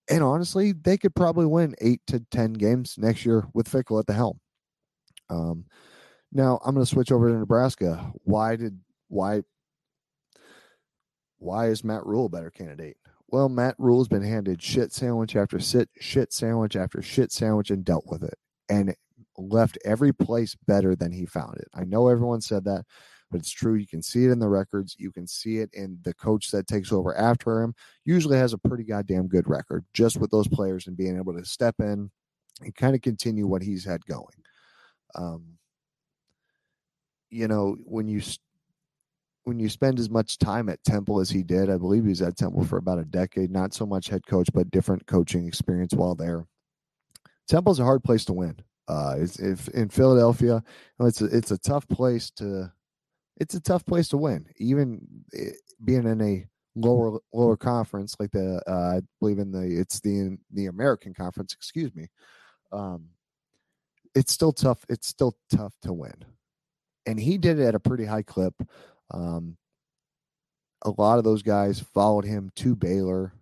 And 0.09 0.23
honestly, 0.23 0.71
they 0.71 0.97
could 0.97 1.15
probably 1.15 1.45
win 1.45 1.75
eight 1.81 2.01
to 2.07 2.19
10 2.31 2.53
games 2.53 2.95
next 2.97 3.25
year 3.25 3.45
with 3.53 3.69
Fickell 3.69 3.99
at 3.99 4.07
the 4.07 4.13
helm. 4.13 4.39
Um, 5.29 5.65
now 6.31 6.59
I'm 6.63 6.75
going 6.75 6.85
to 6.85 6.89
switch 6.89 7.11
over 7.11 7.29
to 7.29 7.37
Nebraska. 7.37 8.11
Why 8.23 8.55
did, 8.55 8.79
why, 9.07 9.41
why 11.38 11.67
is 11.67 11.83
Matt 11.83 12.05
Rhule 12.05 12.25
a 12.25 12.29
better 12.29 12.51
candidate? 12.51 12.97
Well, 13.27 13.49
Matt 13.49 13.75
Rhule's 13.77 14.07
been 14.07 14.23
handed 14.23 14.61
shit 14.61 14.93
sandwich 14.93 15.36
after 15.36 15.59
shit, 15.59 15.89
shit 15.99 16.31
sandwich 16.31 16.75
after 16.75 17.01
shit 17.01 17.31
sandwich 17.31 17.71
and 17.71 17.83
dealt 17.83 18.05
with 18.07 18.23
it 18.23 18.38
and 18.69 18.95
left 19.38 19.77
every 19.83 20.13
place 20.13 20.55
better 20.67 20.95
than 20.95 21.11
he 21.11 21.25
found 21.25 21.57
it. 21.57 21.67
I 21.73 21.83
know 21.83 22.07
everyone 22.07 22.41
said 22.41 22.63
that, 22.65 22.86
but 23.31 23.39
it's 23.39 23.51
true. 23.51 23.73
You 23.75 23.88
can 23.88 24.01
see 24.01 24.25
it 24.25 24.31
in 24.31 24.39
the 24.39 24.47
records. 24.47 24.95
You 24.97 25.11
can 25.11 25.27
see 25.27 25.57
it 25.57 25.69
in 25.73 25.97
the 26.03 26.13
coach 26.13 26.51
that 26.51 26.67
takes 26.67 26.91
over 26.91 27.17
after 27.17 27.61
him. 27.61 27.73
Usually 28.05 28.38
has 28.38 28.53
a 28.53 28.57
pretty 28.57 28.83
goddamn 28.83 29.27
good 29.27 29.49
record 29.49 29.86
just 29.93 30.17
with 30.17 30.31
those 30.31 30.47
players 30.47 30.88
and 30.88 30.95
being 30.95 31.17
able 31.17 31.33
to 31.33 31.43
step 31.45 31.75
in 31.79 32.09
and 32.61 32.75
kind 32.75 32.95
of 32.95 33.01
continue 33.01 33.47
what 33.47 33.61
he's 33.61 33.83
had 33.83 34.05
going. 34.05 34.43
Um, 35.15 35.57
you 37.29 37.47
know, 37.47 37.75
when 37.83 38.07
you 38.07 38.21
when 39.45 39.59
you 39.59 39.69
spend 39.69 39.99
as 39.99 40.09
much 40.09 40.37
time 40.37 40.69
at 40.69 40.83
Temple 40.83 41.19
as 41.19 41.29
he 41.29 41.43
did, 41.43 41.69
I 41.69 41.77
believe 41.77 42.03
he 42.03 42.09
was 42.09 42.21
at 42.21 42.35
Temple 42.35 42.65
for 42.65 42.77
about 42.77 42.99
a 42.99 43.05
decade, 43.05 43.51
not 43.51 43.73
so 43.73 43.85
much 43.85 44.09
head 44.09 44.25
coach, 44.27 44.49
but 44.53 44.71
different 44.71 45.05
coaching 45.07 45.47
experience 45.47 45.93
while 45.93 46.15
there. 46.15 46.45
Temple's 47.47 47.79
a 47.79 47.83
hard 47.83 48.03
place 48.03 48.25
to 48.25 48.33
win. 48.33 48.57
Uh, 48.87 49.15
it's, 49.17 49.39
if 49.39 49.67
in 49.69 49.89
Philadelphia, 49.89 50.63
it's 50.99 51.21
a, 51.21 51.25
it's 51.25 51.51
a 51.51 51.57
tough 51.57 51.87
place 51.87 52.31
to 52.31 52.71
it's 53.37 53.55
a 53.55 53.59
tough 53.59 53.85
place 53.85 54.07
to 54.09 54.17
win, 54.17 54.47
even 54.57 55.01
eh, 55.33 55.51
being 55.83 56.07
in 56.07 56.21
a 56.21 56.45
lower 56.75 57.19
lower 57.33 57.55
conference 57.55 58.15
like 58.19 58.31
the 58.31 58.61
uh, 58.67 58.97
I 58.97 59.01
believe 59.19 59.39
in 59.39 59.51
the 59.51 59.61
it's 59.61 59.99
the 59.99 60.37
the 60.51 60.67
American 60.67 61.13
Conference. 61.13 61.53
Excuse 61.53 61.93
me. 61.95 62.07
Um, 62.71 63.07
it's 64.13 64.33
still 64.33 64.53
tough. 64.53 64.85
It's 64.89 65.07
still 65.07 65.35
tough 65.55 65.73
to 65.81 65.93
win, 65.93 66.25
and 67.05 67.19
he 67.19 67.37
did 67.37 67.59
it 67.59 67.65
at 67.65 67.75
a 67.75 67.79
pretty 67.79 68.05
high 68.05 68.23
clip. 68.23 68.53
Um, 69.12 69.58
a 70.84 70.91
lot 70.97 71.18
of 71.18 71.24
those 71.24 71.41
guys 71.41 71.80
followed 71.80 72.26
him 72.26 72.51
to 72.58 72.76
Baylor. 72.76 73.34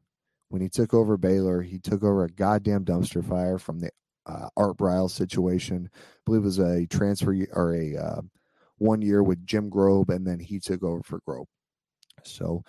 When 0.49 0.61
he 0.61 0.69
took 0.69 0.93
over 0.93 1.17
Baylor, 1.17 1.61
he 1.61 1.79
took 1.79 2.03
over 2.03 2.23
a 2.23 2.29
goddamn 2.29 2.85
dumpster 2.85 3.27
fire 3.27 3.57
from 3.57 3.79
the 3.79 3.89
uh, 4.25 4.49
Art 4.55 4.77
Briles 4.77 5.11
situation. 5.11 5.89
I 5.93 5.97
believe 6.25 6.43
it 6.43 6.45
was 6.45 6.59
a 6.59 6.85
transfer 6.87 7.35
or 7.53 7.75
a 7.75 7.97
uh, 7.97 8.21
one 8.77 9.01
year 9.01 9.23
with 9.23 9.45
Jim 9.45 9.69
Grobe, 9.69 10.09
and 10.09 10.25
then 10.25 10.39
he 10.39 10.59
took 10.59 10.83
over 10.83 11.01
for 11.03 11.19
Grobe. 11.27 11.47
So 12.23 12.63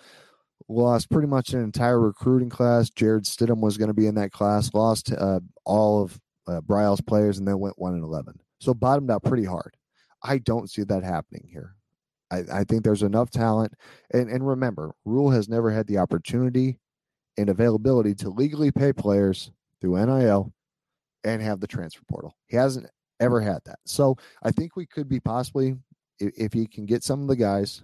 lost 0.67 1.09
pretty 1.09 1.27
much 1.27 1.53
an 1.53 1.61
entire 1.61 1.99
recruiting 1.99 2.49
class. 2.49 2.89
Jarrett 2.89 3.25
Stidham 3.25 3.59
was 3.59 3.77
going 3.77 3.89
to 3.89 3.93
be 3.93 4.07
in 4.07 4.15
that 4.15 4.31
class. 4.31 4.73
Lost 4.73 5.11
uh, 5.13 5.39
all 5.63 6.01
of 6.03 6.19
uh, 6.47 6.61
Briles 6.61 7.05
players, 7.05 7.37
and 7.37 7.47
then 7.47 7.59
went 7.59 7.79
one 7.79 7.93
and 7.93 8.03
eleven. 8.03 8.39
So 8.59 8.73
bottomed 8.73 9.11
out 9.11 9.23
pretty 9.23 9.45
hard. 9.45 9.75
I 10.23 10.39
don't 10.39 10.69
see 10.69 10.83
that 10.83 11.03
happening 11.03 11.47
here. 11.51 11.74
I, 12.35 12.59
I 12.59 12.63
think 12.63 12.83
there's 12.83 13.03
enough 13.03 13.29
talent, 13.29 13.73
and 14.11 14.29
and 14.29 14.47
remember, 14.47 14.93
Rhule 15.05 15.31
has 15.31 15.49
never 15.49 15.71
had 15.71 15.87
the 15.87 15.97
opportunity 15.97 16.79
and 17.37 17.49
availability 17.49 18.15
to 18.15 18.29
legally 18.29 18.71
pay 18.71 18.93
players 18.93 19.51
through 19.81 20.05
NIL 20.05 20.53
and 21.23 21.41
have 21.41 21.59
the 21.59 21.67
transfer 21.67 22.03
portal. 22.09 22.35
He 22.47 22.55
hasn't 22.55 22.87
ever 23.19 23.41
had 23.41 23.59
that. 23.65 23.79
So 23.85 24.17
I 24.43 24.51
think 24.51 24.75
we 24.75 24.85
could 24.85 25.09
be 25.09 25.19
possibly 25.19 25.75
if, 26.19 26.33
if 26.37 26.55
you 26.55 26.67
can 26.67 26.85
get 26.85 27.03
some 27.03 27.21
of 27.21 27.27
the 27.27 27.35
guys 27.35 27.83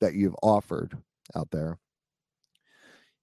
that 0.00 0.14
you've 0.14 0.36
offered 0.42 0.96
out 1.36 1.50
there, 1.50 1.78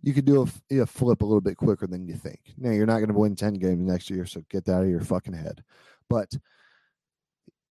you 0.01 0.13
could 0.13 0.25
do 0.25 0.47
a, 0.71 0.81
a, 0.81 0.85
flip 0.85 1.21
a 1.21 1.25
little 1.25 1.41
bit 1.41 1.57
quicker 1.57 1.87
than 1.87 2.05
you 2.05 2.15
think. 2.15 2.39
Now 2.57 2.71
you're 2.71 2.85
not 2.85 2.99
going 2.99 3.09
to 3.09 3.17
win 3.17 3.35
10 3.35 3.55
games 3.55 3.81
next 3.81 4.09
year, 4.09 4.25
so 4.25 4.43
get 4.49 4.65
that 4.65 4.75
out 4.75 4.83
of 4.83 4.89
your 4.89 5.01
fucking 5.01 5.33
head. 5.33 5.63
But 6.09 6.31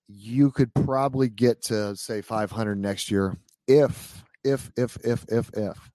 you 0.09 0.51
could 0.51 0.73
probably 0.75 1.29
get 1.29 1.63
to 1.63 1.97
say 1.97 2.23
500 2.23 2.79
next 2.79 3.11
year 3.11 3.37
if 3.67 4.25
if 4.45 4.71
if 4.77 4.97
if 5.05 5.25
if 5.29 5.51
if 5.55 5.91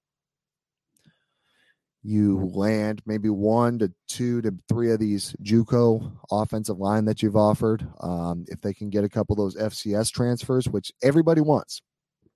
you 2.04 2.40
land 2.54 3.02
maybe 3.06 3.30
one 3.30 3.78
to 3.80 3.92
two 4.08 4.42
to 4.42 4.54
three 4.68 4.92
of 4.92 5.00
these 5.00 5.36
JUCO 5.44 6.12
offensive 6.32 6.80
line 6.80 7.06
that 7.06 7.22
you've 7.22 7.36
offered. 7.36 7.88
Um, 8.00 8.46
if 8.48 8.60
they 8.62 8.74
can 8.74 8.90
get 8.90 9.04
a 9.04 9.10
couple 9.10 9.34
of 9.34 9.38
those 9.38 9.56
FCS 9.56 10.12
transfers, 10.12 10.68
which 10.68 10.92
everybody 11.04 11.42
wants. 11.42 11.82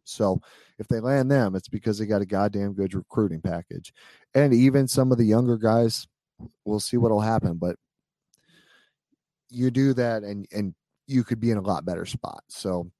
So 0.03 0.39
if 0.77 0.87
they 0.87 0.99
land 0.99 1.31
them, 1.31 1.55
it's 1.55 1.67
because 1.67 1.97
they 1.97 2.05
got 2.05 2.21
a 2.21 2.27
goddamn 2.27 2.73
good 2.73 2.93
recruiting 2.93 3.41
package. 3.41 3.91
And 4.35 4.53
even 4.53 4.87
some 4.87 5.11
of 5.11 5.17
the 5.17 5.25
younger 5.25 5.57
guys, 5.57 6.07
we'll 6.63 6.79
see 6.79 6.97
what'll 6.97 7.21
happen. 7.21 7.55
But 7.55 7.77
you 9.49 9.71
do 9.71 9.93
that 9.93 10.23
and 10.23 10.47
and 10.51 10.75
you 11.07 11.23
could 11.23 11.39
be 11.39 11.51
in 11.51 11.57
a 11.57 11.61
lot 11.61 11.85
better 11.85 12.05
spot. 12.05 12.43
So 12.47 12.91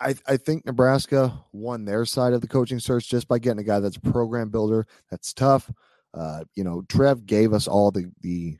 I, 0.00 0.14
I 0.26 0.36
think 0.36 0.64
Nebraska 0.64 1.44
won 1.52 1.84
their 1.84 2.04
side 2.04 2.32
of 2.32 2.40
the 2.40 2.48
coaching 2.48 2.80
search 2.80 3.08
just 3.08 3.28
by 3.28 3.38
getting 3.38 3.60
a 3.60 3.64
guy 3.64 3.80
that's 3.80 3.96
a 3.96 4.00
program 4.00 4.48
builder, 4.48 4.86
that's 5.10 5.32
tough. 5.32 5.70
Uh, 6.14 6.44
you 6.54 6.64
know, 6.64 6.82
Trev 6.88 7.26
gave 7.26 7.52
us 7.52 7.68
all 7.68 7.90
the 7.90 8.10
the 8.20 8.56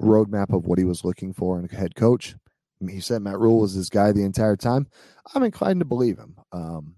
roadmap 0.00 0.52
of 0.52 0.66
what 0.66 0.78
he 0.78 0.84
was 0.84 1.04
looking 1.04 1.32
for 1.32 1.58
in 1.58 1.68
a 1.70 1.74
head 1.74 1.94
coach. 1.94 2.34
He 2.90 3.00
said 3.00 3.22
Matt 3.22 3.38
Rhule 3.38 3.60
was 3.60 3.74
his 3.74 3.88
guy 3.88 4.10
the 4.10 4.24
entire 4.24 4.56
time. 4.56 4.88
I'm 5.34 5.44
inclined 5.44 5.78
to 5.80 5.86
believe 5.86 6.18
him. 6.18 6.36
Um, 6.50 6.96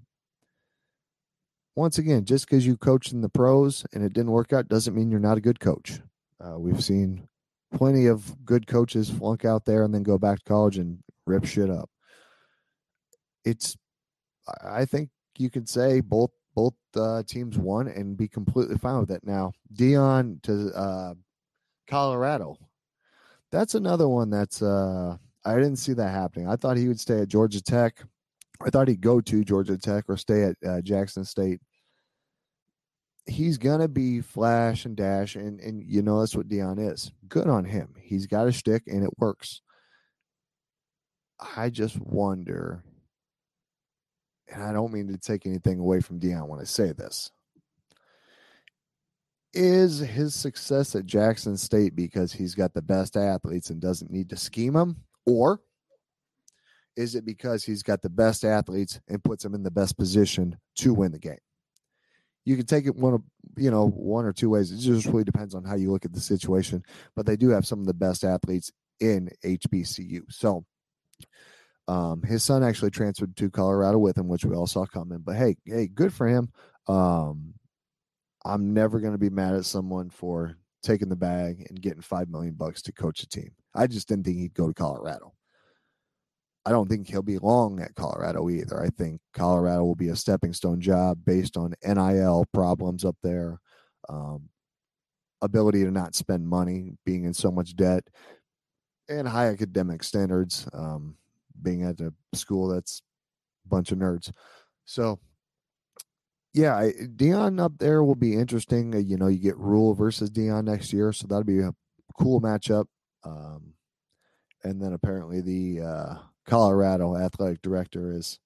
once 1.77 1.99
again, 1.99 2.25
just 2.25 2.47
because 2.47 2.67
you 2.67 2.77
coached 2.77 3.13
in 3.13 3.21
the 3.21 3.29
pros 3.29 3.85
and 3.93 4.03
it 4.03 4.15
didn't 4.15 4.31
work 4.31 4.53
out 4.53 4.69
doesn't 4.69 4.95
mean 4.95 5.11
you're 5.11 5.21
not 5.21 5.37
a 5.37 5.43
good 5.43 5.61
coach. 5.61 6.01
Uh, 6.41 6.59
we've 6.59 6.83
seen 6.83 7.29
plenty 7.75 8.07
of 8.07 8.45
good 8.45 8.67
coaches 8.67 9.11
flunk 9.11 9.45
out 9.45 9.65
there 9.65 9.85
and 9.85 9.93
then 9.95 10.03
go 10.03 10.17
back 10.17 10.39
to 10.39 10.45
college 10.45 10.79
and 10.79 10.99
rip 11.27 11.45
shit 11.45 11.71
up 11.71 11.91
it's 13.45 13.77
I 14.65 14.85
think 14.85 15.11
you 15.39 15.51
could 15.51 15.69
say 15.69 16.01
both 16.01 16.31
both 16.55 16.75
uh, 16.97 17.23
teams 17.25 17.59
won 17.59 17.89
and 17.89 18.17
be 18.17 18.29
completely 18.29 18.77
fine 18.77 19.01
with 19.01 19.11
it. 19.11 19.23
Now 19.25 19.53
Deion 19.75 20.43
to 20.43 20.73
uh, 20.75 21.15
Colorado, 21.89 22.57
that's 23.51 23.75
another 23.75 24.09
one 24.09 24.31
that's 24.31 24.63
uh, 24.63 25.17
I 25.45 25.55
didn't 25.55 25.77
see 25.77 25.93
that 25.95 26.11
happening. 26.11 26.49
I 26.49 26.57
thought 26.57 26.77
he 26.77 26.89
would 26.89 27.01
stay 27.01 27.21
at 27.21 27.29
Georgia 27.29 27.63
Tech. 27.63 28.03
I 28.65 28.71
thought 28.71 28.89
he'd 28.89 29.01
go 29.01 29.21
to 29.21 29.45
Georgia 29.45 29.77
Tech 29.77 30.05
or 30.09 30.17
stay 30.17 30.45
at 30.45 30.57
uh, 30.67 30.81
Jackson 30.81 31.25
State. 31.25 31.61
He's 33.35 33.59
gonna 33.59 33.89
be 33.89 34.21
flash 34.21 34.85
and 34.85 34.97
dash, 34.97 35.35
and 35.35 35.61
and 35.61 35.83
you 35.83 36.03
know 36.03 36.21
that's 36.21 36.37
what 36.37 36.49
Deion 36.49 36.93
is. 36.93 37.11
Good 37.29 37.49
on 37.49 37.65
him. 37.65 37.95
He's 38.01 38.27
got 38.27 38.47
a 38.47 38.53
shtick 38.53 38.85
and 38.87 39.03
it 39.03 39.11
works. 39.19 39.61
I 41.57 41.69
just 41.71 42.01
wonder 42.01 42.85
and 44.49 44.63
I 44.63 44.73
don't 44.73 44.93
mean 44.93 45.09
to 45.09 45.19
take 45.19 45.47
anything 45.47 45.81
away 45.81 46.01
from 46.01 46.21
Deion 46.21 46.47
when 46.49 46.61
I 46.61 46.65
say 46.65 46.93
this. 46.93 47.31
Is 49.53 49.99
his 50.01 50.35
success 50.35 50.95
at 50.95 51.07
Jackson 51.07 51.57
State 51.57 51.95
because 51.95 52.33
he's 52.33 52.55
got 52.55 52.75
the 52.75 52.83
best 52.83 53.17
athletes 53.17 53.71
and 53.71 53.81
doesn't 53.81 54.11
need 54.11 54.31
to 54.31 54.37
scheme 54.37 54.75
them? 54.75 54.97
Or 55.27 55.61
is 56.97 57.15
it 57.15 57.25
because 57.25 57.65
he's 57.65 57.83
got 57.83 58.03
the 58.03 58.11
best 58.11 58.45
athletes 58.45 59.01
and 59.09 59.23
puts 59.23 59.43
them 59.43 59.55
in 59.55 59.63
the 59.63 59.71
best 59.71 59.97
position 59.97 60.57
to 60.77 60.95
win 60.95 61.13
the 61.13 61.19
game? 61.19 61.39
You 62.45 62.57
can 62.57 62.67
take 62.67 62.87
it 62.87 62.97
one 62.97 63.15
of 63.15 63.23
you 63.57 63.71
know 63.71 63.89
one 63.89 64.25
or 64.25 64.33
two 64.33 64.51
ways. 64.51 64.71
It 64.71 64.79
just 64.79 65.07
really 65.07 65.25
depends 65.25 65.55
on 65.55 65.65
how 65.65 65.77
you 65.77 65.91
look 65.91 66.05
at 66.05 66.13
the 66.13 66.21
situation. 66.21 66.85
But 67.17 67.27
they 67.27 67.37
do 67.37 67.51
have 67.51 67.67
some 67.67 67.81
of 67.81 67.87
the 67.87 67.95
best 67.95 68.25
athletes 68.25 68.71
in 69.01 69.31
HBCU. 69.45 70.23
So 70.31 70.65
um, 71.89 72.23
his 72.23 72.43
son 72.43 72.63
actually 72.63 72.91
transferred 72.91 73.37
to 73.37 73.51
Colorado 73.51 73.99
with 73.99 74.17
him, 74.17 74.29
which 74.29 74.45
we 74.45 74.55
all 74.55 74.67
saw 74.67 74.87
coming. 74.87 75.19
But 75.19 75.37
hey, 75.37 75.57
hey, 75.65 75.87
good 75.87 76.13
for 76.13 76.27
him. 76.27 76.51
Um, 76.87 77.55
I'm 78.45 78.75
never 78.75 79.01
going 79.01 79.13
to 79.13 79.19
be 79.19 79.31
mad 79.31 79.55
at 79.55 79.65
someone 79.65 80.11
for 80.11 80.57
taking 80.83 81.09
the 81.09 81.17
bag 81.17 81.67
and 81.69 81.81
getting 81.81 82.03
five 82.03 82.29
million 82.29 82.55
bucks 82.55 82.83
to 82.83 82.93
coach 82.93 83.23
a 83.23 83.29
team. 83.29 83.53
I 83.75 83.87
just 83.87 84.09
didn't 84.09 84.25
think 84.25 84.39
he'd 84.39 84.55
go 84.55 84.69
to 84.69 84.75
Colorado. 84.75 85.33
I 86.67 86.71
don't 86.71 86.89
think 86.89 87.09
he'll 87.09 87.23
be 87.23 87.39
long 87.39 87.81
at 87.81 87.95
Colorado 87.95 88.49
either. 88.49 88.83
I 88.83 88.89
think 88.89 89.21
Colorado 89.35 89.85
will 89.85 89.95
be 89.95 90.09
a 90.09 90.17
stepping 90.17 90.53
stone 90.55 90.81
job 90.81 91.19
based 91.25 91.57
on 91.57 91.75
NIL 91.85 92.47
problems 92.53 93.05
up 93.05 93.17
there, 93.23 93.61
um, 94.09 94.49
ability 95.43 95.85
to 95.85 95.91
not 95.91 96.15
spend 96.15 96.49
money, 96.49 96.93
being 97.05 97.25
in 97.25 97.35
so 97.35 97.51
much 97.51 97.77
debt, 97.77 98.05
and 99.09 99.29
high 99.29 99.49
academic 99.49 100.03
standards. 100.03 100.67
Um, 100.73 101.17
being 101.61 101.83
at 101.83 102.01
a 102.01 102.13
school 102.35 102.69
that's 102.69 103.03
a 103.65 103.69
bunch 103.69 103.93
of 103.93 103.99
nerds. 103.99 104.31
So, 104.85 105.19
yeah, 106.53 106.77
I, 106.77 106.93
Deion 106.93 107.61
up 107.61 107.79
there 107.79 108.05
will 108.05 108.15
be 108.15 108.35
interesting. 108.35 108.95
Uh, 108.95 108.99
you 108.99 109.17
know, 109.17 109.29
you 109.29 109.39
get 109.39 109.57
Rhule 109.57 109.95
versus 109.95 110.31
Deion 110.31 110.65
next 110.65 110.93
year, 110.93 111.13
so 111.13 111.27
that'll 111.27 111.45
be 111.45 111.61
a 111.61 111.75
cool 112.19 112.41
matchup. 112.41 112.87
Um, 113.25 113.75
and 114.63 114.81
then 114.81 114.93
apparently 114.93 115.41
the 115.41 115.85
uh, 115.85 116.15
Colorado 116.47 117.17
athletic 117.17 117.63
director 117.63 118.13
is 118.13 118.39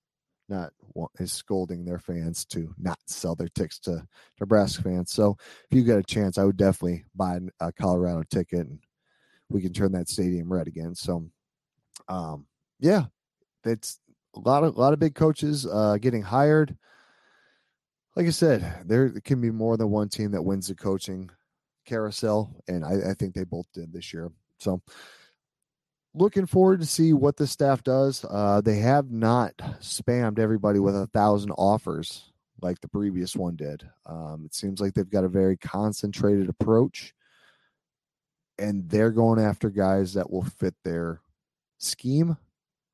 not 0.48 0.72
is 1.18 1.32
scolding 1.32 1.84
their 1.84 1.98
fans 1.98 2.44
to 2.46 2.74
not 2.78 2.98
sell 3.06 3.34
their 3.34 3.48
tickets 3.48 3.78
to 3.80 4.06
Nebraska 4.40 4.82
fans. 4.82 5.12
So 5.12 5.36
if 5.70 5.76
you 5.76 5.84
get 5.84 5.98
a 5.98 6.02
chance, 6.02 6.38
I 6.38 6.44
would 6.44 6.56
definitely 6.56 7.04
buy 7.14 7.38
a 7.60 7.72
Colorado 7.72 8.22
ticket 8.30 8.66
and 8.66 8.78
we 9.48 9.62
can 9.62 9.72
turn 9.72 9.92
that 9.92 10.08
stadium 10.08 10.52
red 10.52 10.66
again. 10.66 10.94
So, 10.94 11.30
um, 12.08 12.46
yeah, 12.80 13.04
it's 13.64 13.98
a 14.34 14.40
lot 14.40 14.64
of 14.64 14.76
a 14.76 14.80
lot 14.80 14.92
of 14.92 14.98
big 14.98 15.14
coaches 15.14 15.66
uh, 15.66 15.98
getting 16.00 16.22
hired. 16.22 16.76
Like 18.16 18.26
I 18.26 18.30
said, 18.30 18.82
there 18.84 19.10
can 19.24 19.40
be 19.40 19.50
more 19.50 19.76
than 19.76 19.90
one 19.90 20.08
team 20.08 20.32
that 20.32 20.42
wins 20.42 20.68
the 20.68 20.74
coaching 20.74 21.30
carousel, 21.86 22.52
and 22.66 22.84
I, 22.84 23.10
I 23.10 23.14
think 23.14 23.34
they 23.34 23.44
both 23.44 23.66
did 23.72 23.92
this 23.92 24.12
year. 24.12 24.30
So, 24.58 24.82
looking 26.14 26.46
forward 26.46 26.80
to 26.80 26.86
see 26.86 27.12
what 27.12 27.36
the 27.36 27.46
staff 27.46 27.82
does. 27.82 28.24
Uh, 28.28 28.60
they 28.60 28.76
have 28.76 29.10
not 29.10 29.56
spammed 29.80 30.38
everybody 30.38 30.78
with 30.78 30.96
a 30.96 31.06
thousand 31.08 31.50
offers 31.52 32.32
like 32.60 32.80
the 32.80 32.88
previous 32.88 33.36
one 33.36 33.56
did. 33.56 33.88
Um, 34.06 34.42
it 34.44 34.54
seems 34.54 34.80
like 34.80 34.94
they've 34.94 35.08
got 35.08 35.24
a 35.24 35.28
very 35.28 35.56
concentrated 35.56 36.48
approach, 36.48 37.14
and 38.58 38.88
they're 38.88 39.12
going 39.12 39.40
after 39.40 39.70
guys 39.70 40.14
that 40.14 40.30
will 40.30 40.42
fit 40.42 40.74
their 40.84 41.20
scheme, 41.78 42.36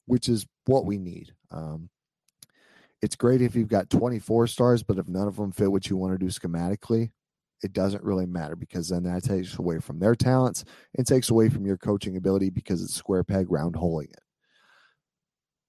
which 0.07 0.29
is 0.29 0.47
what 0.67 0.85
we 0.85 0.99
need. 0.99 1.33
Um, 1.51 1.89
it's 3.01 3.17
great 3.17 3.43
if 3.43 3.55
you've 3.55 3.69
got 3.69 3.91
24 3.91 4.47
stars, 4.47 4.83
but 4.83 4.99
if 4.99 5.09
none 5.09 5.29
of 5.29 5.37
them 5.37 5.53
fit 5.53 5.71
what 5.71 5.89
you 5.89 5.97
want 5.97 6.19
to 6.19 6.19
do 6.19 6.31
schematically, 6.31 7.11
it 7.65 7.73
doesn't 7.73 8.05
really 8.05 8.27
matter 8.27 8.55
because 8.55 8.91
then 8.91 9.05
that 9.05 9.25
takes 9.25 9.59
away 9.59 9.79
from 9.79 9.99
their 9.99 10.15
talents 10.15 10.67
and 10.99 11.07
takes 11.07 11.31
away 11.31 11.49
from 11.49 11.65
your 11.65 11.79
coaching 11.79 12.19
ability 12.19 12.51
because 12.51 12.83
it's 12.83 12.95
square 12.95 13.25
peg 13.25 13.51
round 13.51 13.75
holing 13.75 14.09
it. 14.11 14.21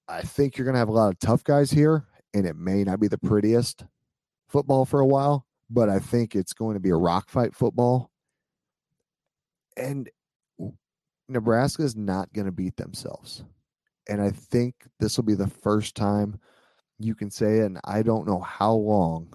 I 0.09 0.21
think 0.21 0.57
you're 0.57 0.65
going 0.65 0.73
to 0.73 0.79
have 0.79 0.89
a 0.89 0.91
lot 0.91 1.13
of 1.13 1.19
tough 1.19 1.45
guys 1.45 1.71
here, 1.71 2.05
and 2.33 2.45
it 2.45 2.57
may 2.57 2.83
not 2.83 2.99
be 2.99 3.07
the 3.07 3.17
prettiest 3.17 3.85
football 4.49 4.83
for 4.83 4.99
a 4.99 5.05
while, 5.05 5.47
but 5.69 5.87
I 5.87 5.99
think 5.99 6.35
it's 6.35 6.51
going 6.51 6.73
to 6.73 6.81
be 6.81 6.89
a 6.89 6.97
rock 6.97 7.29
fight 7.29 7.55
football. 7.55 8.11
And 9.77 10.09
Nebraska 11.29 11.83
is 11.83 11.95
not 11.95 12.33
going 12.33 12.45
to 12.45 12.51
beat 12.51 12.75
themselves. 12.75 13.45
And 14.09 14.21
I 14.21 14.31
think 14.31 14.75
this 14.99 15.15
will 15.15 15.23
be 15.23 15.33
the 15.33 15.47
first 15.47 15.95
time 15.95 16.41
you 16.99 17.15
can 17.15 17.31
say 17.31 17.59
it, 17.59 17.67
and 17.67 17.79
I 17.85 18.01
don't 18.01 18.27
know 18.27 18.41
how 18.41 18.73
long, 18.73 19.33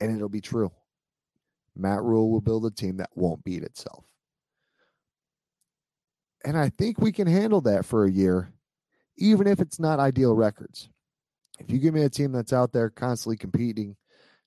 and 0.00 0.14
it'll 0.14 0.28
be 0.28 0.40
true. 0.40 0.70
Matt 1.76 2.02
Rhule 2.02 2.30
will 2.30 2.40
build 2.40 2.66
a 2.66 2.70
team 2.70 2.98
that 2.98 3.10
won't 3.14 3.44
beat 3.44 3.62
itself. 3.62 4.04
And 6.44 6.58
I 6.58 6.70
think 6.70 7.00
we 7.00 7.12
can 7.12 7.26
handle 7.26 7.60
that 7.62 7.84
for 7.84 8.04
a 8.04 8.10
year, 8.10 8.52
even 9.16 9.46
if 9.46 9.60
it's 9.60 9.78
not 9.78 10.00
ideal 10.00 10.34
records. 10.34 10.88
If 11.58 11.70
you 11.70 11.78
give 11.78 11.94
me 11.94 12.02
a 12.02 12.10
team 12.10 12.32
that's 12.32 12.52
out 12.52 12.72
there 12.72 12.90
constantly 12.90 13.36
competing, 13.36 13.96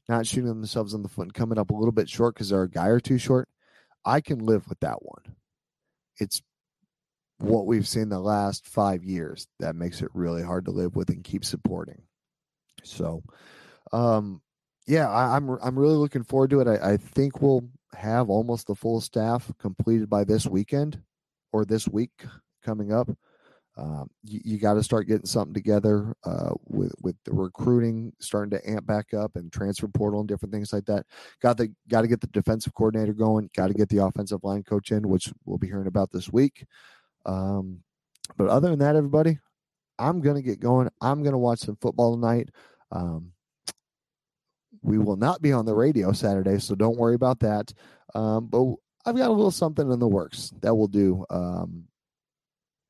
not 0.10 0.28
shooting 0.28 0.48
themselves 0.48 0.94
in 0.94 1.02
the 1.02 1.10
foot 1.10 1.24
and 1.24 1.34
coming 1.34 1.58
up 1.58 1.70
a 1.70 1.76
little 1.76 1.92
bit 1.92 2.10
short 2.10 2.36
because 2.36 2.50
they're 2.50 2.64
a 2.64 2.70
guy 2.70 2.88
or 2.88 3.00
two 3.00 3.18
short, 3.18 3.48
I 4.04 4.22
can 4.22 4.40
live 4.40 4.68
with 4.68 4.80
that 4.82 5.04
one. 5.04 5.36
It's 6.18 6.42
what 7.40 7.66
we've 7.66 7.88
seen 7.88 8.10
the 8.10 8.20
last 8.20 8.68
five 8.68 9.04
years 9.04 9.48
that 9.60 9.76
makes 9.76 10.02
it 10.02 10.10
really 10.14 10.44
hard 10.44 10.66
to 10.66 10.72
live 10.72 10.96
with 10.96 11.10
and 11.10 11.24
keep 11.24 11.44
supporting. 11.44 12.02
So, 12.84 13.24
um, 13.92 14.42
yeah, 14.88 15.10
I, 15.10 15.36
am 15.36 15.50
I'm, 15.50 15.60
I'm 15.62 15.80
really 15.80 15.96
looking 15.96 16.24
forward 16.24 16.50
to 16.52 16.62
it. 16.62 16.68
I, 16.68 16.94
I 16.94 16.98
think 16.98 17.42
we'll 17.42 17.68
have 17.96 18.30
almost 18.30 18.68
the 18.68 18.76
full 18.76 19.02
staff 19.02 19.52
completed 19.60 20.10
by 20.10 20.24
this 20.24 20.46
weekend 20.46 21.02
or 21.52 21.66
this 21.66 21.88
week 21.88 22.12
coming 22.64 22.92
up. 22.92 23.10
Um, 23.78 24.10
you, 24.24 24.40
you 24.46 24.58
got 24.58 24.76
to 24.76 24.84
start 24.84 25.08
getting 25.08 25.26
something 25.26 25.54
together 25.54 26.16
uh, 26.24 26.52
with 26.66 26.94
with 27.02 27.16
the 27.26 27.34
recruiting 27.34 28.14
starting 28.20 28.52
to 28.52 28.70
amp 28.70 28.86
back 28.86 29.14
up 29.14 29.36
and 29.36 29.52
transfer 29.52 29.88
portal 29.90 30.22
and 30.22 30.30
different 30.30 30.54
things 30.54 30.72
like 30.72 30.86
that. 30.86 31.06
Got 31.42 31.58
the 31.58 31.74
got 31.90 32.02
to 32.02 32.08
get 32.08 32.22
the 32.22 32.28
defensive 32.28 32.74
coordinator 32.74 33.14
going. 33.14 33.50
Got 33.54 33.68
to 33.68 33.74
get 33.74 33.90
the 33.90 34.04
offensive 34.06 34.44
line 34.44 34.64
coach 34.64 34.92
in, 34.92 35.10
which 35.10 35.32
we'll 35.46 35.58
be 35.58 35.68
hearing 35.68 35.88
about 35.88 36.12
this 36.12 36.32
week. 36.32 36.66
Um, 37.26 37.82
but 38.38 38.48
other 38.48 38.70
than 38.70 38.80
that, 38.80 38.96
everybody, 38.96 39.40
I'm 40.00 40.22
gonna 40.22 40.42
get 40.42 40.62
going. 40.62 40.90
I'm 41.02 41.22
gonna 41.22 41.38
watch 41.38 41.60
some 41.60 41.76
football 41.76 42.16
tonight. 42.16 42.50
Um, 42.94 43.34
we 44.86 44.98
will 44.98 45.18
not 45.18 45.42
be 45.42 45.52
on 45.52 45.66
the 45.66 45.76
radio 45.76 46.12
Saturday, 46.12 46.60
so 46.60 46.76
don't 46.76 46.98
worry 46.98 47.16
about 47.16 47.40
that. 47.40 47.74
Um, 48.14 48.48
but 48.48 48.76
I've 49.06 49.18
got 49.18 49.30
a 49.30 49.34
little 49.34 49.52
something 49.52 49.92
in 49.92 50.00
the 50.00 50.08
works 50.08 50.54
that 50.62 50.74
we'll 50.74 50.88
do 50.88 51.26
um, 51.30 51.86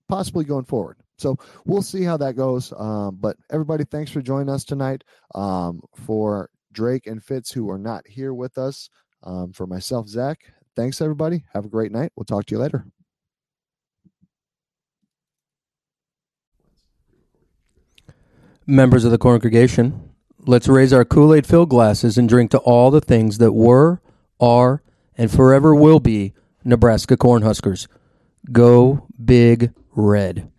possibly 0.08 0.46
going 0.46 0.66
forward. 0.66 0.98
So 1.18 1.38
we'll 1.66 1.82
see 1.82 2.04
how 2.04 2.18
that 2.18 2.36
goes. 2.36 2.74
Um, 2.78 3.18
but 3.20 3.38
everybody, 3.50 3.86
thanks 3.86 4.12
for 4.12 4.22
joining 4.22 4.50
us 4.50 4.66
tonight. 4.66 5.04
Um, 5.34 5.82
for 6.06 6.50
Drake 6.74 7.08
and 7.08 7.24
Fitz, 7.24 7.52
who 7.52 7.70
are 7.70 7.78
not 7.78 8.06
here 8.08 8.34
with 8.34 8.58
us, 8.58 8.90
um, 9.24 9.54
for 9.54 9.66
myself, 9.66 10.08
Zach, 10.08 10.40
thanks 10.76 11.02
everybody. 11.02 11.46
Have 11.54 11.66
a 11.66 11.70
great 11.70 11.92
night. 11.92 12.12
We'll 12.16 12.26
talk 12.26 12.46
to 12.48 12.56
you 12.56 12.60
later. 12.60 12.86
Members 18.68 19.06
of 19.06 19.12
the 19.12 19.18
congregation, 19.18 20.15
Let's 20.48 20.68
raise 20.68 20.94
our 20.94 21.04
Kool 21.04 21.34
Aid 21.34 21.48
filled 21.48 21.70
glasses 21.70 22.20
and 22.20 22.30
drink 22.30 22.52
to 22.52 22.60
all 22.60 22.92
the 22.92 23.02
things 23.02 23.40
that 23.40 23.54
were, 23.54 24.00
are, 24.40 24.84
and 25.18 25.32
forever 25.32 25.74
will 25.74 26.00
be 26.00 26.34
Nebraska 26.64 27.18
Cornhuskers. 27.18 27.88
Go 28.52 29.08
Big 29.24 29.74
Red. 29.96 30.52